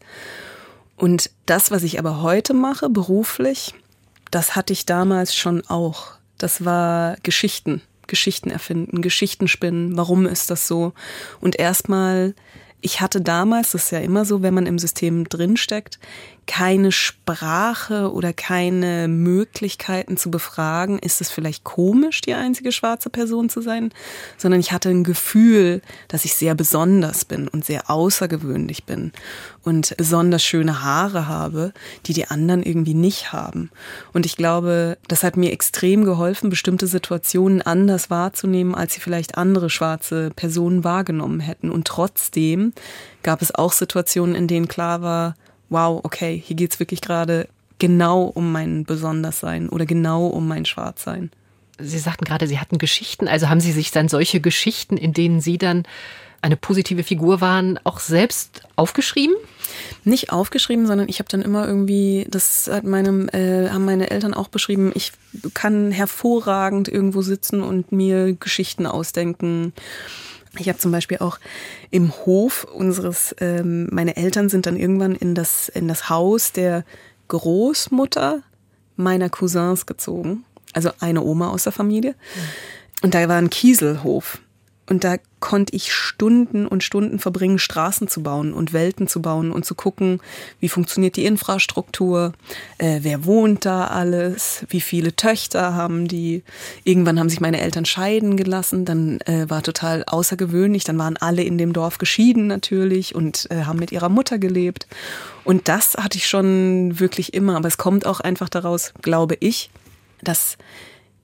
Und 0.96 1.32
das, 1.48 1.72
was 1.72 1.82
ich 1.82 1.98
aber 1.98 2.22
heute 2.22 2.54
mache, 2.54 2.88
beruflich, 2.88 3.74
das 4.30 4.56
hatte 4.56 4.74
ich 4.74 4.86
damals 4.86 5.36
schon 5.36 5.66
auch. 5.66 6.18
Das 6.38 6.66
war 6.66 7.18
Geschichten, 7.24 7.82
Geschichten 8.08 8.50
erfinden, 8.50 9.02
Geschichten 9.02 9.48
spinnen. 9.48 9.98
Warum 9.98 10.26
ist 10.26 10.50
das 10.50 10.68
so? 10.68 10.94
Und 11.40 11.58
erstmal, 11.58 12.36
ich 12.82 13.02
hatte 13.02 13.22
damals, 13.22 13.72
das 13.72 13.86
ist 13.86 13.92
ja 13.92 14.00
immer 14.00 14.26
so, 14.26 14.42
wenn 14.42 14.54
man 14.54 14.66
im 14.66 14.80
System 14.80 15.28
drinsteckt, 15.28 16.00
keine 16.48 16.92
Sprache 16.92 18.12
oder 18.12 18.34
keine 18.34 19.08
Möglichkeiten 19.08 20.18
zu 20.18 20.32
befragen, 20.32 20.98
ist 20.98 21.22
es 21.22 21.30
vielleicht 21.30 21.64
komisch, 21.64 22.22
die 22.22 22.34
einzige 22.34 22.72
schwarze 22.72 23.10
Person 23.10 23.50
zu 23.50 23.62
sein, 23.62 23.92
sondern 24.38 24.60
ich 24.60 24.72
hatte 24.72 24.90
ein 24.90 25.04
Gefühl, 25.04 25.82
dass 26.08 26.26
ich 26.26 26.34
sehr 26.34 26.56
besonders 26.56 27.26
bin 27.26 27.48
und 27.48 27.66
sehr 27.66 27.92
außergewöhnlich 27.92 28.86
bin 28.86 29.12
und 29.64 29.96
besonders 29.98 30.44
schöne 30.44 30.82
Haare 30.82 31.28
habe, 31.28 31.74
die 32.06 32.14
die 32.14 32.28
anderen 32.28 32.64
irgendwie 32.64 32.94
nicht 32.94 33.34
haben. 33.34 33.70
Und 34.14 34.26
ich 34.26 34.38
glaube, 34.38 34.98
das 35.10 35.24
hat 35.24 35.38
mir 35.38 35.52
extrem 35.52 36.06
geholfen, 36.06 36.50
bestimmte 36.50 36.88
Situationen 36.88 37.62
anders 37.62 38.10
wahrzunehmen, 38.10 38.74
als 38.74 38.94
sie 38.94 39.02
vielleicht 39.02 39.38
andere 39.38 39.70
schwarze 39.70 40.32
Personen 40.36 40.86
wahrgenommen 40.86 41.42
hätten. 41.42 41.70
Und 41.70 41.86
trotzdem 41.86 42.72
gab 43.22 43.42
es 43.42 43.54
auch 43.54 43.74
Situationen, 43.74 44.36
in 44.36 44.48
denen 44.48 44.70
klar 44.70 45.02
war, 45.02 45.36
wow, 45.70 46.02
okay, 46.04 46.42
hier 46.46 46.56
geht's 46.56 46.80
wirklich 46.80 47.02
gerade 47.02 47.48
genau 47.80 48.24
um 48.24 48.52
mein 48.52 48.84
Besonderssein 48.84 49.70
oder 49.70 49.86
genau 49.86 50.28
um 50.28 50.48
mein 50.48 50.66
Schwarzsein. 50.66 51.32
Sie 51.80 52.00
sagten 52.00 52.26
gerade, 52.26 52.48
Sie 52.48 52.60
hatten 52.60 52.80
Geschichten. 52.80 53.28
Also 53.28 53.50
haben 53.50 53.60
Sie 53.60 53.72
sich 53.72 53.92
dann 53.92 54.10
solche 54.10 54.40
Geschichten, 54.40 54.98
in 54.98 55.14
denen 55.14 55.42
Sie 55.42 55.58
dann 55.58 55.84
eine 56.42 56.58
positive 56.58 57.04
Figur 57.04 57.42
waren, 57.42 57.80
auch 57.84 58.00
selbst 58.00 58.64
aufgeschrieben? 58.76 59.36
Nicht 60.04 60.32
aufgeschrieben, 60.32 60.88
sondern 60.88 61.10
ich 61.10 61.20
habe 61.20 61.30
dann 61.30 61.42
immer 61.42 61.68
irgendwie, 61.68 62.26
das 62.30 62.70
hat 62.72 62.84
meinem, 62.84 63.28
äh, 63.30 63.70
haben 63.70 63.86
meine 63.86 64.10
Eltern 64.10 64.34
auch 64.34 64.48
beschrieben, 64.48 64.92
ich 64.96 65.12
kann 65.54 65.92
hervorragend 65.92 66.88
irgendwo 66.88 67.22
sitzen 67.22 67.62
und 67.62 67.92
mir 67.92 68.34
Geschichten 68.34 68.86
ausdenken 68.86 69.74
ich 70.60 70.70
habe 70.70 70.80
zum 70.80 70.92
Beispiel 70.92 71.18
auch 71.20 71.40
im 71.90 72.12
Hof 72.26 72.64
unseres, 72.66 73.36
ähm, 73.40 73.88
meine 73.92 74.18
Eltern 74.18 74.50
sind 74.50 74.66
dann 74.66 74.78
irgendwann 74.78 75.16
in 75.16 75.36
das, 75.36 75.70
in 75.70 75.88
das 75.88 76.10
Haus 76.10 76.52
der 76.52 76.84
Großmutter 77.28 78.42
meiner 78.96 79.30
Cousins 79.30 79.86
gezogen. 79.86 80.44
Also 80.74 80.92
eine 81.00 81.22
Oma 81.22 81.50
aus 81.50 81.64
der 81.64 81.72
Familie. 81.72 82.16
Und 83.02 83.14
da 83.14 83.28
war 83.28 83.38
ein 83.38 83.50
Kieselhof. 83.50 84.40
Und 84.90 85.04
da 85.04 85.18
konnte 85.40 85.76
ich 85.76 85.92
Stunden 85.92 86.66
und 86.66 86.82
Stunden 86.82 87.20
verbringen, 87.20 87.60
Straßen 87.60 88.08
zu 88.08 88.24
bauen 88.24 88.54
und 88.54 88.72
Welten 88.72 89.08
zu 89.08 89.22
bauen 89.22 89.52
und 89.52 89.66
zu 89.66 89.76
gucken, 89.76 90.22
wie 90.62 90.70
funktioniert 90.70 91.18
die 91.18 91.26
Infrastruktur, 91.26 92.32
äh, 92.78 93.00
wer 93.02 93.26
wohnt 93.26 93.66
da 93.66 93.88
alles, 93.88 94.66
wie 94.70 94.80
viele 94.80 95.16
Töchter 95.16 95.76
haben 95.76 96.08
die. 96.08 96.42
Irgendwann 96.86 97.20
haben 97.20 97.30
sich 97.30 97.42
meine 97.42 97.60
Eltern 97.60 97.84
scheiden 97.86 98.38
gelassen, 98.38 98.86
dann 98.86 99.20
äh, 99.22 99.50
war 99.50 99.62
total 99.62 100.06
außergewöhnlich, 100.06 100.86
dann 100.86 100.98
waren 100.98 101.18
alle 101.18 101.44
in 101.44 101.58
dem 101.58 101.74
Dorf 101.74 101.98
geschieden 101.98 102.48
natürlich 102.48 103.14
und 103.14 103.52
äh, 103.52 103.64
haben 103.64 103.80
mit 103.80 103.92
ihrer 103.92 104.10
Mutter 104.10 104.40
gelebt. 104.40 104.88
Und 105.44 105.68
das 105.68 105.96
hatte 105.96 106.18
ich 106.18 106.28
schon 106.28 107.00
wirklich 107.00 107.34
immer, 107.34 107.58
aber 107.58 107.68
es 107.68 107.78
kommt 107.78 108.06
auch 108.06 108.22
einfach 108.22 108.48
daraus, 108.48 108.94
glaube 109.02 109.36
ich, 109.40 109.70
dass 110.22 110.58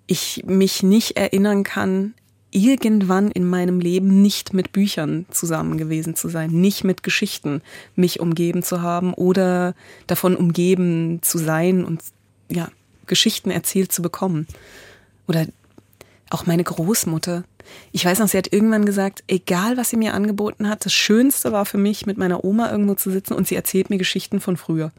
ich 0.06 0.44
mich 0.46 0.84
nicht 0.84 1.16
erinnern 1.18 1.64
kann, 1.64 2.14
irgendwann 2.54 3.32
in 3.32 3.48
meinem 3.48 3.80
Leben 3.80 4.22
nicht 4.22 4.54
mit 4.54 4.72
Büchern 4.72 5.26
zusammen 5.32 5.78
gewesen 5.78 6.16
zu 6.16 6.30
sein, 6.30 6.52
nicht 6.52 6.84
mit 6.84 7.04
Geschichten 7.04 7.62
mich 7.96 8.20
umgeben 8.20 8.64
zu 8.64 8.82
haben 8.82 9.14
oder 9.14 9.76
davon 10.08 10.36
umgeben 10.36 11.20
zu 11.22 11.38
sein 11.38 11.84
und 11.84 12.02
ja, 12.50 12.70
Geschichten 13.08 13.52
erzählt 13.52 13.92
zu 13.92 14.02
bekommen. 14.02 14.48
Oder 15.28 15.48
auch 16.30 16.46
meine 16.46 16.64
Großmutter. 16.64 17.44
Ich 17.92 18.06
weiß 18.06 18.20
noch, 18.20 18.28
sie 18.28 18.38
hat 18.38 18.52
irgendwann 18.52 18.86
gesagt, 18.86 19.24
egal 19.28 19.78
was 19.78 19.90
sie 19.90 19.98
mir 19.98 20.14
angeboten 20.14 20.68
hat, 20.68 20.86
das 20.86 20.94
Schönste 20.94 21.52
war 21.52 21.66
für 21.66 21.78
mich, 21.78 22.06
mit 22.06 22.18
meiner 22.18 22.44
Oma 22.44 22.72
irgendwo 22.72 22.96
zu 22.96 23.10
sitzen 23.10 23.34
und 23.34 23.48
sie 23.48 23.56
erzählt 23.56 23.90
mir 23.90 23.98
Geschichten 23.98 24.40
von 24.40 24.58
früher. 24.58 24.92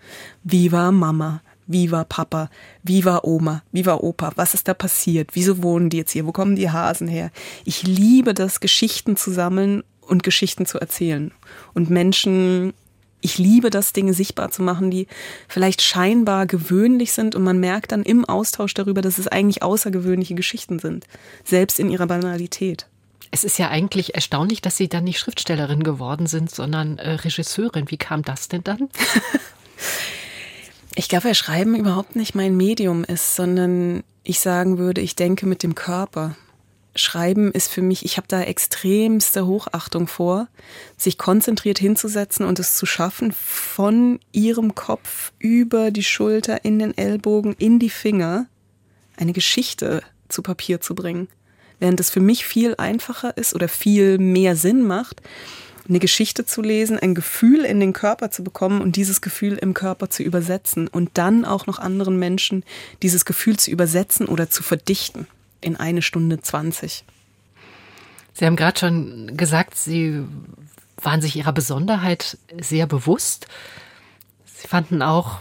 Wie 0.42 0.72
war 0.72 0.92
Mama? 0.92 1.42
Wie 1.66 1.90
war 1.90 2.04
Papa? 2.04 2.50
Wie 2.82 3.04
war 3.04 3.24
Oma? 3.24 3.62
Wie 3.72 3.86
war 3.86 4.02
Opa? 4.02 4.32
Was 4.36 4.54
ist 4.54 4.68
da 4.68 4.74
passiert? 4.74 5.30
Wieso 5.32 5.62
wohnen 5.62 5.90
die 5.90 5.96
jetzt 5.96 6.12
hier? 6.12 6.26
Wo 6.26 6.32
kommen 6.32 6.56
die 6.56 6.70
Hasen 6.70 7.08
her? 7.08 7.30
Ich 7.64 7.82
liebe 7.84 8.34
das, 8.34 8.60
Geschichten 8.60 9.16
zu 9.16 9.30
sammeln 9.30 9.82
und 10.02 10.22
Geschichten 10.22 10.66
zu 10.66 10.78
erzählen. 10.78 11.32
Und 11.72 11.88
Menschen, 11.88 12.74
ich 13.22 13.38
liebe 13.38 13.70
das, 13.70 13.94
Dinge 13.94 14.12
sichtbar 14.12 14.50
zu 14.50 14.62
machen, 14.62 14.90
die 14.90 15.06
vielleicht 15.48 15.80
scheinbar 15.80 16.46
gewöhnlich 16.46 17.12
sind 17.12 17.34
und 17.34 17.42
man 17.42 17.58
merkt 17.58 17.92
dann 17.92 18.02
im 18.02 18.26
Austausch 18.26 18.74
darüber, 18.74 19.00
dass 19.00 19.18
es 19.18 19.28
eigentlich 19.28 19.62
außergewöhnliche 19.62 20.34
Geschichten 20.34 20.78
sind. 20.78 21.06
Selbst 21.44 21.80
in 21.80 21.90
ihrer 21.90 22.06
Banalität. 22.06 22.86
Es 23.30 23.42
ist 23.42 23.58
ja 23.58 23.68
eigentlich 23.68 24.14
erstaunlich, 24.14 24.60
dass 24.60 24.76
Sie 24.76 24.88
dann 24.88 25.04
nicht 25.04 25.18
Schriftstellerin 25.18 25.82
geworden 25.82 26.26
sind, 26.26 26.50
sondern 26.50 26.98
äh, 26.98 27.12
Regisseurin. 27.12 27.90
Wie 27.90 27.96
kam 27.96 28.22
das 28.22 28.48
denn 28.48 28.62
dann? 28.62 28.88
Ich 30.96 31.08
glaube, 31.08 31.24
weil 31.24 31.34
Schreiben 31.34 31.74
überhaupt 31.74 32.14
nicht 32.14 32.34
mein 32.34 32.56
Medium 32.56 33.04
ist, 33.04 33.34
sondern 33.34 34.04
ich 34.22 34.40
sagen 34.40 34.78
würde, 34.78 35.00
ich 35.00 35.16
denke 35.16 35.46
mit 35.46 35.62
dem 35.62 35.74
Körper. 35.74 36.36
Schreiben 36.96 37.50
ist 37.50 37.72
für 37.72 37.82
mich, 37.82 38.04
ich 38.04 38.16
habe 38.16 38.28
da 38.28 38.42
extremste 38.42 39.46
Hochachtung 39.46 40.06
vor, 40.06 40.46
sich 40.96 41.18
konzentriert 41.18 41.80
hinzusetzen 41.80 42.46
und 42.46 42.60
es 42.60 42.76
zu 42.76 42.86
schaffen, 42.86 43.32
von 43.32 44.20
ihrem 44.30 44.76
Kopf 44.76 45.32
über 45.40 45.90
die 45.90 46.04
Schulter, 46.04 46.64
in 46.64 46.78
den 46.78 46.96
Ellbogen, 46.96 47.54
in 47.58 47.80
die 47.80 47.90
Finger 47.90 48.46
eine 49.16 49.32
Geschichte 49.32 50.02
zu 50.28 50.42
Papier 50.42 50.80
zu 50.80 50.94
bringen. 50.94 51.26
Während 51.80 51.98
es 51.98 52.10
für 52.10 52.20
mich 52.20 52.46
viel 52.46 52.76
einfacher 52.78 53.36
ist 53.36 53.54
oder 53.54 53.66
viel 53.66 54.18
mehr 54.18 54.54
Sinn 54.54 54.86
macht, 54.86 55.20
eine 55.88 55.98
Geschichte 55.98 56.46
zu 56.46 56.62
lesen, 56.62 56.98
ein 56.98 57.14
Gefühl 57.14 57.64
in 57.64 57.78
den 57.78 57.92
Körper 57.92 58.30
zu 58.30 58.42
bekommen 58.42 58.80
und 58.80 58.96
dieses 58.96 59.20
Gefühl 59.20 59.54
im 59.54 59.74
Körper 59.74 60.08
zu 60.08 60.22
übersetzen 60.22 60.88
und 60.88 61.10
dann 61.14 61.44
auch 61.44 61.66
noch 61.66 61.78
anderen 61.78 62.18
Menschen 62.18 62.64
dieses 63.02 63.24
Gefühl 63.24 63.58
zu 63.58 63.70
übersetzen 63.70 64.26
oder 64.26 64.48
zu 64.48 64.62
verdichten 64.62 65.26
in 65.60 65.76
eine 65.76 66.02
Stunde 66.02 66.40
zwanzig. 66.40 67.04
Sie 68.32 68.46
haben 68.46 68.56
gerade 68.56 68.78
schon 68.78 69.36
gesagt, 69.36 69.76
Sie 69.76 70.22
waren 71.02 71.20
sich 71.20 71.36
Ihrer 71.36 71.52
Besonderheit 71.52 72.38
sehr 72.60 72.86
bewusst. 72.86 73.46
Sie 74.46 74.68
fanden 74.68 75.02
auch 75.02 75.40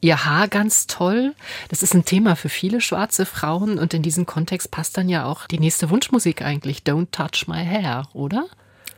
Ihr 0.00 0.24
Haar 0.24 0.48
ganz 0.48 0.88
toll. 0.88 1.34
Das 1.68 1.82
ist 1.82 1.94
ein 1.94 2.04
Thema 2.04 2.34
für 2.34 2.48
viele 2.48 2.80
schwarze 2.80 3.26
Frauen 3.26 3.78
und 3.78 3.94
in 3.94 4.02
diesem 4.02 4.26
Kontext 4.26 4.70
passt 4.70 4.96
dann 4.96 5.08
ja 5.08 5.26
auch 5.26 5.46
die 5.46 5.60
nächste 5.60 5.90
Wunschmusik 5.90 6.42
eigentlich, 6.42 6.78
Don't 6.78 7.12
Touch 7.12 7.46
My 7.46 7.64
Hair, 7.64 8.08
oder? 8.14 8.46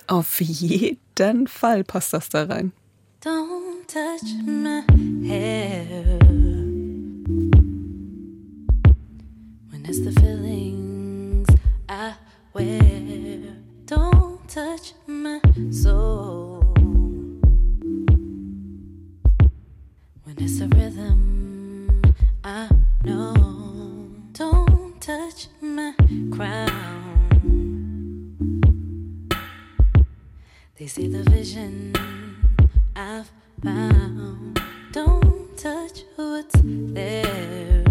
Auf 0.07 0.41
jeden 0.41 1.47
Fall 1.47 1.83
passt 1.83 2.13
das 2.13 2.29
da 2.29 2.45
rein. 2.45 2.73
Don't 3.23 3.87
touch 3.87 4.35
my 4.45 4.83
hair. 5.27 6.19
When 9.71 9.85
it's 9.87 10.01
the 10.05 10.13
feelings 10.21 11.49
I 11.89 12.13
wear. 12.53 13.57
Don't 13.87 14.47
touch 14.47 14.95
my 15.07 15.41
soul. 15.71 16.61
When 20.25 20.37
it's 20.39 20.59
the 20.59 20.69
rhythm 20.69 22.03
I 22.45 22.69
know. 23.05 23.35
Don't 24.33 25.01
touch 25.01 25.49
my 25.63 25.95
crown. 26.31 26.74
They 30.85 30.89
see 30.89 31.09
the 31.09 31.23
vision 31.31 31.95
I've 32.95 33.31
found. 33.63 34.61
Don't 34.93 35.57
touch 35.57 36.03
what's 36.17 36.61
there. 36.63 37.85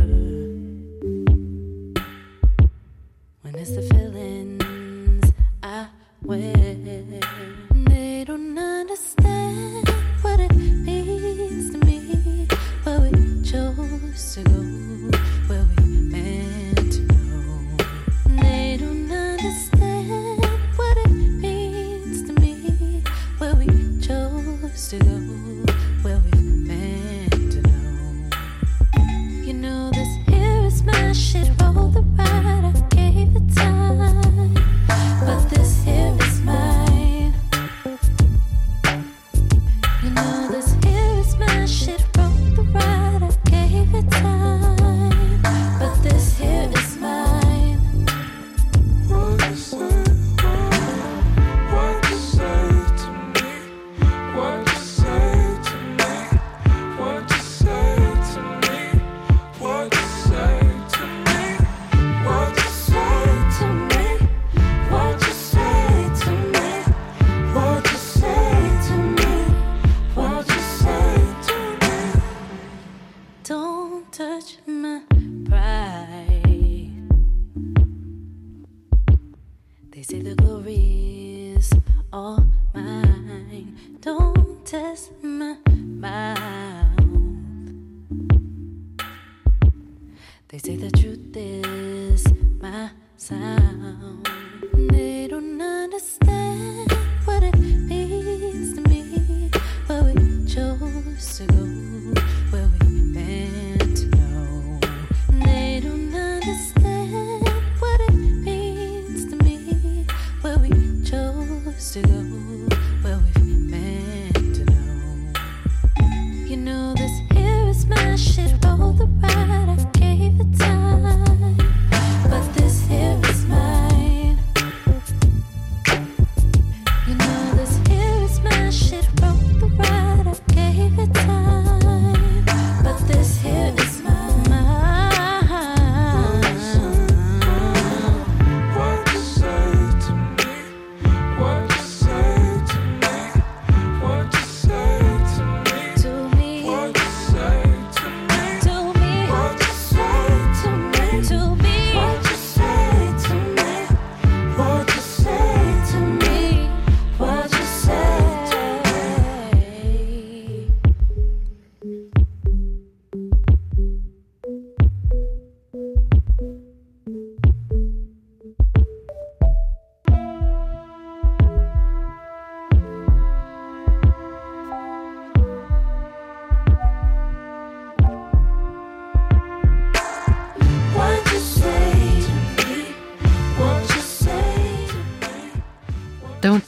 When 3.42 3.56
it's 3.56 3.72
the 3.72 3.82
feelings 3.82 5.34
I 5.64 5.88
wear, 6.22 6.54
they 6.54 8.26
don't 8.28 8.60
understand 8.60 9.90
what 10.22 10.40
it 10.40 10.56
means 10.56 11.72
to 11.72 11.80
me. 11.88 12.48
but 12.86 13.02
we 13.02 13.42
chose 13.42 14.36
to 14.36 14.44
go, 14.44 14.63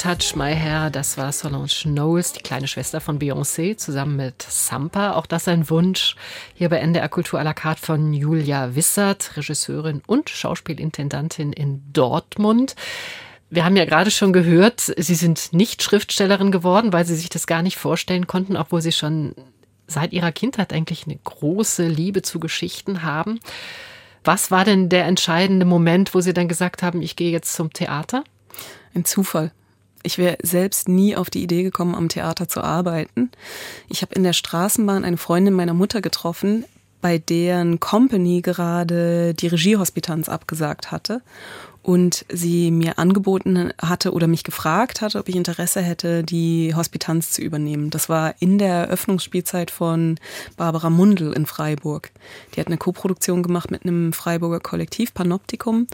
Touch 0.06 0.36
My 0.36 0.54
Hair, 0.54 0.92
das 0.92 1.18
war 1.18 1.32
Solange 1.32 1.66
Knowles, 1.66 2.34
die 2.34 2.44
kleine 2.44 2.68
Schwester 2.68 3.02
von 3.02 3.18
Beyoncé, 3.18 3.76
zusammen 3.76 4.18
mit 4.18 4.40
Sampa. 4.48 5.14
Auch 5.14 5.26
das 5.26 5.48
ein 5.48 5.68
Wunsch 5.72 6.16
hier 6.54 6.70
bei 6.70 6.78
NDR 6.78 7.10
Kultur 7.10 7.40
à 7.40 7.44
la 7.44 7.56
carte 7.56 7.82
von 7.82 8.14
Julia 8.14 8.76
Wissert, 8.76 9.36
Regisseurin 9.36 10.04
und 10.06 10.30
Schauspielintendantin 10.30 11.52
in 11.54 11.82
Dortmund. 11.92 12.76
Wir 13.50 13.66
haben 13.66 13.76
ja 13.76 13.86
gerade 13.86 14.12
schon 14.12 14.32
gehört, 14.32 14.94
Sie 14.96 15.16
sind 15.16 15.54
nicht 15.54 15.82
Schriftstellerin 15.82 16.52
geworden, 16.52 16.94
weil 16.94 17.08
Sie 17.08 17.16
sich 17.16 17.30
das 17.30 17.48
gar 17.48 17.64
nicht 17.64 17.78
vorstellen 17.78 18.28
konnten, 18.28 18.58
obwohl 18.58 18.84
Sie 18.84 18.92
schon 18.92 19.34
seit 19.88 20.14
Ihrer 20.14 20.32
Kindheit 20.32 20.72
eigentlich 20.72 21.08
eine 21.08 21.18
große 21.18 21.88
Liebe 21.88 22.22
zu 22.22 22.40
Geschichten 22.40 23.02
haben. 23.02 23.40
Was 24.24 24.52
war 24.52 24.66
denn 24.66 24.88
der 24.88 25.06
entscheidende 25.06 25.66
Moment, 25.66 26.14
wo 26.14 26.22
Sie 26.22 26.36
dann 26.36 26.48
gesagt 26.48 26.84
haben, 26.84 27.02
ich 27.02 27.16
gehe 27.16 27.32
jetzt 27.32 27.56
zum 27.56 27.74
Theater? 27.74 28.24
Ein 28.94 29.04
Zufall. 29.04 29.52
Ich 30.06 30.20
wäre 30.20 30.38
selbst 30.44 30.88
nie 30.88 31.16
auf 31.16 31.32
die 31.32 31.42
Idee 31.42 31.64
gekommen, 31.64 31.96
am 31.96 32.10
Theater 32.10 32.48
zu 32.48 32.62
arbeiten. 32.62 33.32
Ich 33.90 34.04
habe 34.04 34.14
in 34.14 34.24
der 34.24 34.34
Straßenbahn 34.34 35.04
eine 35.04 35.18
Freundin 35.18 35.56
meiner 35.56 35.74
Mutter 35.74 36.02
getroffen, 36.02 36.64
bei 37.02 37.18
deren 37.18 37.80
Company 37.80 38.42
gerade 38.42 39.34
die 39.34 39.48
Regiehospitanz 39.48 40.30
abgesagt 40.30 40.92
hatte 40.92 41.22
und 41.86 42.26
sie 42.30 42.72
mir 42.72 42.98
angeboten 42.98 43.72
hatte 43.80 44.12
oder 44.12 44.26
mich 44.26 44.44
gefragt 44.44 45.02
hatte, 45.02 45.20
ob 45.20 45.30
ich 45.30 45.36
Interesse 45.36 45.82
hätte, 45.82 46.24
die 46.24 46.74
Hospitanz 46.76 47.30
zu 47.30 47.44
übernehmen. 47.44 47.92
Das 47.92 48.10
war 48.10 48.34
in 48.40 48.58
der 48.58 48.74
Eröffnungsspielzeit 48.74 49.70
von 49.70 50.20
Barbara 50.58 50.90
Mundl 50.90 51.32
in 51.34 51.46
Freiburg. 51.46 52.10
Die 52.56 52.60
hat 52.60 52.68
eine 52.68 52.78
Koproduktion 52.78 53.44
gemacht 53.44 53.70
mit 53.70 53.86
einem 53.86 54.14
Freiburger 54.14 54.60
Kollektiv, 54.60 55.14
Panoptikum. 55.14 55.86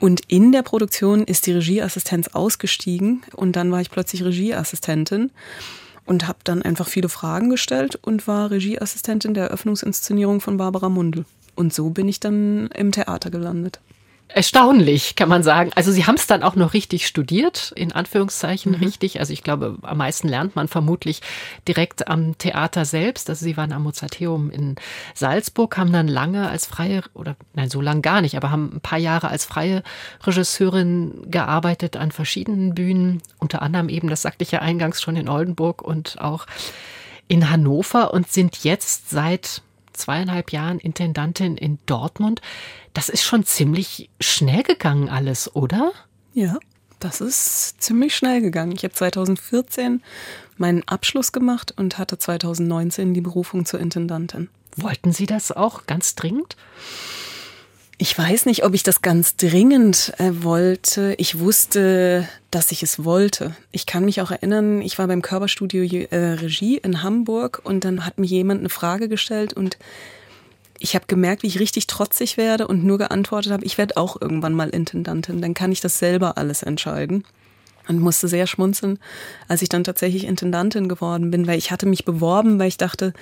Und 0.00 0.22
in 0.26 0.50
der 0.50 0.62
Produktion 0.62 1.22
ist 1.22 1.46
die 1.46 1.52
Regieassistenz 1.52 2.26
ausgestiegen 2.26 3.22
und 3.32 3.54
dann 3.54 3.70
war 3.70 3.80
ich 3.80 3.92
plötzlich 3.92 4.24
Regieassistentin 4.24 5.30
und 6.04 6.26
habe 6.26 6.40
dann 6.42 6.62
einfach 6.62 6.88
viele 6.88 7.08
Fragen 7.08 7.48
gestellt 7.48 7.96
und 8.02 8.26
war 8.26 8.50
Regieassistentin 8.50 9.34
der 9.34 9.44
Eröffnungsinszenierung 9.44 10.40
von 10.40 10.56
Barbara 10.56 10.88
Mundl. 10.88 11.26
Und 11.54 11.72
so 11.72 11.90
bin 11.90 12.08
ich 12.08 12.18
dann 12.18 12.70
im 12.74 12.90
Theater 12.90 13.30
gelandet. 13.30 13.78
Erstaunlich, 14.30 15.16
kann 15.16 15.30
man 15.30 15.42
sagen. 15.42 15.70
Also 15.74 15.90
Sie 15.90 16.04
haben 16.04 16.16
es 16.16 16.26
dann 16.26 16.42
auch 16.42 16.54
noch 16.54 16.74
richtig 16.74 17.06
studiert, 17.06 17.72
in 17.74 17.92
Anführungszeichen 17.92 18.72
mhm. 18.72 18.78
richtig. 18.84 19.20
Also 19.20 19.32
ich 19.32 19.42
glaube, 19.42 19.78
am 19.80 19.96
meisten 19.96 20.28
lernt 20.28 20.54
man 20.54 20.68
vermutlich 20.68 21.22
direkt 21.66 22.08
am 22.08 22.36
Theater 22.36 22.84
selbst. 22.84 23.30
Also 23.30 23.44
Sie 23.44 23.56
waren 23.56 23.72
am 23.72 23.84
Mozarteum 23.84 24.50
in 24.50 24.76
Salzburg, 25.14 25.78
haben 25.78 25.92
dann 25.92 26.08
lange 26.08 26.48
als 26.50 26.66
freie, 26.66 27.02
oder 27.14 27.36
nein, 27.54 27.70
so 27.70 27.80
lang 27.80 28.02
gar 28.02 28.20
nicht, 28.20 28.36
aber 28.36 28.50
haben 28.50 28.70
ein 28.74 28.80
paar 28.80 28.98
Jahre 28.98 29.28
als 29.28 29.46
freie 29.46 29.82
Regisseurin 30.22 31.22
gearbeitet 31.30 31.96
an 31.96 32.12
verschiedenen 32.12 32.74
Bühnen. 32.74 33.22
Unter 33.38 33.62
anderem 33.62 33.88
eben, 33.88 34.08
das 34.08 34.20
sagte 34.20 34.44
ich 34.44 34.50
ja 34.50 34.58
eingangs 34.58 35.00
schon 35.00 35.16
in 35.16 35.30
Oldenburg 35.30 35.80
und 35.80 36.20
auch 36.20 36.46
in 37.28 37.48
Hannover 37.50 38.12
und 38.12 38.30
sind 38.30 38.62
jetzt 38.62 39.08
seit 39.08 39.62
zweieinhalb 39.98 40.52
Jahren 40.52 40.78
Intendantin 40.78 41.56
in 41.56 41.78
Dortmund. 41.86 42.40
Das 42.94 43.08
ist 43.08 43.22
schon 43.22 43.44
ziemlich 43.44 44.10
schnell 44.20 44.62
gegangen 44.62 45.08
alles, 45.08 45.54
oder? 45.54 45.92
Ja, 46.32 46.58
das 47.00 47.20
ist 47.20 47.80
ziemlich 47.80 48.16
schnell 48.16 48.40
gegangen. 48.40 48.72
Ich 48.72 48.84
habe 48.84 48.94
2014 48.94 50.02
meinen 50.56 50.82
Abschluss 50.86 51.32
gemacht 51.32 51.72
und 51.76 51.98
hatte 51.98 52.18
2019 52.18 53.14
die 53.14 53.20
Berufung 53.20 53.66
zur 53.66 53.80
Intendantin. 53.80 54.48
Wollten 54.76 55.12
Sie 55.12 55.26
das 55.26 55.52
auch 55.52 55.86
ganz 55.86 56.14
dringend? 56.14 56.56
Ich 58.00 58.16
weiß 58.16 58.46
nicht, 58.46 58.64
ob 58.64 58.74
ich 58.74 58.84
das 58.84 59.02
ganz 59.02 59.34
dringend 59.34 60.12
äh, 60.18 60.30
wollte. 60.44 61.16
Ich 61.18 61.40
wusste, 61.40 62.28
dass 62.52 62.70
ich 62.70 62.84
es 62.84 63.04
wollte. 63.04 63.56
Ich 63.72 63.86
kann 63.86 64.04
mich 64.04 64.20
auch 64.20 64.30
erinnern, 64.30 64.82
ich 64.82 64.98
war 64.98 65.08
beim 65.08 65.20
Körperstudio 65.20 65.82
äh, 65.82 66.16
Regie 66.34 66.76
in 66.76 67.02
Hamburg 67.02 67.60
und 67.64 67.84
dann 67.84 68.06
hat 68.06 68.18
mir 68.18 68.26
jemand 68.26 68.60
eine 68.60 68.68
Frage 68.68 69.08
gestellt 69.08 69.52
und 69.52 69.78
ich 70.78 70.94
habe 70.94 71.06
gemerkt, 71.08 71.42
wie 71.42 71.48
ich 71.48 71.58
richtig 71.58 71.88
trotzig 71.88 72.36
werde 72.36 72.68
und 72.68 72.84
nur 72.84 72.98
geantwortet 72.98 73.50
habe, 73.50 73.64
ich 73.64 73.78
werde 73.78 73.96
auch 73.96 74.20
irgendwann 74.20 74.54
mal 74.54 74.68
Intendantin. 74.68 75.42
Dann 75.42 75.54
kann 75.54 75.72
ich 75.72 75.80
das 75.80 75.98
selber 75.98 76.38
alles 76.38 76.62
entscheiden 76.62 77.24
und 77.88 78.00
musste 78.00 78.28
sehr 78.28 78.46
schmunzeln, 78.46 78.98
als 79.48 79.62
ich 79.62 79.68
dann 79.68 79.84
tatsächlich 79.84 80.24
Intendantin 80.24 80.88
geworden 80.88 81.30
bin, 81.30 81.46
weil 81.46 81.58
ich 81.58 81.70
hatte 81.70 81.86
mich 81.86 82.04
beworben, 82.04 82.58
weil 82.58 82.68
ich 82.68 82.76
dachte, 82.76 83.12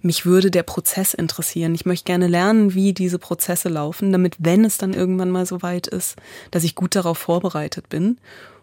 mich 0.00 0.24
würde 0.24 0.50
der 0.50 0.62
Prozess 0.62 1.14
interessieren. 1.14 1.74
Ich 1.74 1.86
möchte 1.86 2.04
gerne 2.04 2.28
lernen, 2.28 2.74
wie 2.74 2.92
diese 2.92 3.18
Prozesse 3.18 3.68
laufen, 3.68 4.12
damit, 4.12 4.36
wenn 4.38 4.64
es 4.64 4.78
dann 4.78 4.94
irgendwann 4.94 5.30
mal 5.30 5.46
so 5.46 5.62
weit 5.62 5.86
ist, 5.86 6.16
dass 6.50 6.64
ich 6.64 6.74
gut 6.74 6.94
darauf 6.94 7.18
vorbereitet 7.18 7.88
bin. 7.88 8.18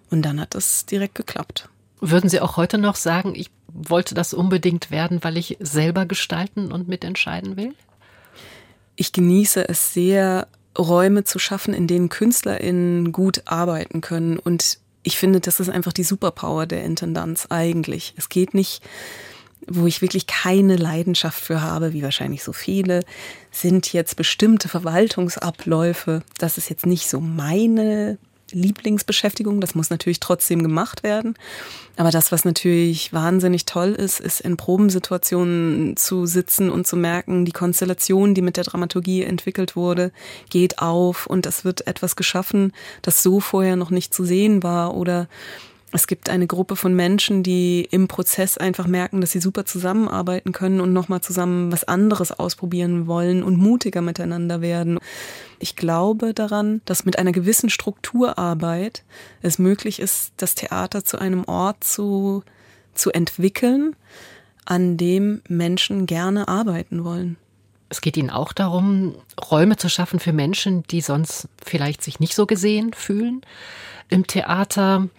Und 0.10 0.24
dann 0.24 0.40
hat 0.40 0.56
es 0.56 0.86
direkt 0.86 1.16
geklappt. 1.16 1.70
Würden 2.02 2.30
Sie 2.30 2.40
auch 2.40 2.58
heute 2.58 2.78
noch 2.78 2.96
sagen, 2.96 3.34
ich 3.36 3.52
wollte 3.68 4.16
das 4.16 4.34
unbedingt 4.34 4.90
werden, 4.90 5.24
weil 5.24 5.38
ich 5.38 5.58
selber 5.60 6.06
gestalten 6.06 6.72
und 6.72 6.88
mitentscheiden 6.88 7.58
will? 7.58 7.74
Ich 8.96 9.12
genieße 9.12 9.68
es 9.68 9.94
sehr, 9.94 10.48
Räume 10.78 11.24
zu 11.24 11.40
schaffen, 11.40 11.74
in 11.74 11.88
denen 11.88 12.10
KünstlerInnen 12.10 13.12
gut 13.12 13.44
arbeiten 13.46 14.02
können 14.02 14.40
und 14.40 14.80
ich 15.10 15.18
finde, 15.18 15.40
das 15.40 15.60
ist 15.60 15.70
einfach 15.70 15.92
die 15.92 16.04
Superpower 16.04 16.68
der 16.68 16.84
Intendanz 16.84 17.48
eigentlich. 17.50 18.14
Es 18.16 18.30
geht 18.30 18.54
nicht, 18.54 18.84
wo 19.68 19.88
ich 19.88 20.04
wirklich 20.04 20.28
keine 20.28 20.76
Leidenschaft 20.76 21.44
für 21.44 21.64
habe, 21.64 21.94
wie 21.94 22.04
wahrscheinlich 22.04 22.44
so 22.44 22.54
viele, 22.54 23.04
sind 23.50 23.92
jetzt 23.92 24.18
bestimmte 24.18 24.70
Verwaltungsabläufe. 24.70 26.22
Das 26.38 26.60
ist 26.60 26.70
jetzt 26.70 26.86
nicht 26.86 27.10
so 27.10 27.20
meine 27.20 28.20
Lieblingsbeschäftigung. 28.52 29.62
Das 29.62 29.76
muss 29.76 29.90
natürlich 29.90 30.20
trotzdem 30.20 30.64
gemacht 30.64 31.04
werden. 31.04 31.36
Aber 31.98 32.12
das, 32.12 32.32
was 32.32 32.46
natürlich 32.46 33.12
wahnsinnig 33.12 33.66
toll 33.66 33.90
ist, 33.90 34.20
ist 34.20 34.42
in 34.42 34.58
Probensituationen 34.58 35.98
zu 35.98 36.26
sitzen 36.26 36.70
und 36.70 36.88
zu 36.88 36.96
merken, 36.96 37.46
die 37.46 37.52
Konstellation, 37.52 38.34
die 38.34 38.42
mit 38.42 38.58
der 38.58 38.64
Dramaturgie 38.64 39.24
entwickelt 39.24 39.76
wurde, 39.76 40.12
geht 40.50 40.80
auf 40.80 41.28
und 41.28 41.46
es 41.46 41.66
wird 41.66 41.88
etwas 41.88 42.16
geschaffen, 42.16 42.74
das 43.02 43.22
so 43.24 43.40
vorher 43.40 43.76
noch 43.76 43.90
nicht 43.90 44.14
zu 44.14 44.24
sehen 44.24 44.64
war 44.64 44.96
oder 44.96 45.28
es 45.92 46.06
gibt 46.06 46.30
eine 46.30 46.46
Gruppe 46.46 46.76
von 46.76 46.94
Menschen, 46.94 47.42
die 47.42 47.88
im 47.90 48.08
Prozess 48.08 48.58
einfach 48.58 48.86
merken, 48.86 49.22
dass 49.22 49.32
sie 49.32 49.40
super 49.40 49.66
zusammenarbeiten 49.66 50.52
können 50.52 50.82
und 50.82 50.94
nochmal 50.94 51.22
zusammen 51.22 51.72
was 51.72 51.84
anderes 51.84 52.32
ausprobieren 52.32 53.08
wollen 53.08 53.44
und 53.44 53.58
mutiger 53.58 54.02
miteinander 54.02 54.62
werden. 54.62 55.00
Ich 55.58 55.76
glaube 55.76 56.34
daran, 56.34 56.82
dass 56.86 57.06
mit 57.06 57.18
einer 57.18 57.32
gewissen 57.32 57.70
Strukturarbeit 57.70 59.04
es 59.42 59.58
möglich 59.58 60.00
ist, 60.00 60.34
das 60.38 60.54
Theater 60.54 61.04
zu 61.04 61.18
einem 61.18 61.44
Ort 61.46 61.84
zu, 61.84 62.44
zu 62.94 63.12
entwickeln, 63.12 63.96
an 64.66 64.98
dem 64.98 65.42
Menschen 65.48 66.06
gerne 66.06 66.48
arbeiten 66.48 67.04
wollen. 67.04 67.38
Es 67.90 68.02
geht 68.02 68.18
Ihnen 68.18 68.30
auch 68.30 68.54
darum, 68.54 69.16
Räume 69.50 69.78
zu 69.78 69.90
schaffen 69.90 70.20
für 70.20 70.34
Menschen, 70.34 70.84
die 70.84 71.02
sonst 71.02 71.48
vielleicht 71.66 72.04
sich 72.04 72.20
nicht 72.20 72.36
so 72.36 72.46
gesehen 72.46 72.94
fühlen 72.94 73.42
im 74.10 74.28
Theater 74.28 75.10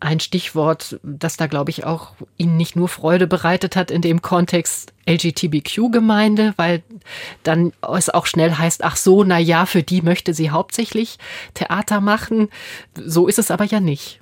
ein 0.00 0.20
Stichwort, 0.20 1.00
das 1.02 1.36
da, 1.36 1.46
glaube 1.46 1.70
ich, 1.70 1.84
auch 1.84 2.12
Ihnen 2.36 2.56
nicht 2.56 2.76
nur 2.76 2.88
Freude 2.88 3.26
bereitet 3.26 3.74
hat 3.74 3.90
in 3.90 4.02
dem 4.02 4.22
Kontext 4.22 4.92
LGBTQ-Gemeinde, 5.06 6.54
weil 6.56 6.82
dann 7.42 7.72
es 7.96 8.10
auch 8.10 8.26
schnell 8.26 8.52
heißt, 8.52 8.84
ach 8.84 8.96
so, 8.96 9.24
na 9.24 9.38
ja, 9.38 9.66
für 9.66 9.82
die 9.82 10.02
möchte 10.02 10.34
sie 10.34 10.50
hauptsächlich 10.50 11.18
Theater 11.54 12.00
machen. 12.00 12.48
So 12.94 13.26
ist 13.26 13.38
es 13.38 13.50
aber 13.50 13.64
ja 13.64 13.80
nicht. 13.80 14.20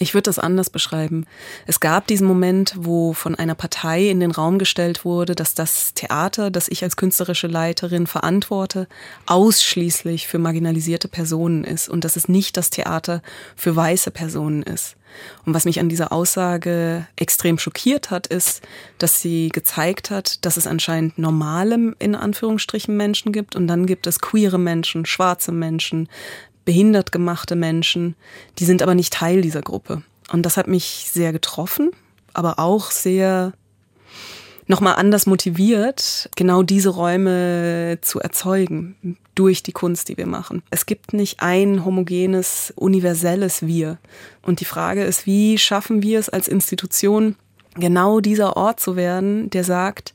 Ich 0.00 0.14
würde 0.14 0.24
das 0.24 0.38
anders 0.38 0.70
beschreiben. 0.70 1.26
Es 1.66 1.80
gab 1.80 2.06
diesen 2.06 2.26
Moment, 2.26 2.74
wo 2.76 3.12
von 3.12 3.34
einer 3.34 3.56
Partei 3.56 4.08
in 4.08 4.20
den 4.20 4.30
Raum 4.30 4.58
gestellt 4.58 5.04
wurde, 5.04 5.34
dass 5.34 5.54
das 5.54 5.92
Theater, 5.94 6.52
das 6.52 6.68
ich 6.68 6.84
als 6.84 6.96
künstlerische 6.96 7.48
Leiterin 7.48 8.06
verantworte, 8.06 8.86
ausschließlich 9.26 10.28
für 10.28 10.38
marginalisierte 10.38 11.08
Personen 11.08 11.64
ist 11.64 11.88
und 11.88 12.04
dass 12.04 12.14
es 12.14 12.28
nicht 12.28 12.56
das 12.56 12.70
Theater 12.70 13.22
für 13.56 13.74
weiße 13.74 14.12
Personen 14.12 14.62
ist. 14.62 14.96
Und 15.44 15.54
was 15.54 15.64
mich 15.64 15.80
an 15.80 15.88
dieser 15.88 16.12
Aussage 16.12 17.06
extrem 17.16 17.58
schockiert 17.58 18.10
hat, 18.10 18.26
ist, 18.26 18.62
dass 18.98 19.20
sie 19.20 19.48
gezeigt 19.48 20.10
hat, 20.10 20.44
dass 20.44 20.56
es 20.56 20.66
anscheinend 20.66 21.18
normale, 21.18 21.94
in 21.98 22.14
Anführungsstrichen, 22.14 22.96
Menschen 22.96 23.32
gibt 23.32 23.56
und 23.56 23.66
dann 23.66 23.86
gibt 23.86 24.06
es 24.06 24.20
queere 24.20 24.58
Menschen, 24.58 25.06
schwarze 25.06 25.50
Menschen, 25.50 26.08
behindert 26.68 27.12
gemachte 27.12 27.56
Menschen, 27.56 28.14
die 28.58 28.66
sind 28.66 28.82
aber 28.82 28.94
nicht 28.94 29.14
Teil 29.14 29.40
dieser 29.40 29.62
Gruppe. 29.62 30.02
Und 30.30 30.42
das 30.42 30.58
hat 30.58 30.68
mich 30.68 31.08
sehr 31.10 31.32
getroffen, 31.32 31.92
aber 32.34 32.58
auch 32.58 32.90
sehr 32.90 33.54
nochmal 34.66 34.96
anders 34.96 35.24
motiviert, 35.24 36.28
genau 36.36 36.62
diese 36.62 36.90
Räume 36.90 37.96
zu 38.02 38.20
erzeugen 38.20 39.16
durch 39.34 39.62
die 39.62 39.72
Kunst, 39.72 40.10
die 40.10 40.18
wir 40.18 40.26
machen. 40.26 40.62
Es 40.68 40.84
gibt 40.84 41.14
nicht 41.14 41.40
ein 41.40 41.86
homogenes, 41.86 42.74
universelles 42.76 43.66
Wir. 43.66 43.96
Und 44.42 44.60
die 44.60 44.66
Frage 44.66 45.04
ist, 45.04 45.24
wie 45.24 45.56
schaffen 45.56 46.02
wir 46.02 46.18
es 46.18 46.28
als 46.28 46.48
Institution, 46.48 47.34
genau 47.76 48.20
dieser 48.20 48.58
Ort 48.58 48.78
zu 48.78 48.94
werden, 48.94 49.48
der 49.48 49.64
sagt, 49.64 50.12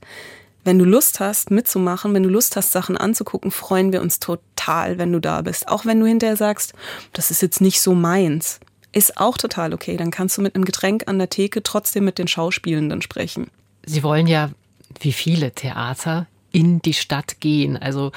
wenn 0.63 0.79
du 0.79 0.85
Lust 0.85 1.19
hast, 1.19 1.51
mitzumachen, 1.51 2.13
wenn 2.13 2.23
du 2.23 2.29
Lust 2.29 2.55
hast, 2.55 2.71
Sachen 2.71 2.97
anzugucken, 2.97 3.51
freuen 3.51 3.91
wir 3.91 4.01
uns 4.01 4.19
total, 4.19 4.97
wenn 4.97 5.11
du 5.11 5.19
da 5.19 5.41
bist. 5.41 5.67
Auch 5.67 5.85
wenn 5.85 5.99
du 5.99 6.05
hinterher 6.05 6.37
sagst, 6.37 6.73
das 7.11 7.31
ist 7.31 7.41
jetzt 7.41 7.61
nicht 7.61 7.81
so 7.81 7.93
meins. 7.93 8.59
Ist 8.91 9.17
auch 9.17 9.37
total 9.37 9.73
okay. 9.73 9.97
Dann 9.97 10.11
kannst 10.11 10.37
du 10.37 10.41
mit 10.41 10.55
einem 10.55 10.65
Getränk 10.65 11.07
an 11.07 11.17
der 11.17 11.29
Theke 11.29 11.63
trotzdem 11.63 12.05
mit 12.05 12.17
den 12.17 12.27
Schauspielenden 12.27 13.01
sprechen. 13.01 13.49
Sie 13.85 14.03
wollen 14.03 14.27
ja, 14.27 14.51
wie 14.99 15.13
viele 15.13 15.51
Theater, 15.51 16.27
in 16.51 16.81
die 16.81 16.93
Stadt 16.93 17.41
gehen. 17.41 17.75
Also 17.75 18.11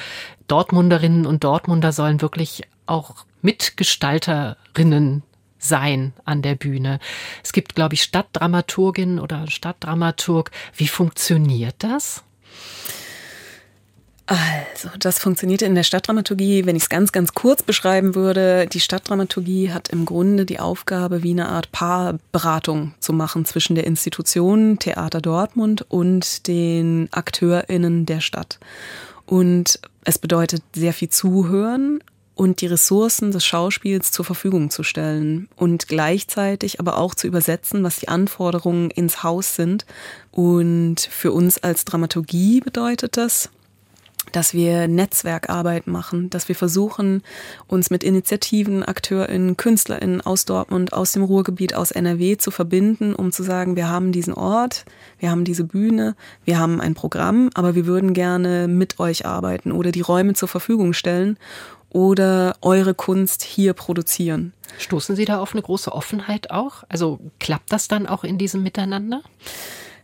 Dortmunderinnen 0.47 1.27
und 1.27 1.43
Dortmunder 1.43 1.91
sollen 1.93 2.21
wirklich 2.21 2.63
auch 2.85 3.25
Mitgestalterinnen 3.43 5.23
sein 5.59 6.13
an 6.25 6.43
der 6.43 6.55
Bühne. 6.55 7.01
Es 7.43 7.53
gibt, 7.53 7.75
glaube 7.75 7.95
ich, 7.95 8.03
Stadtdramaturgin 8.03 9.19
oder 9.19 9.49
Stadtdramaturg. 9.49 10.51
Wie 10.75 10.87
funktioniert 10.87 11.77
das? 11.79 12.23
Also, 14.27 14.89
das 14.99 15.21
funktionierte 15.21 15.67
in 15.67 15.77
der 15.77 15.85
Stadtdramaturgie, 15.85 16.67
wenn 16.67 16.75
ich 16.75 16.83
es 16.83 16.89
ganz, 16.89 17.13
ganz 17.13 17.33
kurz 17.33 17.63
beschreiben 17.63 18.17
würde. 18.17 18.67
Die 18.67 18.81
Stadtdramaturgie 18.81 19.71
hat 19.71 19.89
im 19.89 20.05
Grunde 20.05 20.45
die 20.45 20.59
Aufgabe, 20.59 21.23
wie 21.23 21.31
eine 21.31 21.49
Art 21.49 21.71
Paarberatung 21.71 22.95
zu 22.99 23.13
machen 23.13 23.45
zwischen 23.45 23.77
der 23.77 23.87
Institution 23.87 24.81
Theater 24.81 25.21
Dortmund 25.21 25.87
und 25.89 26.49
den 26.49 27.09
AkteurInnen 27.13 28.05
der 28.05 28.21
Stadt. 28.21 28.59
Und 29.27 29.79
es 30.05 30.19
bedeutet 30.19 30.63
sehr 30.75 30.93
viel 30.93 31.09
Zuhören 31.09 32.01
und 32.37 32.61
die 32.61 32.67
Ressourcen 32.67 33.33
des 33.33 33.45
Schauspiels 33.47 34.13
zur 34.13 34.25
Verfügung 34.25 34.69
zu 34.71 34.83
stellen 34.83 35.49
und 35.57 35.89
gleichzeitig 35.89 36.79
aber 36.79 36.99
auch 36.99 37.15
zu 37.15 37.27
übersetzen, 37.27 37.83
was 37.83 37.97
die 37.97 38.09
Anforderungen 38.09 38.91
ins 38.91 39.23
Haus 39.23 39.57
sind. 39.57 39.87
Und 40.33 41.01
für 41.01 41.33
uns 41.33 41.57
als 41.59 41.87
Dramaturgie 41.87 42.61
bedeutet 42.61 43.17
das, 43.17 43.49
dass 44.33 44.53
wir 44.53 44.87
Netzwerkarbeit 44.87 45.87
machen, 45.87 46.29
dass 46.29 46.49
wir 46.49 46.57
versuchen, 46.57 47.23
uns 47.69 47.89
mit 47.89 48.03
Initiativen, 48.03 48.83
AkteurInnen, 48.83 49.57
KünstlerInnen 49.57 50.21
aus 50.21 50.45
Dortmund, 50.45 50.93
aus 50.93 51.13
dem 51.13 51.23
Ruhrgebiet, 51.23 51.75
aus 51.75 51.91
NRW 51.91 52.37
zu 52.37 52.51
verbinden, 52.51 53.15
um 53.15 53.33
zu 53.33 53.45
sagen, 53.45 53.77
wir 53.77 53.89
haben 53.89 54.13
diesen 54.13 54.35
Ort, 54.35 54.85
wir 55.19 55.31
haben 55.31 55.45
diese 55.45 55.65
Bühne, 55.65 56.17
wir 56.45 56.59
haben 56.59 56.83
ein 56.83 56.95
Programm, 56.95 57.51
aber 57.55 57.75
wir 57.75 57.87
würden 57.87 58.13
gerne 58.13 58.69
mit 58.69 58.99
euch 59.01 59.25
arbeiten 59.25 59.73
oder 59.73 59.91
die 59.91 60.03
Räume 60.03 60.35
zur 60.35 60.49
Verfügung 60.49 60.93
stellen 60.93 61.39
oder 61.91 62.57
eure 62.61 62.95
Kunst 62.95 63.43
hier 63.43 63.73
produzieren. 63.73 64.53
Stoßen 64.79 65.17
Sie 65.17 65.25
da 65.25 65.39
auf 65.39 65.53
eine 65.53 65.63
große 65.63 65.93
Offenheit 65.93 66.51
auch? 66.51 66.85
Also 66.89 67.19
klappt 67.39 67.73
das 67.73 67.89
dann 67.89 68.07
auch 68.07 68.25
in 68.25 68.39
diesem 68.39 68.63
Miteinander? 68.63 69.23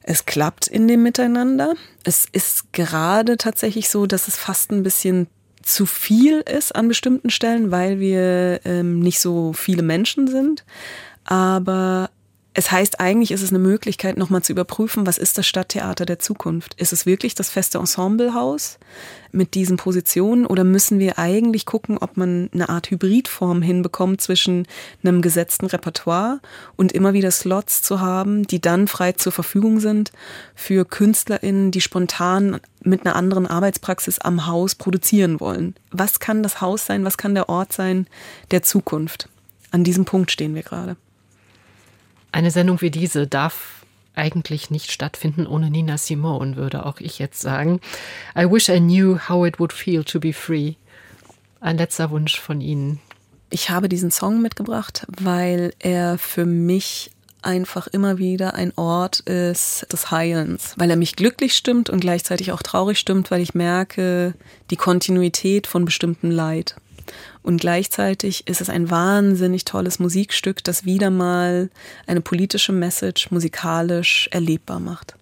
Es 0.03 0.26
klappt 0.26 0.66
in 0.66 0.89
dem 0.89 1.03
Miteinander. 1.03 1.74
Es 2.05 2.26
ist 2.33 2.72
gerade 2.72 3.37
tatsächlich 3.37 3.89
so, 3.89 4.07
dass 4.07 4.28
es 4.28 4.37
fast 4.37 4.72
ein 4.72 4.83
bisschen 4.83 5.28
zu 5.62 5.87
viel 5.87 6.41
ist 6.41 6.74
an 6.74 6.89
bestimmten 6.89 7.30
Stellen, 7.30 7.70
weil 7.70 8.01
wir 8.01 8.61
ähm, 8.64 8.99
nicht 8.99 9.20
so 9.20 9.53
viele 9.53 9.83
Menschen 9.83 10.26
sind. 10.26 10.64
Aber 11.24 12.11
es 12.55 12.70
heißt 12.70 13.00
eigentlich, 13.00 13.30
ist 13.30 13.42
es 13.42 13.48
eine 13.48 13.59
Möglichkeit, 13.59 14.18
nochmal 14.18 14.42
zu 14.42 14.53
überprüfen, 14.53 15.07
was 15.07 15.16
ist 15.16 15.38
das 15.38 15.46
Stadttheater 15.46 16.05
der 16.05 16.18
Zukunft? 16.18 16.74
Ist 16.74 16.92
es 16.92 17.07
wirklich 17.07 17.34
das 17.34 17.48
feste 17.48 17.78
Ensemblehaus 17.78 18.78
mit 19.30 19.55
diesen 19.55 19.78
Positionen 19.78 20.44
oder 20.44 20.62
müssen 20.62 20.98
wir 20.98 21.18
eigentlich 21.18 21.64
gucken, 21.64 21.96
ob 21.96 22.18
man 22.18 22.50
eine 22.53 22.68
Art 22.68 22.90
Hybridform 22.90 23.62
hinbekommt 23.62 24.20
zwischen 24.20 24.66
einem 25.03 25.22
gesetzten 25.22 25.64
Repertoire 25.64 26.40
und 26.76 26.92
immer 26.92 27.14
wieder 27.14 27.30
Slots 27.30 27.80
zu 27.80 28.00
haben, 28.00 28.46
die 28.46 28.61
dann 28.61 28.86
frei 28.86 29.12
zur 29.12 29.32
Verfügung 29.32 29.80
sind 29.80 30.12
für 30.55 30.84
KünstlerInnen, 30.84 31.70
die 31.70 31.80
spontan 31.80 32.61
mit 32.82 33.07
einer 33.07 33.16
anderen 33.16 33.46
Arbeitspraxis 33.46 34.18
am 34.18 34.46
Haus 34.46 34.74
produzieren 34.74 35.40
wollen? 35.40 35.74
Was 35.90 36.20
kann 36.20 36.42
das 36.42 36.61
Haus 36.61 36.84
sein? 36.84 37.07
Was 37.07 37.16
kann 37.16 37.34
der 37.34 37.48
Ort 37.48 37.72
sein 37.72 38.07
der 38.50 38.62
Zukunft? 38.62 39.30
An 39.70 39.84
diesem 39.84 40.05
Punkt 40.05 40.30
stehen 40.30 40.55
wir 40.55 40.62
gerade. 40.62 40.96
Eine 42.33 42.51
Sendung 42.51 42.80
wie 42.80 42.91
diese 42.91 43.26
darf 43.26 43.85
eigentlich 44.14 44.70
nicht 44.70 44.91
stattfinden 44.91 45.47
ohne 45.47 45.70
Nina 45.70 45.97
Simone, 45.99 46.57
würde 46.57 46.85
auch 46.87 47.01
ich 47.01 47.18
jetzt 47.18 47.41
sagen. 47.41 47.80
I 48.37 48.51
wish 48.51 48.68
I 48.68 48.78
knew 48.78 49.18
how 49.28 49.47
it 49.47 49.59
would 49.59 49.72
feel 49.72 50.05
to 50.05 50.20
be 50.20 50.33
free. 50.33 50.74
Ein 51.61 51.78
letzter 51.78 52.11
Wunsch 52.11 52.39
von 52.39 52.61
Ihnen. 52.61 53.01
Ich 53.51 53.70
habe 53.70 53.89
diesen 53.89 54.11
Song 54.11 54.43
mitgebracht, 54.43 55.07
weil 55.09 55.74
er 55.78 56.18
für 56.18 56.47
mich 56.47 57.11
einfach 57.43 57.87
immer 57.87 58.18
wieder 58.18 58.55
ein 58.55 58.72
Ort 58.76 59.20
ist 59.20 59.87
des 59.93 60.11
Heilens, 60.11 60.74
weil 60.76 60.91
er 60.91 60.97
mich 60.97 61.16
glücklich 61.16 61.55
stimmt 61.55 61.91
und 61.91 62.01
gleichzeitig 62.01 62.53
auch 62.53 62.62
traurig 62.62 62.99
stimmt, 62.99 63.30
weil 63.30 63.41
ich 63.41 63.55
merke 63.55 64.35
die 64.70 64.76
Kontinuität 64.76 65.66
von 65.66 65.85
bestimmtem 65.85 66.30
Leid. 66.30 66.76
Und 67.43 67.61
gleichzeitig 67.61 68.47
ist 68.47 68.61
es 68.61 68.70
ein 68.70 68.90
wahnsinnig 68.90 69.64
tolles 69.64 69.99
Musikstück, 69.99 70.62
das 70.62 70.84
wieder 70.84 71.11
mal 71.11 71.70
eine 72.07 72.20
politische 72.20 72.72
Message 72.72 73.30
musikalisch 73.30 74.28
erlebbar 74.30 74.80
macht. 74.80 75.16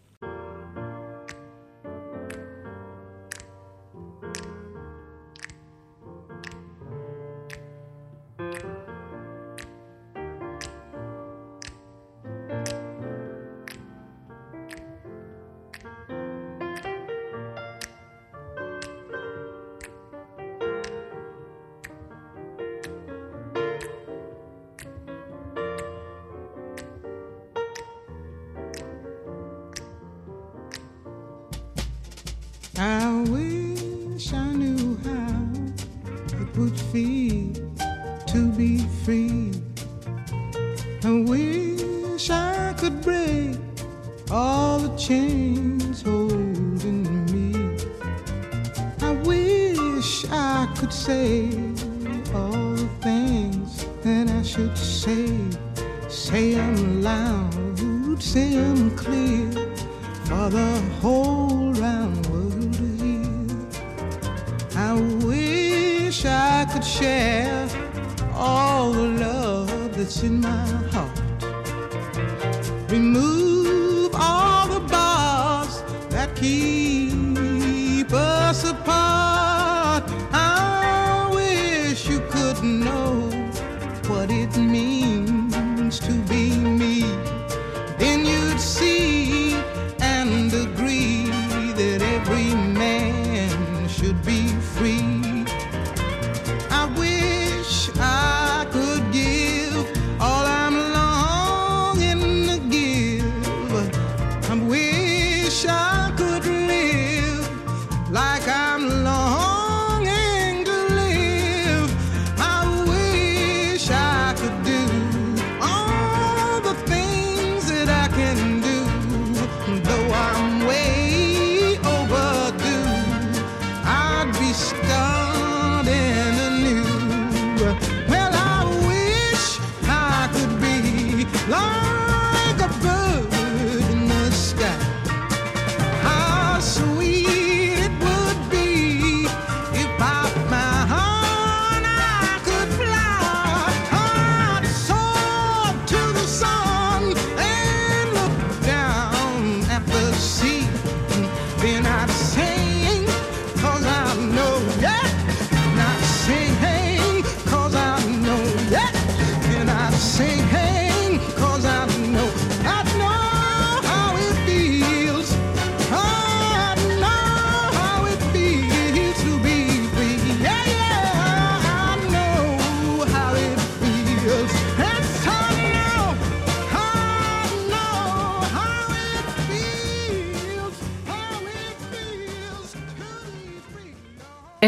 I 114.30 114.32
could 114.32 114.64
do 114.64 114.79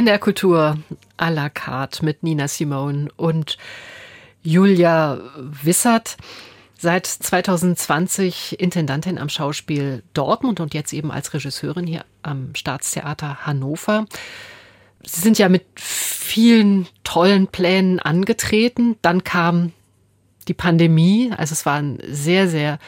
In 0.02 0.06
der 0.06 0.18
Kultur 0.18 0.78
à 1.16 1.30
la 1.30 1.48
carte 1.48 2.04
mit 2.04 2.24
Nina 2.24 2.48
Simone 2.48 3.08
und 3.16 3.56
Julia 4.42 5.20
Wissert. 5.38 6.16
Seit 6.76 7.06
2020 7.06 8.58
Intendantin 8.58 9.16
am 9.16 9.28
Schauspiel 9.28 10.02
Dortmund 10.12 10.58
und 10.58 10.74
jetzt 10.74 10.92
eben 10.92 11.12
als 11.12 11.32
Regisseurin 11.32 11.86
hier 11.86 12.04
am 12.22 12.52
Staatstheater 12.56 13.46
Hannover. 13.46 14.06
Sie 15.04 15.20
sind 15.20 15.38
ja 15.38 15.48
mit 15.48 15.66
vielen 15.76 16.88
tollen 17.04 17.46
Plänen 17.46 18.00
angetreten. 18.00 18.96
Dann 19.02 19.22
kam 19.22 19.70
die 20.48 20.54
Pandemie. 20.54 21.32
Also 21.36 21.52
es 21.52 21.64
war 21.64 21.76
ein 21.76 22.00
sehr, 22.08 22.48
sehr 22.48 22.80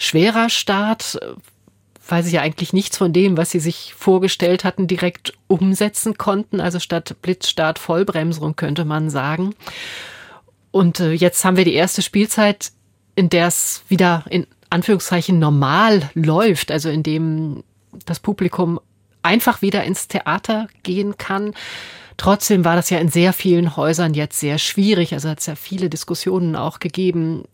schwerer 0.00 0.50
Start, 0.50 1.20
weil 2.08 2.22
sie 2.22 2.34
ja 2.34 2.40
eigentlich 2.40 2.72
nichts 2.72 2.96
von 2.96 3.12
dem, 3.12 3.36
was 3.36 3.50
sie 3.50 3.60
sich 3.60 3.94
vorgestellt 3.96 4.64
hatten, 4.64 4.86
direkt 4.86 5.34
umsetzen 5.46 6.16
konnten. 6.16 6.60
Also 6.60 6.80
statt 6.80 7.16
Blitzstart 7.22 7.78
Vollbremsung 7.78 8.56
könnte 8.56 8.84
man 8.84 9.10
sagen. 9.10 9.54
Und 10.70 11.00
äh, 11.00 11.12
jetzt 11.12 11.44
haben 11.44 11.56
wir 11.56 11.64
die 11.64 11.74
erste 11.74 12.02
Spielzeit, 12.02 12.72
in 13.14 13.28
der 13.28 13.46
es 13.46 13.82
wieder 13.88 14.24
in 14.30 14.46
Anführungszeichen 14.70 15.38
normal 15.38 16.10
läuft, 16.14 16.70
also 16.70 16.88
in 16.88 17.02
dem 17.02 17.62
das 18.06 18.20
Publikum 18.20 18.80
einfach 19.22 19.62
wieder 19.62 19.84
ins 19.84 20.08
Theater 20.08 20.68
gehen 20.82 21.18
kann. 21.18 21.54
Trotzdem 22.16 22.64
war 22.64 22.76
das 22.76 22.90
ja 22.90 22.98
in 22.98 23.08
sehr 23.08 23.32
vielen 23.32 23.76
Häusern 23.76 24.14
jetzt 24.14 24.40
sehr 24.40 24.58
schwierig. 24.58 25.12
Also 25.12 25.28
hat 25.28 25.40
es 25.40 25.46
ja 25.46 25.54
viele 25.54 25.88
Diskussionen 25.88 26.56
auch 26.56 26.80
gegeben, 26.80 27.44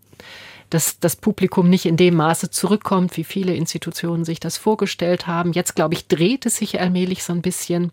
dass 0.75 0.99
das 0.99 1.17
Publikum 1.17 1.71
nicht 1.71 1.87
in 1.87 1.97
dem 1.97 2.17
Maße 2.17 2.51
zurückkommt, 2.51 3.17
wie 3.17 3.25
viele 3.25 3.55
Institutionen 3.55 4.25
sich 4.25 4.41
das 4.41 4.57
vorgestellt 4.57 5.27
haben. 5.27 5.53
Jetzt, 5.53 5.77
glaube 5.77 5.95
ich, 5.95 6.09
dreht 6.09 6.47
es 6.47 6.57
sich 6.57 6.81
allmählich 6.81 7.23
so 7.23 7.33
ein 7.33 7.43
bisschen. 7.43 7.91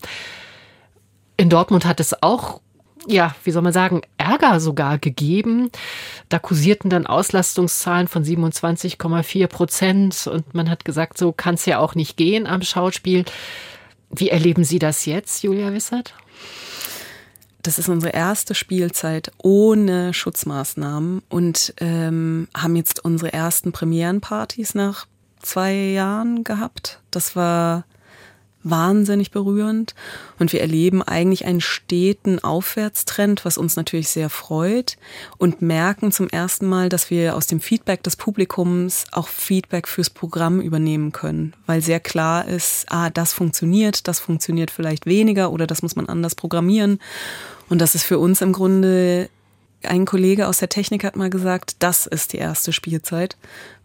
In 1.38 1.50
Dortmund 1.50 1.86
hat 1.86 2.00
es 2.00 2.22
auch 2.22 2.60
ja, 3.08 3.36
wie 3.44 3.52
soll 3.52 3.64
man 3.64 3.74
sagen, 3.74 4.02
Ärger 4.18 4.60
sogar 4.60 5.00
gegeben. 5.00 5.72
Da 6.30 6.38
kursierten 6.38 6.90
dann 6.92 7.08
Auslastungszahlen 7.08 8.08
von 8.08 8.24
27,4 8.24 9.48
Prozent 9.48 10.28
und 10.28 10.54
man 10.54 10.70
hat 10.70 10.86
gesagt, 10.86 11.18
so 11.18 11.32
kann 11.32 11.56
es 11.56 11.66
ja 11.66 11.80
auch 11.80 11.96
nicht 11.96 12.16
gehen 12.16 12.46
am 12.46 12.62
Schauspiel. 12.62 13.26
Wie 14.12 14.30
erleben 14.30 14.64
Sie 14.64 14.78
das 14.78 15.06
jetzt, 15.06 15.42
Julia 15.42 15.74
Wissert? 15.74 16.14
Das 17.64 17.78
ist 17.78 17.90
unsere 17.90 18.14
erste 18.14 18.56
Spielzeit 18.56 19.32
ohne 19.38 20.14
Schutzmaßnahmen 20.14 21.22
und 21.30 21.74
ähm, 21.78 22.48
haben 22.56 22.76
jetzt 22.76 23.04
unsere 23.04 23.34
ersten 23.34 23.72
Premierenpartys 23.72 24.74
nach 24.74 25.06
zwei 25.42 25.74
Jahren 25.74 26.44
gehabt. 26.44 27.02
Das 27.12 27.36
war 27.36 27.86
wahnsinnig 28.64 29.32
berührend. 29.32 29.96
Und 30.40 30.54
wir 30.54 30.62
erleben 30.62 31.02
eigentlich 31.02 31.46
einen 31.46 31.62
steten 31.62 32.40
Aufwärtstrend, 32.40 33.46
was 33.46 33.58
uns 33.58 33.76
natürlich 33.76 34.10
sehr 34.10 34.30
freut 34.30 34.98
und 35.38 35.62
merken 35.62 36.12
zum 36.12 36.30
ersten 36.30 36.68
Mal, 36.68 36.90
dass 36.90 37.10
wir 37.10 37.36
aus 37.36 37.48
dem 37.48 37.60
Feedback 37.60 38.04
des 38.04 38.16
Publikums 38.16 39.06
auch 39.12 39.28
Feedback 39.28 39.88
fürs 39.88 40.10
Programm 40.10 40.62
übernehmen 40.62 41.12
können, 41.12 41.54
weil 41.66 41.82
sehr 41.82 42.00
klar 42.00 42.48
ist, 42.48 42.86
ah, 42.90 43.10
das 43.10 43.34
funktioniert, 43.34 44.08
das 44.08 44.20
funktioniert 44.20 44.72
vielleicht 44.72 45.06
weniger 45.06 45.52
oder 45.52 45.68
das 45.68 45.82
muss 45.82 45.96
man 45.96 46.08
anders 46.08 46.36
programmieren. 46.36 47.00
Und 47.70 47.80
das 47.80 47.96
ist 47.96 48.04
für 48.04 48.20
uns 48.20 48.42
im 48.42 48.52
Grunde 48.52 49.30
ein 49.84 50.06
Kollege 50.06 50.48
aus 50.48 50.60
der 50.60 50.70
Technik 50.70 51.04
hat 51.04 51.16
mal 51.16 51.30
gesagt, 51.30 51.78
das 51.80 52.06
ist 52.06 52.34
die 52.34 52.38
erste 52.38 52.72
Spielzeit, 52.72 53.36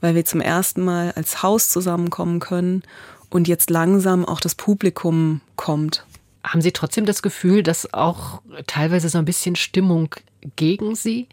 weil 0.01 0.15
wir 0.15 0.25
zum 0.25 0.41
ersten 0.41 0.85
Mal 0.85 1.13
als 1.17 1.43
Haus 1.43 1.71
zusammenkommen 1.71 2.41
können 2.41 2.83
und 3.31 3.49
jetzt 3.49 3.71
langsam 3.71 4.25
auch 4.25 4.41
das 4.41 4.55
Publikum 4.55 5.41
kommt. 5.57 6.05
Haben 6.45 6.61
Sie 6.61 6.73
trotzdem 6.73 7.07
das 7.07 7.23
Gefühl, 7.23 7.63
dass 7.63 7.93
auch 7.93 8.41
teilweise 8.67 9.09
so 9.09 9.19
ein 9.19 9.25
bisschen 9.25 9.57
Stimmung 9.57 10.15
gegen 10.55 10.95
Sie 10.95 11.27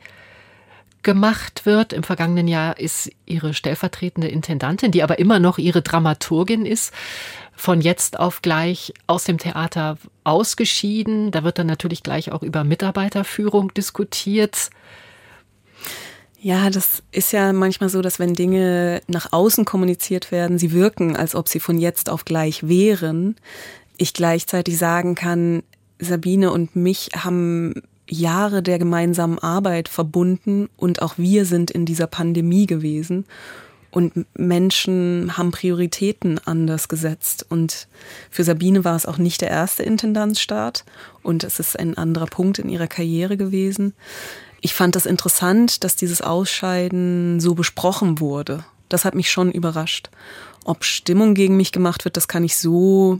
gemacht 1.04 1.66
wird? 1.66 1.94
Im 1.94 2.04
vergangenen 2.04 2.48
Jahr 2.48 2.80
ist 2.80 3.12
Ihre 3.26 3.54
stellvertretende 3.54 4.28
Intendantin, 4.28 4.92
die 4.92 5.04
aber 5.04 5.20
immer 5.20 5.40
noch 5.40 5.60
Ihre 5.60 5.84
Dramaturgin 5.84 6.66
ist, 6.66 6.94
von 7.56 7.82
jetzt 7.82 8.20
auf 8.20 8.42
gleich 8.42 8.94
aus 9.06 9.26
dem 9.26 9.38
Theater 9.38 9.98
ausgeschieden. 10.24 11.30
Da 11.30 11.44
wird 11.44 11.60
dann 11.60 11.68
natürlich 11.68 12.02
gleich 12.02 12.32
auch 12.32 12.42
über 12.42 12.64
Mitarbeiterführung 12.64 13.74
diskutiert. 13.74 14.72
Ja, 16.44 16.70
das 16.70 17.04
ist 17.14 17.32
ja 17.32 17.54
manchmal 17.54 17.88
so, 17.88 18.02
dass 18.02 18.20
wenn 18.20 18.34
Dinge 18.34 19.02
nach 19.08 19.32
außen 19.32 19.64
kommuniziert 19.64 20.30
werden, 20.30 20.60
sie 20.60 20.74
wirken, 20.74 21.16
als 21.16 21.36
ob 21.36 21.48
sie 21.48 21.62
von 21.62 21.78
jetzt 21.78 22.10
auf 22.10 22.26
gleich 22.26 22.68
wären. 22.68 23.38
Ich 23.96 24.14
gleichzeitig 24.14 24.78
sagen 24.78 25.16
kann, 25.16 25.64
Sabine 26.00 26.52
und 26.52 26.76
mich 26.76 27.12
haben 27.16 27.76
Jahre 28.10 28.62
der 28.62 28.78
gemeinsamen 28.78 29.40
Arbeit 29.40 29.88
verbunden 29.88 30.68
und 30.76 31.02
auch 31.02 31.14
wir 31.18 31.46
sind 31.46 31.72
in 31.72 31.86
dieser 31.86 32.08
Pandemie 32.08 32.66
gewesen. 32.66 33.24
Und 33.90 34.26
Menschen 34.38 35.38
haben 35.38 35.52
Prioritäten 35.52 36.42
anders 36.44 36.90
gesetzt. 36.90 37.46
Und 37.48 37.88
für 38.30 38.44
Sabine 38.44 38.84
war 38.84 38.98
es 38.98 39.06
auch 39.06 39.20
nicht 39.20 39.40
der 39.40 39.50
erste 39.50 39.84
Intendanzstart. 39.84 40.84
Und 41.22 41.46
es 41.46 41.60
ist 41.60 41.80
ein 41.80 41.96
anderer 41.96 42.26
Punkt 42.26 42.60
in 42.60 42.68
ihrer 42.68 42.88
Karriere 42.88 43.38
gewesen 43.38 43.94
ich 44.64 44.74
fand 44.74 44.96
das 44.96 45.06
interessant, 45.06 45.84
dass 45.84 45.98
dieses 45.98 46.22
Ausscheiden 46.22 47.42
so 47.42 47.54
besprochen 47.54 48.22
wurde. 48.22 48.64
Das 48.88 49.04
hat 49.04 49.14
mich 49.14 49.30
schon 49.30 49.52
überrascht. 49.52 50.10
Ob 50.64 50.86
Stimmung 50.86 51.34
gegen 51.34 51.58
mich 51.58 51.74
gemacht 51.74 52.06
wird, 52.06 52.16
das 52.16 52.30
kann 52.30 52.46
ich 52.46 52.56
so 52.56 53.20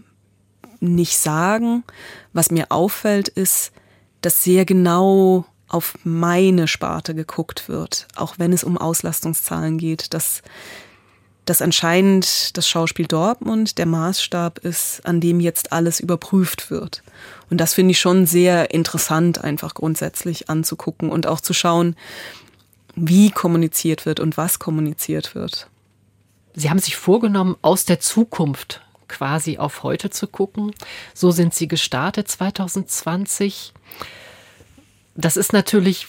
nicht 0.80 1.18
sagen. 1.18 1.84
Was 2.32 2.50
mir 2.50 2.72
auffällt, 2.72 3.28
ist, 3.28 3.74
dass 4.22 4.46
sehr 4.46 4.64
genau 4.64 5.46
auf 5.68 5.98
meine 6.06 6.70
Sparte 6.70 7.14
geguckt 7.14 7.68
wird, 7.68 8.08
auch 8.16 8.36
wenn 8.38 8.54
es 8.54 8.64
um 8.64 8.78
Auslastungszahlen 8.78 9.78
geht, 9.78 10.14
dass 10.14 10.44
dass 11.46 11.62
anscheinend 11.62 12.56
das 12.56 12.68
Schauspiel 12.70 13.06
Dortmund 13.06 13.78
der 13.78 13.86
Maßstab 13.86 14.60
ist, 14.60 15.06
an 15.06 15.20
dem 15.20 15.42
jetzt 15.42 15.74
alles 15.74 16.00
überprüft 16.00 16.72
wird. 16.72 17.04
Und 17.54 17.60
das 17.60 17.76
finde 17.76 17.92
ich 17.92 18.00
schon 18.00 18.26
sehr 18.26 18.74
interessant, 18.74 19.44
einfach 19.44 19.76
grundsätzlich 19.76 20.50
anzugucken 20.50 21.12
und 21.12 21.28
auch 21.28 21.40
zu 21.40 21.54
schauen, 21.54 21.96
wie 22.96 23.30
kommuniziert 23.30 24.08
wird 24.08 24.20
und 24.20 24.38
was 24.38 24.58
kommuniziert 24.58 25.36
wird. 25.36 25.68
Sie 26.56 26.72
haben 26.72 26.80
sich 26.80 26.96
vorgenommen, 26.96 27.56
aus 27.62 27.86
der 27.86 28.00
Zukunft 28.00 28.82
quasi 29.08 29.60
auf 29.60 29.84
heute 29.84 30.10
zu 30.10 30.26
gucken. 30.26 30.72
So 31.14 31.30
sind 31.30 31.54
Sie 31.54 31.68
gestartet 31.68 32.28
2020 32.28 33.74
das 35.16 35.38
ist 35.38 35.54
natürlich 35.54 36.08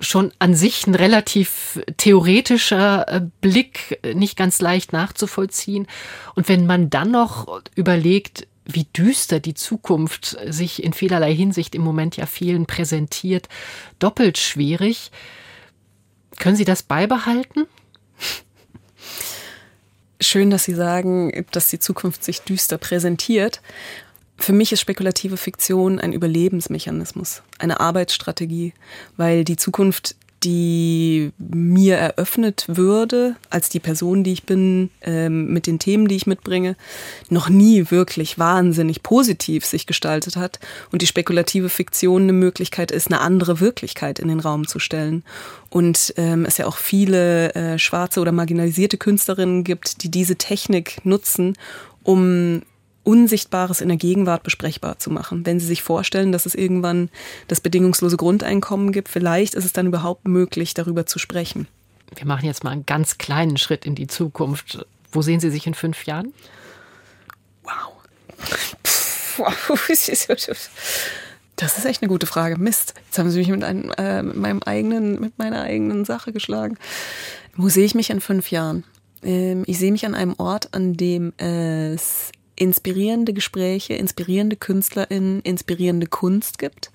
schon 0.00 0.32
an 0.40 0.56
sich 0.56 0.86
ein 0.86 0.96
relativ 0.96 1.80
theoretischer 1.98 3.06
äh, 3.08 3.20
Blick, 3.40 4.00
nicht 4.12 4.36
ganz 4.36 4.60
leicht 4.60 4.92
nachzuvollziehen. 4.92 5.86
Und 6.34 6.48
wenn 6.48 6.66
man 6.66 6.90
dann 6.90 7.12
noch 7.12 7.62
überlegt, 7.76 8.48
wie 8.74 8.84
düster 8.84 9.40
die 9.40 9.54
Zukunft 9.54 10.36
sich 10.46 10.82
in 10.82 10.92
vielerlei 10.92 11.34
Hinsicht 11.34 11.74
im 11.74 11.82
Moment 11.82 12.16
ja 12.16 12.26
vielen 12.26 12.66
präsentiert, 12.66 13.48
doppelt 13.98 14.38
schwierig. 14.38 15.10
Können 16.38 16.56
Sie 16.56 16.64
das 16.64 16.82
beibehalten? 16.82 17.66
Schön, 20.20 20.50
dass 20.50 20.64
Sie 20.64 20.74
sagen, 20.74 21.46
dass 21.50 21.68
die 21.68 21.78
Zukunft 21.78 22.24
sich 22.24 22.42
düster 22.42 22.78
präsentiert. 22.78 23.62
Für 24.36 24.52
mich 24.52 24.72
ist 24.72 24.80
spekulative 24.80 25.36
Fiktion 25.36 25.98
ein 25.98 26.12
Überlebensmechanismus, 26.12 27.42
eine 27.58 27.80
Arbeitsstrategie, 27.80 28.72
weil 29.16 29.44
die 29.44 29.56
Zukunft, 29.56 30.16
die 30.42 31.32
mir 31.38 31.96
eröffnet 31.96 32.64
würde, 32.66 33.36
als 33.50 33.68
die 33.68 33.80
Person, 33.80 34.24
die 34.24 34.32
ich 34.32 34.44
bin, 34.44 34.90
ähm, 35.02 35.52
mit 35.52 35.66
den 35.66 35.78
Themen, 35.78 36.08
die 36.08 36.16
ich 36.16 36.26
mitbringe, 36.26 36.76
noch 37.28 37.50
nie 37.50 37.90
wirklich 37.90 38.38
wahnsinnig 38.38 39.02
positiv 39.02 39.66
sich 39.66 39.86
gestaltet 39.86 40.36
hat 40.36 40.58
und 40.92 41.02
die 41.02 41.06
spekulative 41.06 41.68
Fiktion 41.68 42.22
eine 42.22 42.32
Möglichkeit 42.32 42.90
ist, 42.90 43.08
eine 43.08 43.20
andere 43.20 43.60
Wirklichkeit 43.60 44.18
in 44.18 44.28
den 44.28 44.40
Raum 44.40 44.66
zu 44.66 44.78
stellen. 44.78 45.24
Und 45.68 46.14
ähm, 46.16 46.46
es 46.46 46.56
ja 46.56 46.66
auch 46.66 46.78
viele 46.78 47.54
äh, 47.54 47.78
schwarze 47.78 48.20
oder 48.20 48.32
marginalisierte 48.32 48.96
Künstlerinnen 48.96 49.62
gibt, 49.62 50.02
die 50.02 50.10
diese 50.10 50.36
Technik 50.36 51.04
nutzen, 51.04 51.56
um 52.02 52.62
Unsichtbares 53.10 53.80
in 53.80 53.88
der 53.88 53.96
Gegenwart 53.96 54.44
besprechbar 54.44 55.00
zu 55.00 55.10
machen. 55.10 55.44
Wenn 55.44 55.58
Sie 55.58 55.66
sich 55.66 55.82
vorstellen, 55.82 56.30
dass 56.30 56.46
es 56.46 56.54
irgendwann 56.54 57.08
das 57.48 57.60
bedingungslose 57.60 58.16
Grundeinkommen 58.16 58.92
gibt, 58.92 59.08
vielleicht 59.08 59.54
ist 59.54 59.64
es 59.64 59.72
dann 59.72 59.86
überhaupt 59.86 60.28
möglich, 60.28 60.74
darüber 60.74 61.06
zu 61.06 61.18
sprechen. 61.18 61.66
Wir 62.14 62.24
machen 62.24 62.46
jetzt 62.46 62.62
mal 62.62 62.70
einen 62.70 62.86
ganz 62.86 63.18
kleinen 63.18 63.56
Schritt 63.56 63.84
in 63.84 63.96
die 63.96 64.06
Zukunft. 64.06 64.86
Wo 65.10 65.22
sehen 65.22 65.40
Sie 65.40 65.50
sich 65.50 65.66
in 65.66 65.74
fünf 65.74 66.06
Jahren? 66.06 66.32
Wow. 67.64 67.96
Das 71.56 71.76
ist 71.76 71.84
echt 71.84 72.00
eine 72.00 72.08
gute 72.08 72.26
Frage. 72.26 72.56
Mist. 72.56 72.94
Jetzt 73.04 73.18
haben 73.18 73.30
Sie 73.30 73.38
mich 73.38 73.48
mit, 73.48 73.62
einem, 73.62 73.92
äh, 73.98 74.22
mit 74.22 74.36
meinem 74.36 74.62
eigenen, 74.62 75.20
mit 75.20 75.38
meiner 75.38 75.60
eigenen 75.60 76.06
Sache 76.06 76.32
geschlagen. 76.32 76.78
Wo 77.54 77.68
sehe 77.68 77.84
ich 77.84 77.94
mich 77.94 78.08
in 78.08 78.22
fünf 78.22 78.50
Jahren? 78.50 78.84
Ähm, 79.22 79.64
ich 79.66 79.78
sehe 79.78 79.92
mich 79.92 80.06
an 80.06 80.14
einem 80.14 80.34
Ort, 80.38 80.72
an 80.72 80.94
dem 80.94 81.34
es 81.36 82.32
inspirierende 82.60 83.32
Gespräche, 83.32 83.94
inspirierende 83.94 84.54
KünstlerInnen, 84.56 85.40
inspirierende 85.40 86.06
Kunst 86.06 86.58
gibt, 86.58 86.90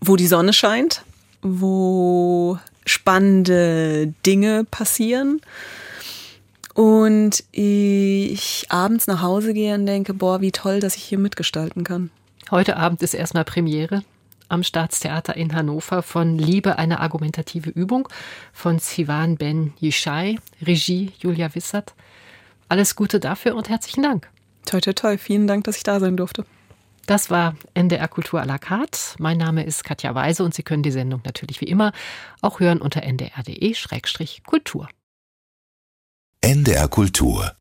wo 0.00 0.16
die 0.16 0.26
Sonne 0.26 0.52
scheint, 0.52 1.02
wo 1.40 2.58
spannende 2.84 4.12
Dinge 4.26 4.64
passieren 4.64 5.40
und 6.74 7.44
ich 7.52 8.66
abends 8.70 9.06
nach 9.06 9.22
Hause 9.22 9.54
gehe 9.54 9.74
und 9.74 9.86
denke, 9.86 10.14
boah, 10.14 10.40
wie 10.40 10.52
toll, 10.52 10.80
dass 10.80 10.96
ich 10.96 11.04
hier 11.04 11.18
mitgestalten 11.18 11.84
kann. 11.84 12.10
Heute 12.50 12.76
Abend 12.76 13.00
ist 13.02 13.14
erstmal 13.14 13.44
Premiere 13.44 14.02
am 14.48 14.62
Staatstheater 14.64 15.36
in 15.36 15.54
Hannover 15.54 16.02
von 16.02 16.38
Liebe 16.38 16.78
eine 16.78 17.00
argumentative 17.00 17.70
Übung 17.70 18.08
von 18.52 18.78
Sivan 18.78 19.36
Ben 19.36 19.74
Yishai, 19.78 20.38
Regie 20.62 21.12
Julia 21.20 21.54
Wissert. 21.54 21.92
Alles 22.68 22.96
Gute 22.96 23.20
dafür 23.20 23.54
und 23.54 23.68
herzlichen 23.68 24.02
Dank. 24.02 24.28
Toi, 24.68 24.80
toi, 24.82 24.92
toi. 24.92 25.16
Vielen 25.16 25.46
Dank, 25.46 25.64
dass 25.64 25.78
ich 25.78 25.82
da 25.82 25.98
sein 25.98 26.18
durfte. 26.18 26.44
Das 27.06 27.30
war 27.30 27.54
NDR 27.72 28.06
Kultur 28.06 28.38
à 28.38 28.44
la 28.44 28.58
carte. 28.58 29.16
Mein 29.18 29.38
Name 29.38 29.64
ist 29.64 29.82
Katja 29.82 30.14
Weise 30.14 30.44
und 30.44 30.52
Sie 30.52 30.62
können 30.62 30.82
die 30.82 30.90
Sendung 30.90 31.22
natürlich 31.24 31.62
wie 31.62 31.68
immer 31.68 31.92
auch 32.42 32.60
hören 32.60 32.82
unter 32.82 33.02
ndr.de-kultur. 33.02 34.88
NDR 36.42 36.88
Kultur 36.88 37.57